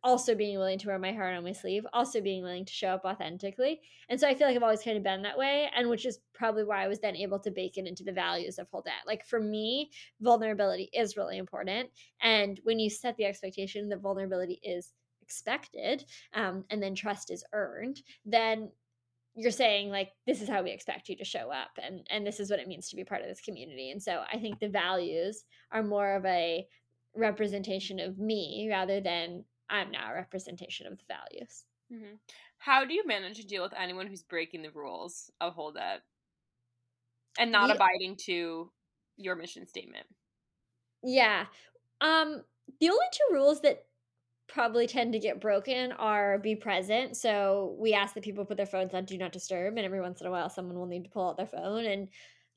also 0.03 0.33
being 0.33 0.57
willing 0.57 0.79
to 0.79 0.87
wear 0.87 0.97
my 0.97 1.11
heart 1.11 1.35
on 1.35 1.43
my 1.43 1.51
sleeve, 1.51 1.85
also 1.93 2.21
being 2.21 2.41
willing 2.43 2.65
to 2.65 2.73
show 2.73 2.89
up 2.89 3.05
authentically. 3.05 3.81
And 4.09 4.19
so 4.19 4.27
I 4.27 4.33
feel 4.33 4.47
like 4.47 4.55
I've 4.55 4.63
always 4.63 4.81
kind 4.81 4.97
of 4.97 5.03
been 5.03 5.21
that 5.21 5.37
way, 5.37 5.69
and 5.75 5.89
which 5.89 6.05
is 6.05 6.19
probably 6.33 6.63
why 6.63 6.83
I 6.83 6.87
was 6.87 6.99
then 6.99 7.15
able 7.15 7.39
to 7.39 7.51
bake 7.51 7.77
it 7.77 7.87
into 7.87 8.03
the 8.03 8.11
values 8.11 8.57
of 8.57 8.69
Holdette. 8.71 9.05
Like 9.05 9.25
for 9.25 9.39
me, 9.39 9.91
vulnerability 10.19 10.89
is 10.93 11.17
really 11.17 11.37
important. 11.37 11.89
And 12.21 12.59
when 12.63 12.79
you 12.79 12.89
set 12.89 13.15
the 13.17 13.25
expectation 13.25 13.89
that 13.89 14.01
vulnerability 14.01 14.59
is 14.63 14.93
expected 15.21 16.03
um, 16.33 16.65
and 16.69 16.81
then 16.81 16.95
trust 16.95 17.31
is 17.31 17.43
earned, 17.53 18.01
then 18.25 18.71
you're 19.35 19.51
saying 19.51 19.89
like 19.89 20.09
this 20.27 20.41
is 20.41 20.49
how 20.49 20.61
we 20.61 20.71
expect 20.71 21.07
you 21.07 21.15
to 21.15 21.23
show 21.23 21.49
up 21.51 21.69
and 21.81 22.05
and 22.09 22.27
this 22.27 22.37
is 22.37 22.49
what 22.49 22.59
it 22.59 22.67
means 22.67 22.89
to 22.89 22.97
be 22.97 23.03
part 23.05 23.21
of 23.21 23.29
this 23.29 23.39
community 23.39 23.91
and 23.91 24.03
so 24.03 24.23
i 24.29 24.37
think 24.37 24.59
the 24.59 24.67
values 24.67 25.45
are 25.71 25.81
more 25.81 26.15
of 26.15 26.25
a 26.25 26.67
representation 27.15 27.99
of 27.99 28.17
me 28.17 28.67
rather 28.69 28.99
than 28.99 29.43
I'm 29.71 29.89
now 29.91 30.11
a 30.11 30.15
representation 30.15 30.87
of 30.87 30.97
the 30.97 31.05
values. 31.07 31.63
Mm-hmm. 31.91 32.15
How 32.57 32.85
do 32.85 32.93
you 32.93 33.03
manage 33.05 33.37
to 33.37 33.45
deal 33.45 33.63
with 33.63 33.73
anyone 33.77 34.07
who's 34.07 34.23
breaking 34.23 34.61
the 34.61 34.71
rules 34.71 35.31
of 35.41 35.55
Holdette 35.55 36.01
and 37.39 37.51
not 37.51 37.73
abiding 37.73 38.17
to 38.25 38.71
your 39.17 39.35
mission 39.35 39.65
statement? 39.65 40.05
Yeah. 41.03 41.45
Um, 42.01 42.43
the 42.79 42.89
only 42.89 43.05
two 43.11 43.33
rules 43.33 43.61
that 43.61 43.85
probably 44.47 44.85
tend 44.85 45.13
to 45.13 45.19
get 45.19 45.39
broken 45.39 45.91
are 45.93 46.37
be 46.37 46.55
present. 46.55 47.15
So 47.15 47.75
we 47.79 47.93
ask 47.93 48.13
that 48.13 48.23
people 48.23 48.45
put 48.45 48.57
their 48.57 48.65
phones 48.65 48.93
on 48.93 49.05
do 49.05 49.17
not 49.17 49.31
disturb, 49.31 49.77
and 49.77 49.85
every 49.85 50.01
once 50.01 50.21
in 50.21 50.27
a 50.27 50.31
while 50.31 50.49
someone 50.49 50.77
will 50.77 50.85
need 50.85 51.05
to 51.05 51.09
pull 51.09 51.29
out 51.29 51.37
their 51.37 51.47
phone 51.47 51.85
and 51.85 52.09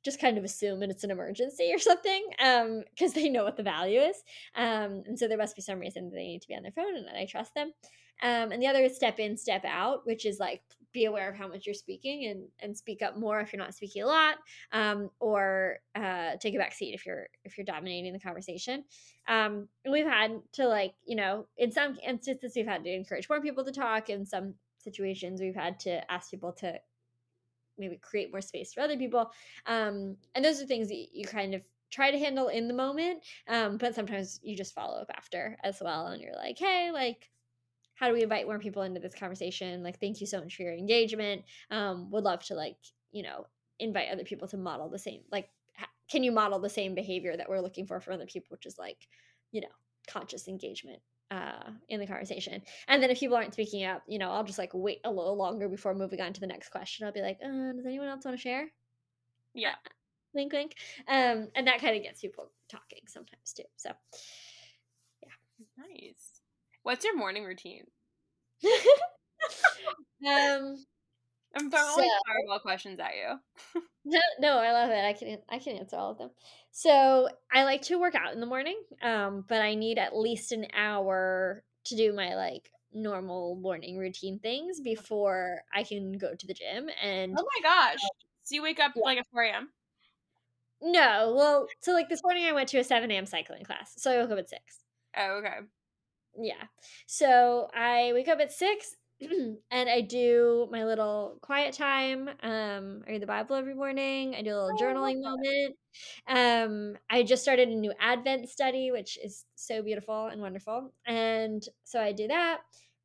just 0.05 0.21
kind 0.21 0.37
of 0.37 0.45
assume 0.45 0.81
that 0.81 0.91
it's 0.91 1.05
an 1.05 1.11
emergency 1.11 1.71
or 1.73 1.79
something 1.79 2.23
because 2.39 3.15
um, 3.15 3.15
they 3.15 3.29
know 3.29 3.45
what 3.45 3.57
the 3.57 3.63
value 3.63 4.01
is. 4.01 4.17
Um, 4.55 5.03
and 5.07 5.19
so 5.19 5.29
there 5.29 5.39
must 5.39 5.57
be 5.57 5.63
some 5.63 5.79
reason 5.79 6.11
they 6.11 6.27
need 6.27 6.43
to 6.43 6.49
be 6.49 6.55
on 6.55 6.63
their 6.63 6.73
phone 6.73 6.97
and 6.97 7.09
I 7.17 7.27
trust 7.27 7.55
them. 7.55 7.73
Um, 8.23 8.53
and 8.53 8.63
the 8.63 8.69
other 8.69 8.83
is 8.83 8.95
step 8.95 9.19
in, 9.19 9.37
step 9.37 9.65
out, 9.65 10.07
which 10.07 10.25
is 10.25 10.39
like 10.39 10.63
be 10.93 11.07
aware 11.07 11.29
of 11.29 11.37
how 11.37 11.49
much 11.49 11.67
you're 11.67 11.75
speaking 11.75 12.27
and, 12.27 12.45
and 12.61 12.77
speak 12.77 13.03
up 13.03 13.19
more 13.19 13.41
if 13.41 13.53
you're 13.53 13.61
not 13.61 13.75
speaking 13.75 14.03
a 14.03 14.07
lot, 14.07 14.37
um, 14.73 15.11
or 15.19 15.79
uh, 15.97 16.37
take 16.41 16.55
a 16.55 16.59
back 16.59 16.73
seat 16.73 16.95
if 16.95 17.05
you're 17.05 17.27
if 17.45 17.59
you're 17.59 17.65
dominating 17.65 18.13
the 18.13 18.21
conversation. 18.21 18.85
Um, 19.27 19.69
and 19.85 19.93
we've 19.93 20.07
had 20.07 20.41
to 20.53 20.69
like 20.69 20.95
you 21.05 21.17
know 21.17 21.47
in 21.59 21.73
some 21.73 21.99
instances 22.07 22.53
we've 22.55 22.67
had 22.67 22.85
to 22.85 22.95
encourage 22.95 23.29
more 23.29 23.41
people 23.41 23.65
to 23.65 23.73
talk. 23.73 24.09
In 24.09 24.25
some 24.25 24.55
situations 24.79 25.41
we've 25.41 25.55
had 25.55 25.81
to 25.81 26.11
ask 26.11 26.31
people 26.31 26.53
to 26.53 26.79
maybe 27.79 27.97
create 27.97 28.31
more 28.31 28.41
space 28.41 28.73
for 28.73 28.81
other 28.81 28.97
people. 28.97 29.31
Um, 29.67 30.17
and 30.35 30.45
those 30.45 30.61
are 30.61 30.67
things 30.67 30.89
that 30.89 31.09
you 31.13 31.27
kind 31.27 31.55
of 31.55 31.63
try 31.91 32.11
to 32.11 32.19
handle 32.19 32.49
in 32.49 32.67
the 32.67 32.75
moment 32.75 33.23
um, 33.47 33.77
but 33.77 33.95
sometimes 33.95 34.41
you 34.43 34.57
just 34.57 34.75
follow 34.75 35.01
up 35.01 35.11
after 35.17 35.57
as 35.63 35.81
well 35.81 36.09
and 36.09 36.21
you're 36.21 36.35
like 36.35 36.59
hey 36.59 36.91
like 36.93 37.31
how 37.95 38.09
do 38.09 38.15
we 38.15 38.23
invite 38.23 38.47
more 38.47 38.59
people 38.59 38.83
into 38.83 39.01
this 39.01 39.15
conversation? 39.15 39.83
Like 39.83 40.01
thank 40.01 40.21
you 40.21 40.27
so 40.27 40.41
much 40.41 40.57
for 40.57 40.63
your 40.63 40.75
engagement. 40.75 41.43
Um, 41.71 42.11
would 42.11 42.25
love 42.25 42.45
to 42.47 42.55
like 42.55 42.77
you 43.13 43.23
know 43.23 43.47
invite 43.79 44.09
other 44.13 44.25
people 44.25 44.49
to 44.49 44.57
model 44.57 44.89
the 44.89 44.99
same 44.99 45.23
like 45.33 45.49
can 46.11 46.23
you 46.23 46.31
model 46.33 46.61
the 46.61 46.69
same 46.69 46.95
behavior 46.95 47.37
that 47.37 47.49
we're 47.49 47.61
looking 47.61 47.87
for 47.87 47.99
for 48.01 48.13
other 48.13 48.27
people? 48.27 48.49
Which 48.51 48.67
is 48.67 48.79
like 48.79 49.09
you 49.53 49.61
know 49.61 49.69
conscious 50.07 50.49
engagement 50.49 51.01
uh, 51.31 51.71
in 51.89 52.01
the 52.01 52.07
conversation. 52.07 52.63
And 52.89 53.03
then 53.03 53.11
if 53.11 53.21
people 53.21 53.37
aren't 53.37 53.55
speaking 53.55 53.85
up, 53.85 54.03
you 54.07 54.19
know, 54.19 54.31
I'll 54.31 54.45
just 54.45 54.59
like 54.59 54.71
wait 54.75 55.01
a 55.05 55.11
little 55.11 55.37
longer 55.37 55.69
before 55.69 55.95
moving 55.95 56.21
on 56.21 56.33
to 56.33 56.41
the 56.41 56.47
next 56.47 56.71
question. 56.71 57.07
I'll 57.07 57.13
be 57.13 57.23
like, 57.23 57.39
uh, 57.45 57.73
does 57.73 57.87
anyone 57.87 58.09
else 58.09 58.25
want 58.25 58.37
to 58.37 58.41
share? 58.41 58.69
Yeah. 59.55 59.75
Wink, 60.35 60.53
wink. 60.53 60.75
Um, 61.09 61.49
and 61.55 61.67
that 61.67 61.81
kind 61.81 61.97
of 61.97 62.03
gets 62.03 62.21
people 62.21 62.51
talking 62.69 63.01
sometimes 63.07 63.53
too. 63.53 63.65
So, 63.77 63.91
yeah. 65.23 65.31
Nice. 65.79 66.41
What's 66.83 67.05
your 67.05 67.17
morning 67.17 67.45
routine? 67.45 67.85
um, 70.27 70.77
I'm 71.57 71.71
throwing 71.71 71.95
so, 71.95 72.11
fireball 72.27 72.61
questions 72.61 72.99
at 73.01 73.13
you. 73.15 73.83
no, 74.05 74.21
no, 74.41 74.59
I 74.59 74.73
love 74.73 74.91
it. 74.91 75.05
I 75.05 75.13
can 75.13 75.39
I 75.49 75.59
can 75.59 75.77
answer 75.77 75.97
all 75.97 76.11
of 76.11 76.19
them. 76.19 76.31
So 76.71 77.29
I 77.53 77.65
like 77.65 77.83
to 77.83 77.99
work 77.99 78.15
out 78.15 78.33
in 78.33 78.41
the 78.41 78.47
morning, 78.47 78.77
um, 79.03 79.45
but 79.49 79.63
I 79.63 79.75
need 79.75 79.99
at 79.99 80.17
least 80.17 80.53
an 80.53 80.67
hour 80.77 81.63
to 81.85 81.97
do 81.97 82.13
my 82.13 82.35
like 82.35 82.71
normal 82.93 83.57
morning 83.57 83.99
routine 83.99 84.39
things 84.39 84.81
before 84.81 85.63
I 85.73 85.85
can 85.85 86.13
go 86.13 86.35
to 86.35 86.47
the 86.47 86.55
gym. 86.55 86.89
And 87.03 87.37
oh 87.39 87.45
my 87.45 87.63
gosh, 87.63 88.01
so 88.43 88.55
you 88.55 88.63
wake 88.63 88.81
up 88.81 88.93
yeah. 88.97 89.03
like 89.03 89.19
at 89.19 89.27
four 89.33 89.43
a.m. 89.43 89.71
No, 90.83 91.33
well, 91.37 91.67
so 91.81 91.93
like 91.93 92.09
this 92.09 92.23
morning 92.23 92.45
I 92.47 92.53
went 92.53 92.69
to 92.71 92.79
a 92.79 92.85
seven 92.85 93.11
a.m. 93.11 93.27
cycling 93.27 93.65
class, 93.65 93.95
so 93.97 94.13
I 94.13 94.19
woke 94.19 94.31
up 94.31 94.39
at 94.39 94.49
six. 94.49 94.81
Oh, 95.17 95.39
okay. 95.39 95.59
Yeah, 96.37 96.65
so 97.07 97.69
I 97.73 98.11
wake 98.13 98.29
up 98.29 98.41
at 98.41 98.53
six 98.53 98.97
and 99.71 99.89
I 99.89 100.01
do 100.01 100.69
my 100.71 100.85
little 100.85 101.39
quiet 101.41 101.75
time. 101.75 102.29
Um, 102.43 103.03
I 103.07 103.13
read 103.13 103.23
the 103.23 103.27
Bible 103.27 103.57
every 103.57 103.75
morning. 103.75 104.35
I 104.35 104.43
do 104.43 104.51
a 104.51 104.57
little 104.57 104.71
oh, 104.73 104.83
journaling 104.83 105.23
moment. 105.23 105.77
Um, 106.27 106.99
I 107.11 107.23
just 107.23 107.43
started 107.43 107.69
a 107.69 107.75
new 107.75 107.93
Advent 108.01 108.49
study, 108.49 108.91
which 108.91 109.19
is 109.23 109.45
so 109.55 109.83
beautiful 109.83 110.27
and 110.27 110.41
wonderful. 110.41 110.93
And 111.07 111.63
so 111.85 112.01
I 112.01 112.13
do 112.13 112.29
that. 112.29 112.59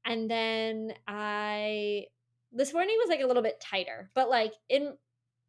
And 0.05 0.29
then 0.29 0.93
I, 1.07 2.05
this 2.51 2.73
morning 2.73 2.95
was 2.99 3.09
like 3.09 3.21
a 3.21 3.27
little 3.27 3.43
bit 3.43 3.61
tighter, 3.61 4.09
but 4.15 4.29
like 4.29 4.53
in 4.69 4.93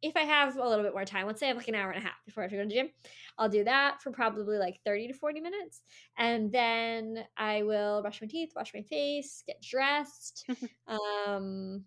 if 0.01 0.15
I 0.15 0.21
have 0.21 0.57
a 0.57 0.67
little 0.67 0.83
bit 0.83 0.93
more 0.93 1.05
time, 1.05 1.27
let's 1.27 1.39
say 1.39 1.47
I 1.47 1.49
have 1.49 1.57
like 1.57 1.67
an 1.67 1.75
hour 1.75 1.91
and 1.91 1.99
a 1.99 2.05
half 2.05 2.23
before 2.25 2.43
I 2.43 2.45
have 2.45 2.51
to 2.51 2.57
go 2.57 2.63
to 2.63 2.69
the 2.69 2.73
gym, 2.73 2.89
I'll 3.37 3.49
do 3.49 3.63
that 3.63 4.01
for 4.01 4.11
probably 4.11 4.57
like 4.57 4.79
30 4.85 5.07
to 5.07 5.13
40 5.13 5.41
minutes. 5.41 5.81
And 6.17 6.51
then 6.51 7.25
I 7.37 7.63
will 7.63 8.01
brush 8.01 8.21
my 8.21 8.27
teeth, 8.27 8.51
wash 8.55 8.73
my 8.73 8.81
face, 8.81 9.43
get 9.45 9.61
dressed, 9.61 10.49
um, 10.87 11.85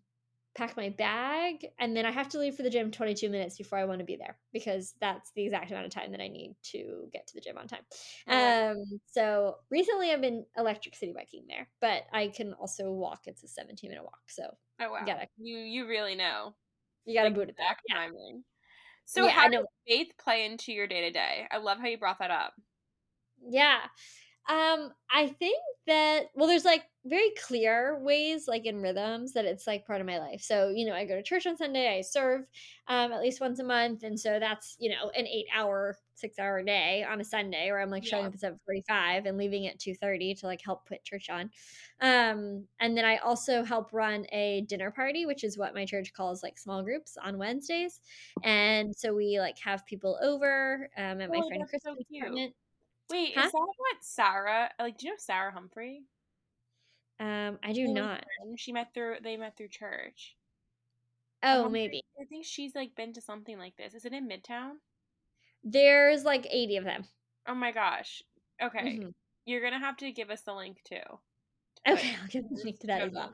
pack 0.54 0.76
my 0.76 0.90
bag, 0.90 1.66
and 1.78 1.96
then 1.96 2.06
I 2.06 2.12
have 2.12 2.28
to 2.30 2.38
leave 2.38 2.54
for 2.54 2.62
the 2.62 2.70
gym 2.70 2.90
22 2.90 3.28
minutes 3.28 3.56
before 3.56 3.78
I 3.78 3.84
want 3.84 3.98
to 3.98 4.04
be 4.04 4.16
there 4.16 4.38
because 4.52 4.94
that's 5.00 5.32
the 5.34 5.44
exact 5.44 5.70
amount 5.70 5.86
of 5.86 5.92
time 5.92 6.12
that 6.12 6.20
I 6.20 6.28
need 6.28 6.54
to 6.72 7.08
get 7.12 7.26
to 7.26 7.34
the 7.34 7.40
gym 7.40 7.58
on 7.58 7.66
time. 7.66 7.82
Um, 8.28 9.00
so 9.06 9.56
recently 9.70 10.12
I've 10.12 10.20
been 10.20 10.46
electric 10.56 10.94
Citi 10.94 11.12
Biking 11.12 11.46
there, 11.48 11.68
but 11.80 12.04
I 12.12 12.28
can 12.28 12.54
also 12.54 12.92
walk. 12.92 13.22
It's 13.26 13.42
a 13.42 13.48
17 13.48 13.90
minute 13.90 14.04
walk. 14.04 14.22
So 14.28 14.44
oh 14.80 14.92
wow, 14.92 15.04
you 15.38 15.58
you 15.58 15.88
really 15.88 16.14
know. 16.14 16.54
You 17.04 17.14
got 17.14 17.24
to 17.24 17.30
boot 17.30 17.48
it 17.48 17.56
back 17.56 17.78
yeah. 17.88 17.96
timing. 17.96 18.44
So 19.06 19.24
yeah, 19.24 19.30
how 19.30 19.48
does 19.48 19.66
faith 19.86 20.12
play 20.18 20.46
into 20.46 20.72
your 20.72 20.86
day 20.86 21.02
to 21.02 21.10
day? 21.10 21.46
I 21.50 21.58
love 21.58 21.78
how 21.78 21.86
you 21.86 21.98
brought 21.98 22.18
that 22.20 22.30
up. 22.30 22.54
Yeah. 23.46 23.78
Um, 24.46 24.92
I 25.10 25.28
think 25.28 25.58
that 25.86 26.26
well, 26.34 26.48
there's 26.48 26.64
like 26.66 26.84
very 27.06 27.30
clear 27.46 27.98
ways, 27.98 28.46
like 28.46 28.66
in 28.66 28.82
rhythms, 28.82 29.32
that 29.34 29.46
it's 29.46 29.66
like 29.66 29.86
part 29.86 30.00
of 30.02 30.06
my 30.06 30.18
life. 30.18 30.42
So 30.42 30.68
you 30.68 30.86
know, 30.86 30.94
I 30.94 31.06
go 31.06 31.14
to 31.16 31.22
church 31.22 31.46
on 31.46 31.56
Sunday. 31.56 31.96
I 31.96 32.02
serve 32.02 32.42
um, 32.86 33.12
at 33.12 33.20
least 33.22 33.40
once 33.40 33.58
a 33.58 33.64
month, 33.64 34.02
and 34.02 34.20
so 34.20 34.38
that's 34.38 34.76
you 34.78 34.90
know 34.90 35.10
an 35.10 35.26
eight 35.26 35.46
hour, 35.54 35.96
six 36.14 36.38
hour 36.38 36.62
day 36.62 37.04
on 37.04 37.20
a 37.20 37.24
Sunday, 37.24 37.70
where 37.70 37.80
I'm 37.80 37.90
like 37.90 38.04
showing 38.04 38.24
Yeah. 38.24 38.28
up 38.28 38.34
at 38.34 38.40
seven 38.40 38.58
forty 38.66 38.82
five 38.86 39.24
and 39.26 39.38
leaving 39.38 39.66
at 39.66 39.78
two 39.78 39.94
thirty 39.94 40.34
to 40.34 40.46
like 40.46 40.60
help 40.62 40.86
put 40.86 41.04
church 41.04 41.30
on. 41.30 41.50
Um, 42.00 42.68
and 42.80 42.96
then 42.96 43.04
I 43.04 43.16
also 43.18 43.62
help 43.64 43.92
run 43.92 44.26
a 44.32 44.62
dinner 44.62 44.90
party, 44.90 45.26
which 45.26 45.44
is 45.44 45.56
what 45.58 45.74
my 45.74 45.86
church 45.86 46.12
calls 46.12 46.42
like 46.42 46.58
small 46.58 46.82
groups 46.82 47.16
on 47.16 47.38
Wednesdays. 47.38 48.00
And 48.42 48.94
so 48.96 49.14
we 49.14 49.38
like 49.40 49.58
have 49.60 49.86
people 49.86 50.18
over 50.22 50.90
um, 50.96 51.20
at 51.20 51.30
my 51.30 51.40
Oh, 51.40 51.48
friend 51.48 51.60
that's 51.60 51.82
so 51.82 51.96
apartment. 52.18 52.54
Wait, 53.10 53.34
Huh? 53.34 53.46
is 53.46 53.52
that 53.52 53.58
what 53.58 53.96
Sarah 54.02 54.70
like? 54.78 54.98
Do 54.98 55.06
you 55.06 55.12
know 55.12 55.18
Sarah 55.18 55.52
Humphrey? 55.52 56.04
Um, 57.20 57.58
I 57.62 57.72
do 57.72 57.86
She 57.86 57.92
not. 57.92 58.24
She 58.56 58.72
met 58.72 58.92
through 58.94 59.16
they 59.22 59.36
met 59.36 59.56
through 59.56 59.68
church. 59.68 60.36
Oh, 61.42 61.66
Um, 61.66 61.72
maybe. 61.72 62.02
I 62.20 62.24
think 62.24 62.44
she's 62.44 62.74
like 62.74 62.94
been 62.96 63.12
to 63.12 63.20
something 63.20 63.58
like 63.58 63.76
this. 63.76 63.94
Is 63.94 64.04
it 64.04 64.12
in 64.12 64.28
Midtown? 64.28 64.76
There's 65.62 66.24
like 66.24 66.46
80 66.50 66.76
of 66.76 66.84
them. 66.84 67.04
Oh 67.46 67.54
my 67.54 67.72
gosh. 67.72 68.22
Okay. 68.60 68.98
Mhm. 68.98 69.14
You're 69.44 69.62
gonna 69.62 69.78
have 69.78 69.98
to 69.98 70.10
give 70.10 70.30
us 70.30 70.42
the 70.42 70.54
link 70.54 70.82
too. 70.84 71.02
Okay, 71.86 72.16
I'll 72.20 72.28
give 72.28 72.48
the 72.48 72.62
link 72.64 72.80
to 72.80 72.86
that 72.86 73.02
as 73.02 73.12
well. 73.12 73.30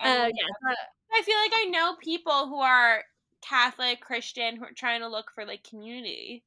Uh, 0.00 0.28
yeah, 0.34 0.74
I 1.12 1.22
feel 1.22 1.36
like 1.36 1.52
I 1.54 1.66
know 1.70 1.94
people 1.96 2.48
who 2.48 2.58
are 2.58 3.04
Catholic, 3.42 4.00
Christian, 4.00 4.56
who 4.56 4.64
are 4.64 4.72
trying 4.72 5.00
to 5.00 5.08
look 5.08 5.30
for 5.32 5.44
like 5.44 5.62
community. 5.62 6.44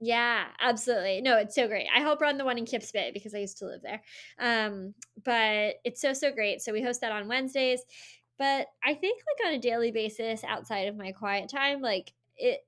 Yeah, 0.00 0.46
absolutely. 0.60 1.20
No, 1.22 1.36
it's 1.38 1.54
so 1.56 1.66
great. 1.66 1.88
I 1.94 2.00
help 2.00 2.20
run 2.20 2.38
the 2.38 2.44
one 2.44 2.56
in 2.56 2.64
Kips 2.66 2.92
Bay 2.92 3.10
because 3.12 3.34
I 3.34 3.38
used 3.38 3.58
to 3.58 3.66
live 3.66 3.82
there. 3.82 4.02
Um, 4.38 4.94
but 5.24 5.76
it's 5.84 6.00
so 6.00 6.12
so 6.12 6.30
great. 6.30 6.62
So 6.62 6.72
we 6.72 6.82
host 6.82 7.00
that 7.00 7.10
on 7.12 7.26
Wednesdays. 7.28 7.82
But 8.38 8.68
I 8.84 8.94
think 8.94 9.20
like 9.26 9.48
on 9.48 9.54
a 9.54 9.58
daily 9.58 9.90
basis 9.90 10.44
outside 10.44 10.86
of 10.86 10.96
my 10.96 11.10
quiet 11.12 11.48
time, 11.50 11.80
like 11.80 12.12
it 12.36 12.60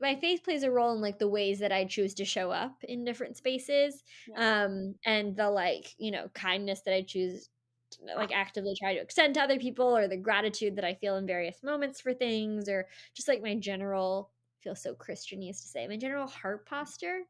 my 0.00 0.14
faith 0.14 0.44
plays 0.44 0.62
a 0.62 0.70
role 0.70 0.92
in 0.94 1.00
like 1.00 1.18
the 1.18 1.28
ways 1.28 1.58
that 1.60 1.72
I 1.72 1.84
choose 1.86 2.14
to 2.14 2.24
show 2.24 2.50
up 2.50 2.84
in 2.84 3.04
different 3.04 3.36
spaces. 3.36 4.02
Yeah. 4.26 4.64
Um 4.64 4.94
and 5.04 5.36
the 5.36 5.50
like, 5.50 5.94
you 5.98 6.10
know, 6.10 6.28
kindness 6.34 6.82
that 6.82 6.94
I 6.94 7.02
choose 7.02 7.48
to, 7.92 8.04
like 8.14 8.32
actively 8.32 8.74
try 8.78 8.94
to 8.94 9.00
extend 9.00 9.34
to 9.34 9.42
other 9.42 9.58
people 9.58 9.96
or 9.96 10.06
the 10.08 10.16
gratitude 10.16 10.76
that 10.76 10.84
I 10.84 10.94
feel 10.94 11.16
in 11.16 11.26
various 11.26 11.62
moments 11.62 12.00
for 12.00 12.12
things 12.12 12.68
or 12.68 12.88
just 13.14 13.28
like 13.28 13.40
my 13.42 13.54
general 13.54 14.32
feel 14.66 14.76
so 14.76 14.94
Christian 14.94 15.42
used 15.42 15.62
to 15.62 15.68
say 15.68 15.86
my 15.88 15.96
general 15.96 16.26
heart 16.28 16.66
posture 16.66 17.20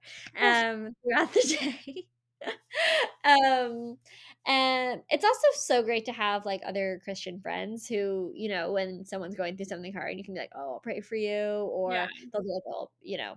um 0.40 0.94
throughout 1.04 1.32
the 1.34 1.56
day. 1.84 2.08
um 3.24 3.98
and 4.46 5.02
it's 5.10 5.24
also 5.24 5.48
so 5.54 5.82
great 5.82 6.04
to 6.06 6.12
have 6.12 6.46
like 6.46 6.60
other 6.64 7.00
Christian 7.04 7.40
friends 7.40 7.86
who, 7.88 8.32
you 8.34 8.48
know, 8.48 8.72
when 8.72 9.04
someone's 9.04 9.34
going 9.36 9.56
through 9.56 9.66
something 9.66 9.92
hard, 9.92 10.16
you 10.18 10.24
can 10.24 10.34
be 10.34 10.40
like, 10.40 10.52
"Oh, 10.54 10.74
I'll 10.74 10.80
pray 10.80 11.00
for 11.00 11.16
you," 11.16 11.32
or 11.72 11.92
Yeah. 11.92 12.06
they'll 12.32 12.42
be 12.42 12.48
like, 12.50 12.62
"Oh, 12.68 12.90
you 13.00 13.18
know, 13.18 13.34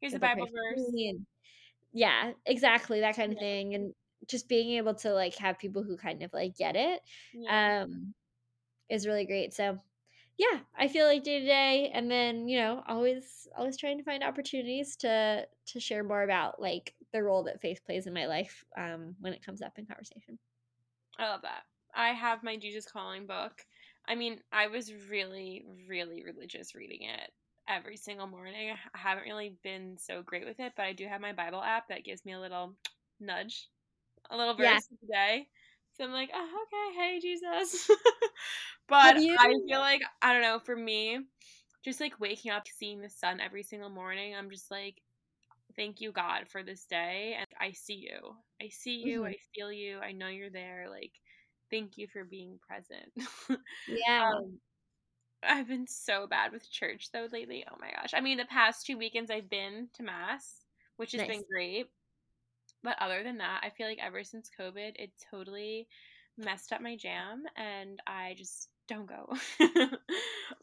Here's 0.00 0.12
the 0.12 0.18
Bible 0.18 0.46
verse. 0.48 0.92
and 0.94 1.26
yeah, 1.92 2.32
exactly 2.46 3.00
that 3.00 3.16
kind 3.16 3.32
of 3.32 3.38
Yeah. 3.38 3.40
thing, 3.40 3.74
and 3.74 3.94
just 4.28 4.48
being 4.48 4.72
able 4.78 4.94
to 4.96 5.12
like 5.12 5.36
have 5.36 5.58
people 5.58 5.82
who 5.84 5.96
kind 5.96 6.22
of 6.22 6.32
like 6.32 6.56
get 6.56 6.76
it 6.76 7.00
Yeah. 7.32 7.50
um 7.50 8.14
is 8.90 9.06
really 9.06 9.26
great. 9.26 9.54
So 9.54 9.78
yeah, 10.38 10.60
I 10.76 10.88
feel 10.88 11.06
like 11.06 11.24
day 11.24 11.40
to 11.40 11.46
day, 11.46 11.90
and 11.90 12.10
then 12.10 12.48
you 12.48 12.58
know, 12.58 12.82
always 12.86 13.48
always 13.56 13.76
trying 13.76 13.98
to 13.98 14.04
find 14.04 14.22
opportunities 14.24 14.96
to 14.98 15.48
to 15.66 15.80
share 15.80 16.04
more 16.04 16.22
about 16.22 16.60
like 16.60 16.96
the 17.12 17.22
role 17.22 17.44
that 17.44 17.60
faith 17.60 17.84
plays 17.84 18.06
in 18.06 18.14
my 18.14 18.26
life 18.26 18.64
um 18.76 19.16
when 19.20 19.32
it 19.34 19.44
comes 19.44 19.62
up 19.62 19.78
in 19.78 19.86
conversation. 19.86 20.38
I 21.18 21.28
love 21.28 21.42
that. 21.42 21.64
I 21.94 22.10
have 22.10 22.42
my 22.42 22.56
Jesus 22.56 22.86
Calling 22.86 23.26
book. 23.26 23.66
I 24.06 24.14
mean, 24.14 24.42
I 24.52 24.68
was 24.68 24.92
really, 24.92 25.64
really 25.86 26.24
religious 26.24 26.74
reading 26.74 27.02
it 27.02 27.32
every 27.66 27.96
single 27.96 28.26
morning. 28.26 28.74
I 28.94 28.98
haven't 28.98 29.24
really 29.24 29.58
been 29.62 29.98
so 29.98 30.22
great 30.22 30.46
with 30.46 30.60
it, 30.60 30.74
but 30.76 30.84
I 30.86 30.92
do 30.92 31.06
have 31.06 31.20
my 31.20 31.32
Bible 31.32 31.62
app 31.62 31.88
that 31.88 32.04
gives 32.04 32.24
me 32.24 32.32
a 32.32 32.40
little 32.40 32.76
nudge, 33.20 33.68
a 34.30 34.36
little 34.36 34.54
verse 34.54 34.80
Yeah. 34.80 34.80
of 34.92 34.98
the 35.00 35.08
day. 35.08 35.50
So 35.98 36.04
I'm 36.04 36.12
like, 36.12 36.30
oh, 36.32 36.64
okay, 36.94 37.00
hey, 37.00 37.20
Jesus. 37.20 37.90
but 38.88 39.16
you- 39.16 39.36
I 39.38 39.54
feel 39.66 39.80
like, 39.80 40.02
I 40.22 40.32
don't 40.32 40.42
know, 40.42 40.58
for 40.60 40.76
me, 40.76 41.20
just 41.84 42.00
like 42.00 42.20
waking 42.20 42.52
up, 42.52 42.68
seeing 42.68 43.00
the 43.00 43.10
sun 43.10 43.40
every 43.40 43.62
single 43.62 43.90
morning, 43.90 44.34
I'm 44.34 44.50
just 44.50 44.70
like, 44.70 45.02
thank 45.76 46.00
you, 46.00 46.12
God, 46.12 46.48
for 46.48 46.62
this 46.62 46.86
day. 46.86 47.34
And 47.38 47.46
I 47.60 47.72
see 47.72 47.94
you. 48.10 48.36
I 48.62 48.68
see 48.70 48.98
you. 48.98 49.24
Mhm. 49.24 49.26
I 49.26 49.36
feel 49.54 49.72
you. 49.72 49.98
I 50.00 50.12
know 50.12 50.28
you're 50.28 50.50
there. 50.50 50.88
Like, 50.90 51.14
thank 51.70 51.98
you 51.98 52.08
for 52.08 52.24
being 52.24 52.58
present. 52.66 53.12
Yeah. 53.86 54.34
um, 54.36 54.60
I've 55.42 55.68
been 55.68 55.86
so 55.86 56.26
bad 56.26 56.52
with 56.52 56.70
church 56.70 57.10
though 57.12 57.28
lately. 57.32 57.64
Oh 57.70 57.76
my 57.80 57.92
gosh. 57.92 58.14
I 58.14 58.20
mean, 58.20 58.38
the 58.38 58.44
past 58.46 58.86
two 58.86 58.98
weekends 58.98 59.30
I've 59.30 59.50
been 59.50 59.88
to 59.94 60.02
mass, 60.02 60.64
which 60.96 61.12
has 61.12 61.24
been 61.24 61.44
great. 61.50 61.86
But 62.82 62.96
other 63.00 63.22
than 63.22 63.38
that, 63.38 63.60
I 63.64 63.70
feel 63.70 63.86
like 63.86 63.98
ever 64.02 64.22
since 64.24 64.50
COVID, 64.58 64.92
it 64.96 65.10
totally 65.30 65.88
messed 66.36 66.72
up 66.72 66.80
my 66.80 66.96
jam 66.96 67.42
and 67.56 68.00
I 68.06 68.34
just 68.36 68.68
don't 68.88 69.08
go. 69.08 69.34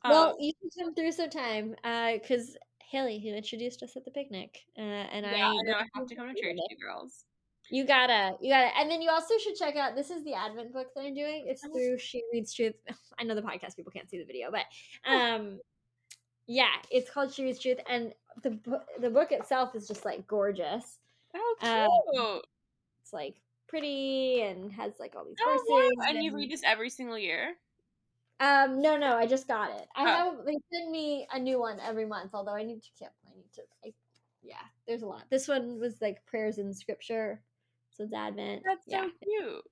well, 0.04 0.30
um, 0.30 0.36
you 0.40 0.54
can 0.60 0.86
come 0.86 0.96
through 0.96 1.12
sometime 1.12 1.76
because 2.14 2.58
Haley, 2.80 3.20
who 3.20 3.36
introduced 3.36 3.84
us 3.84 3.96
at 3.96 4.06
the 4.06 4.12
picnic, 4.12 4.60
uh, 4.78 4.82
and 4.82 5.26
yeah, 5.26 5.48
I, 5.48 5.50
I 5.50 5.62
know 5.64 5.74
I 5.78 5.86
have 5.96 6.08
to 6.08 6.16
come 6.16 6.28
to 6.34 6.42
church, 6.42 6.56
you 6.70 6.78
girls. 6.78 7.26
You 7.70 7.84
gotta, 7.86 8.36
you 8.42 8.52
gotta, 8.54 8.78
and 8.78 8.90
then 8.92 9.02
you 9.02 9.10
also 9.10 9.38
should 9.40 9.56
check 9.56 9.76
out. 9.76 9.96
This 9.96 10.12
is 10.12 10.24
the 10.24 10.34
Advent 10.34 10.72
book 10.72 10.88
that 10.96 11.02
I'm 11.02 11.16
doing. 11.16 11.46
It's 11.48 11.64
Oh. 11.66 11.74
through 11.74 11.98
She 11.98 12.24
Reads 12.32 12.54
Truth. 12.54 12.76
I 13.20 13.24
know 13.24 13.36
the 13.36 13.42
podcast 13.42 13.76
people 13.76 13.92
can't 13.92 14.10
see 14.10 14.20
the 14.20 14.26
video, 14.26 14.52
but 14.52 14.66
Oh. 15.08 15.18
um, 15.18 15.60
yeah, 16.48 16.70
it's 16.92 17.10
called 17.10 17.34
She 17.34 17.44
Reads 17.44 17.60
Truth, 17.60 17.80
and 17.90 18.14
the 18.44 18.60
the 19.00 19.10
book 19.10 19.32
itself 19.32 19.76
is 19.76 19.88
just 19.88 20.06
like 20.06 20.28
gorgeous. 20.28 21.00
Oh, 21.36 21.56
Um, 21.62 21.90
cute. 22.14 22.46
It's 23.02 23.14
like 23.14 23.36
pretty 23.68 24.42
and 24.42 24.72
has 24.74 24.94
like 25.00 25.16
all 25.16 25.26
these 25.26 25.36
oh, 25.42 25.52
verses. 25.52 25.94
wow. 25.98 26.06
And 26.10 26.24
you 26.24 26.36
read 26.36 26.52
this 26.52 26.64
every 26.64 26.90
single 26.90 27.18
year? 27.18 27.56
Um, 28.40 28.82
no, 28.82 28.98
no, 28.98 29.16
I 29.16 29.28
just 29.28 29.48
got 29.48 29.72
it. 29.72 29.88
I 29.96 30.04
Oh. 30.04 30.36
have 30.38 30.46
they 30.46 30.58
send 30.74 30.92
me 30.92 31.28
a 31.32 31.40
new 31.40 31.60
one 31.60 31.80
every 31.80 32.06
month. 32.06 32.32
Although 32.34 32.56
I 32.56 32.64
need 32.64 32.82
to 32.84 32.90
keep, 32.98 33.08
I 33.28 33.36
need 33.36 33.52
to. 33.54 33.62
I, 33.86 33.94
yeah, 34.44 34.56
there's 34.88 35.04
a 35.04 35.08
lot. 35.08 35.24
This 35.30 35.48
one 35.48 35.80
was 35.80 36.02
like 36.02 36.26
prayers 36.26 36.58
in 36.58 36.74
scripture, 36.74 37.42
so 37.92 38.04
it's 38.04 38.14
Advent. 38.14 38.64
That's 38.66 38.84
yeah, 38.88 39.06
so 39.06 39.12
cute. 39.24 39.64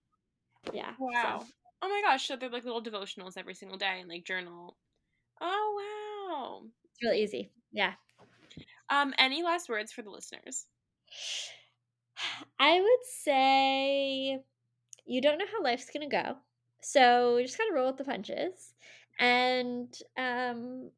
yeah. 0.73 0.91
so- 0.97 1.05
Wow. 1.05 1.45
Oh 1.85 1.89
my 1.89 2.01
gosh, 2.01 2.25
so 2.27 2.37
they're 2.37 2.49
like 2.49 2.63
little 2.63 2.81
devotionals 2.81 3.37
every 3.37 3.53
single 3.53 3.77
day 3.77 3.99
and 3.99 4.07
like 4.09 4.23
journal. 4.23 4.77
Oh 5.41 6.61
wow. 6.61 6.69
It's 6.85 7.03
really 7.03 7.21
easy. 7.23 7.51
Yeah. 7.73 7.93
Um, 8.89 9.13
any 9.17 9.43
last 9.43 9.67
words 9.67 9.91
for 9.91 10.01
the 10.01 10.09
listeners? 10.09 10.65
I 12.59 12.79
would 12.79 13.05
say 13.23 14.39
you 15.05 15.21
don't 15.21 15.37
know 15.37 15.45
how 15.51 15.63
life's 15.63 15.89
to 16.09 16.15
go. 16.15 16.37
So 16.81 17.37
you 17.37 17.45
just 17.45 17.57
got 17.57 17.65
to 17.65 17.73
roll 17.73 17.87
with 17.87 17.97
the 17.97 18.03
punches. 18.03 18.73
And 19.19 19.93
um, 20.17 20.91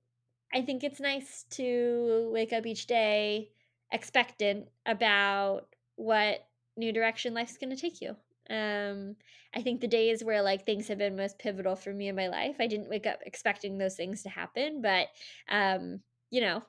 I 0.54 0.62
think 0.62 0.84
it's 0.84 1.00
nice 1.00 1.46
to 1.52 2.30
wake 2.34 2.54
up 2.54 2.66
each 2.66 2.88
day 2.88 3.50
expectant 3.92 4.68
about 4.86 5.68
what 5.96 6.48
new 6.78 6.92
direction 6.92 7.34
life's 7.34 7.58
to 7.76 7.76
take 7.76 8.02
you. 8.02 8.16
Um, 8.50 9.16
I 9.56 9.62
think 9.62 9.82
the 9.82 9.88
days 9.88 10.24
where 10.24 10.42
like 10.42 10.66
things 10.66 10.88
have 10.88 11.00
been 11.00 11.16
most 11.16 11.40
pivotal 11.40 11.76
for 11.76 11.94
me 11.94 12.10
in 12.10 12.16
my 12.16 12.28
life, 12.28 12.58
I 12.60 12.68
didn't 12.68 12.90
wake 12.90 13.08
up 13.08 13.20
expecting 13.26 13.78
those 13.78 13.96
things 13.96 14.24
to 14.24 14.30
happen, 14.30 14.82
but 14.82 15.08
um, 15.50 16.02
you 16.30 16.42
know, 16.42 16.62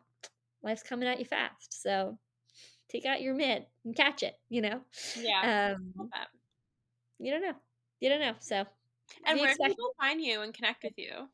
life's 0.62 0.82
coming 0.82 1.08
at 1.08 1.18
you 1.18 1.24
fast. 1.26 1.82
So 1.82 2.18
take 2.88 3.04
out 3.06 3.22
your 3.22 3.34
mitt 3.34 3.68
and 3.84 3.94
catch 3.96 4.22
it, 4.22 4.38
you 4.48 4.62
know? 4.62 4.80
Yeah. 5.20 5.74
Um, 5.76 5.92
you 7.18 7.32
don't 7.32 7.42
know. 7.42 7.54
You 8.00 8.08
don't 8.10 8.20
know. 8.20 8.34
So 8.40 8.64
And 9.24 9.38
where 9.38 9.46
can 9.48 9.50
expect- 9.50 9.70
people 9.70 9.94
find 10.00 10.20
you 10.20 10.40
and 10.42 10.52
connect 10.54 10.82
with 10.84 10.94
you? 10.96 11.28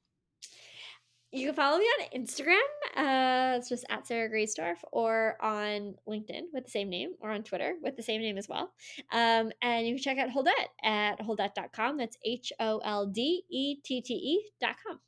you 1.34 1.46
can 1.46 1.54
follow 1.54 1.78
me 1.78 1.84
on 1.86 2.20
Instagram. 2.20 2.60
Uh, 2.94 3.56
it's 3.56 3.70
just 3.70 3.86
at 3.88 4.06
Sarah 4.06 4.28
Greysdorf 4.30 4.76
or 4.92 5.38
on 5.42 5.94
LinkedIn 6.06 6.42
with 6.52 6.64
the 6.66 6.70
same 6.70 6.90
name 6.90 7.14
or 7.20 7.30
on 7.30 7.42
Twitter 7.42 7.72
with 7.82 7.96
the 7.96 8.02
same 8.02 8.20
name 8.20 8.36
as 8.36 8.50
well. 8.50 8.70
Um, 9.10 9.50
and 9.62 9.86
you 9.86 9.94
can 9.94 10.02
check 10.02 10.18
out 10.18 10.28
Holdette 10.28 10.68
at 10.84 11.18
holdette.com. 11.20 11.96
That's 11.96 12.18
H 12.22 12.52
O 12.60 12.78
L 12.84 13.06
D 13.06 13.44
E 13.50 13.76
T 13.82 14.02
T 14.02 14.12
E.com. 14.60 15.00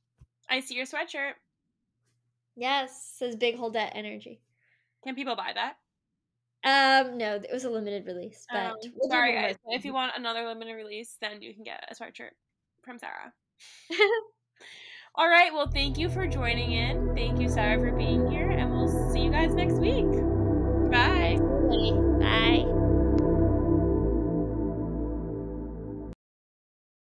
I 0.49 0.61
see 0.61 0.77
your 0.77 0.87
sweatshirt. 0.87 1.33
Yes, 2.57 3.15
says 3.19 3.37
big 3.37 3.59
Holdette 3.59 3.91
energy. 3.95 4.41
Can 5.05 5.15
people 5.15 5.37
buy 5.37 5.53
that? 5.55 5.75
Um, 6.65 7.19
no, 7.19 7.35
it 7.35 7.53
was 7.53 7.65
a 7.65 7.71
limited 7.71 8.07
release, 8.07 8.47
but 8.51 8.73
Um, 8.73 8.77
we'll 8.97 9.11
sorry 9.11 9.35
guys. 9.35 9.57
If 9.69 9.85
you 9.85 9.93
want 9.93 10.13
another 10.17 10.47
limited 10.47 10.75
release, 10.75 11.17
then 11.21 11.43
you 11.43 11.53
can 11.55 11.63
get 11.63 11.85
a 11.91 11.95
sweatshirt 11.95 12.31
from 12.83 12.99
Sarah. 12.99 13.33
All 15.15 15.29
right. 15.29 15.53
Well, 15.53 15.69
thank 15.69 15.99
you 15.99 16.09
for 16.09 16.27
joining 16.27 16.73
in. 16.73 17.15
Thank 17.15 17.41
you, 17.41 17.49
Sarah, 17.49 17.79
for 17.79 17.97
being 17.97 18.29
here, 18.31 18.51
and 18.51 18.73
we'll 18.73 19.13
see 19.13 19.21
you 19.23 19.31
guys 19.31 19.55
next 19.55 19.75
week. 19.75 20.11
Bye. 20.91 21.39
Everybody. 21.41 22.74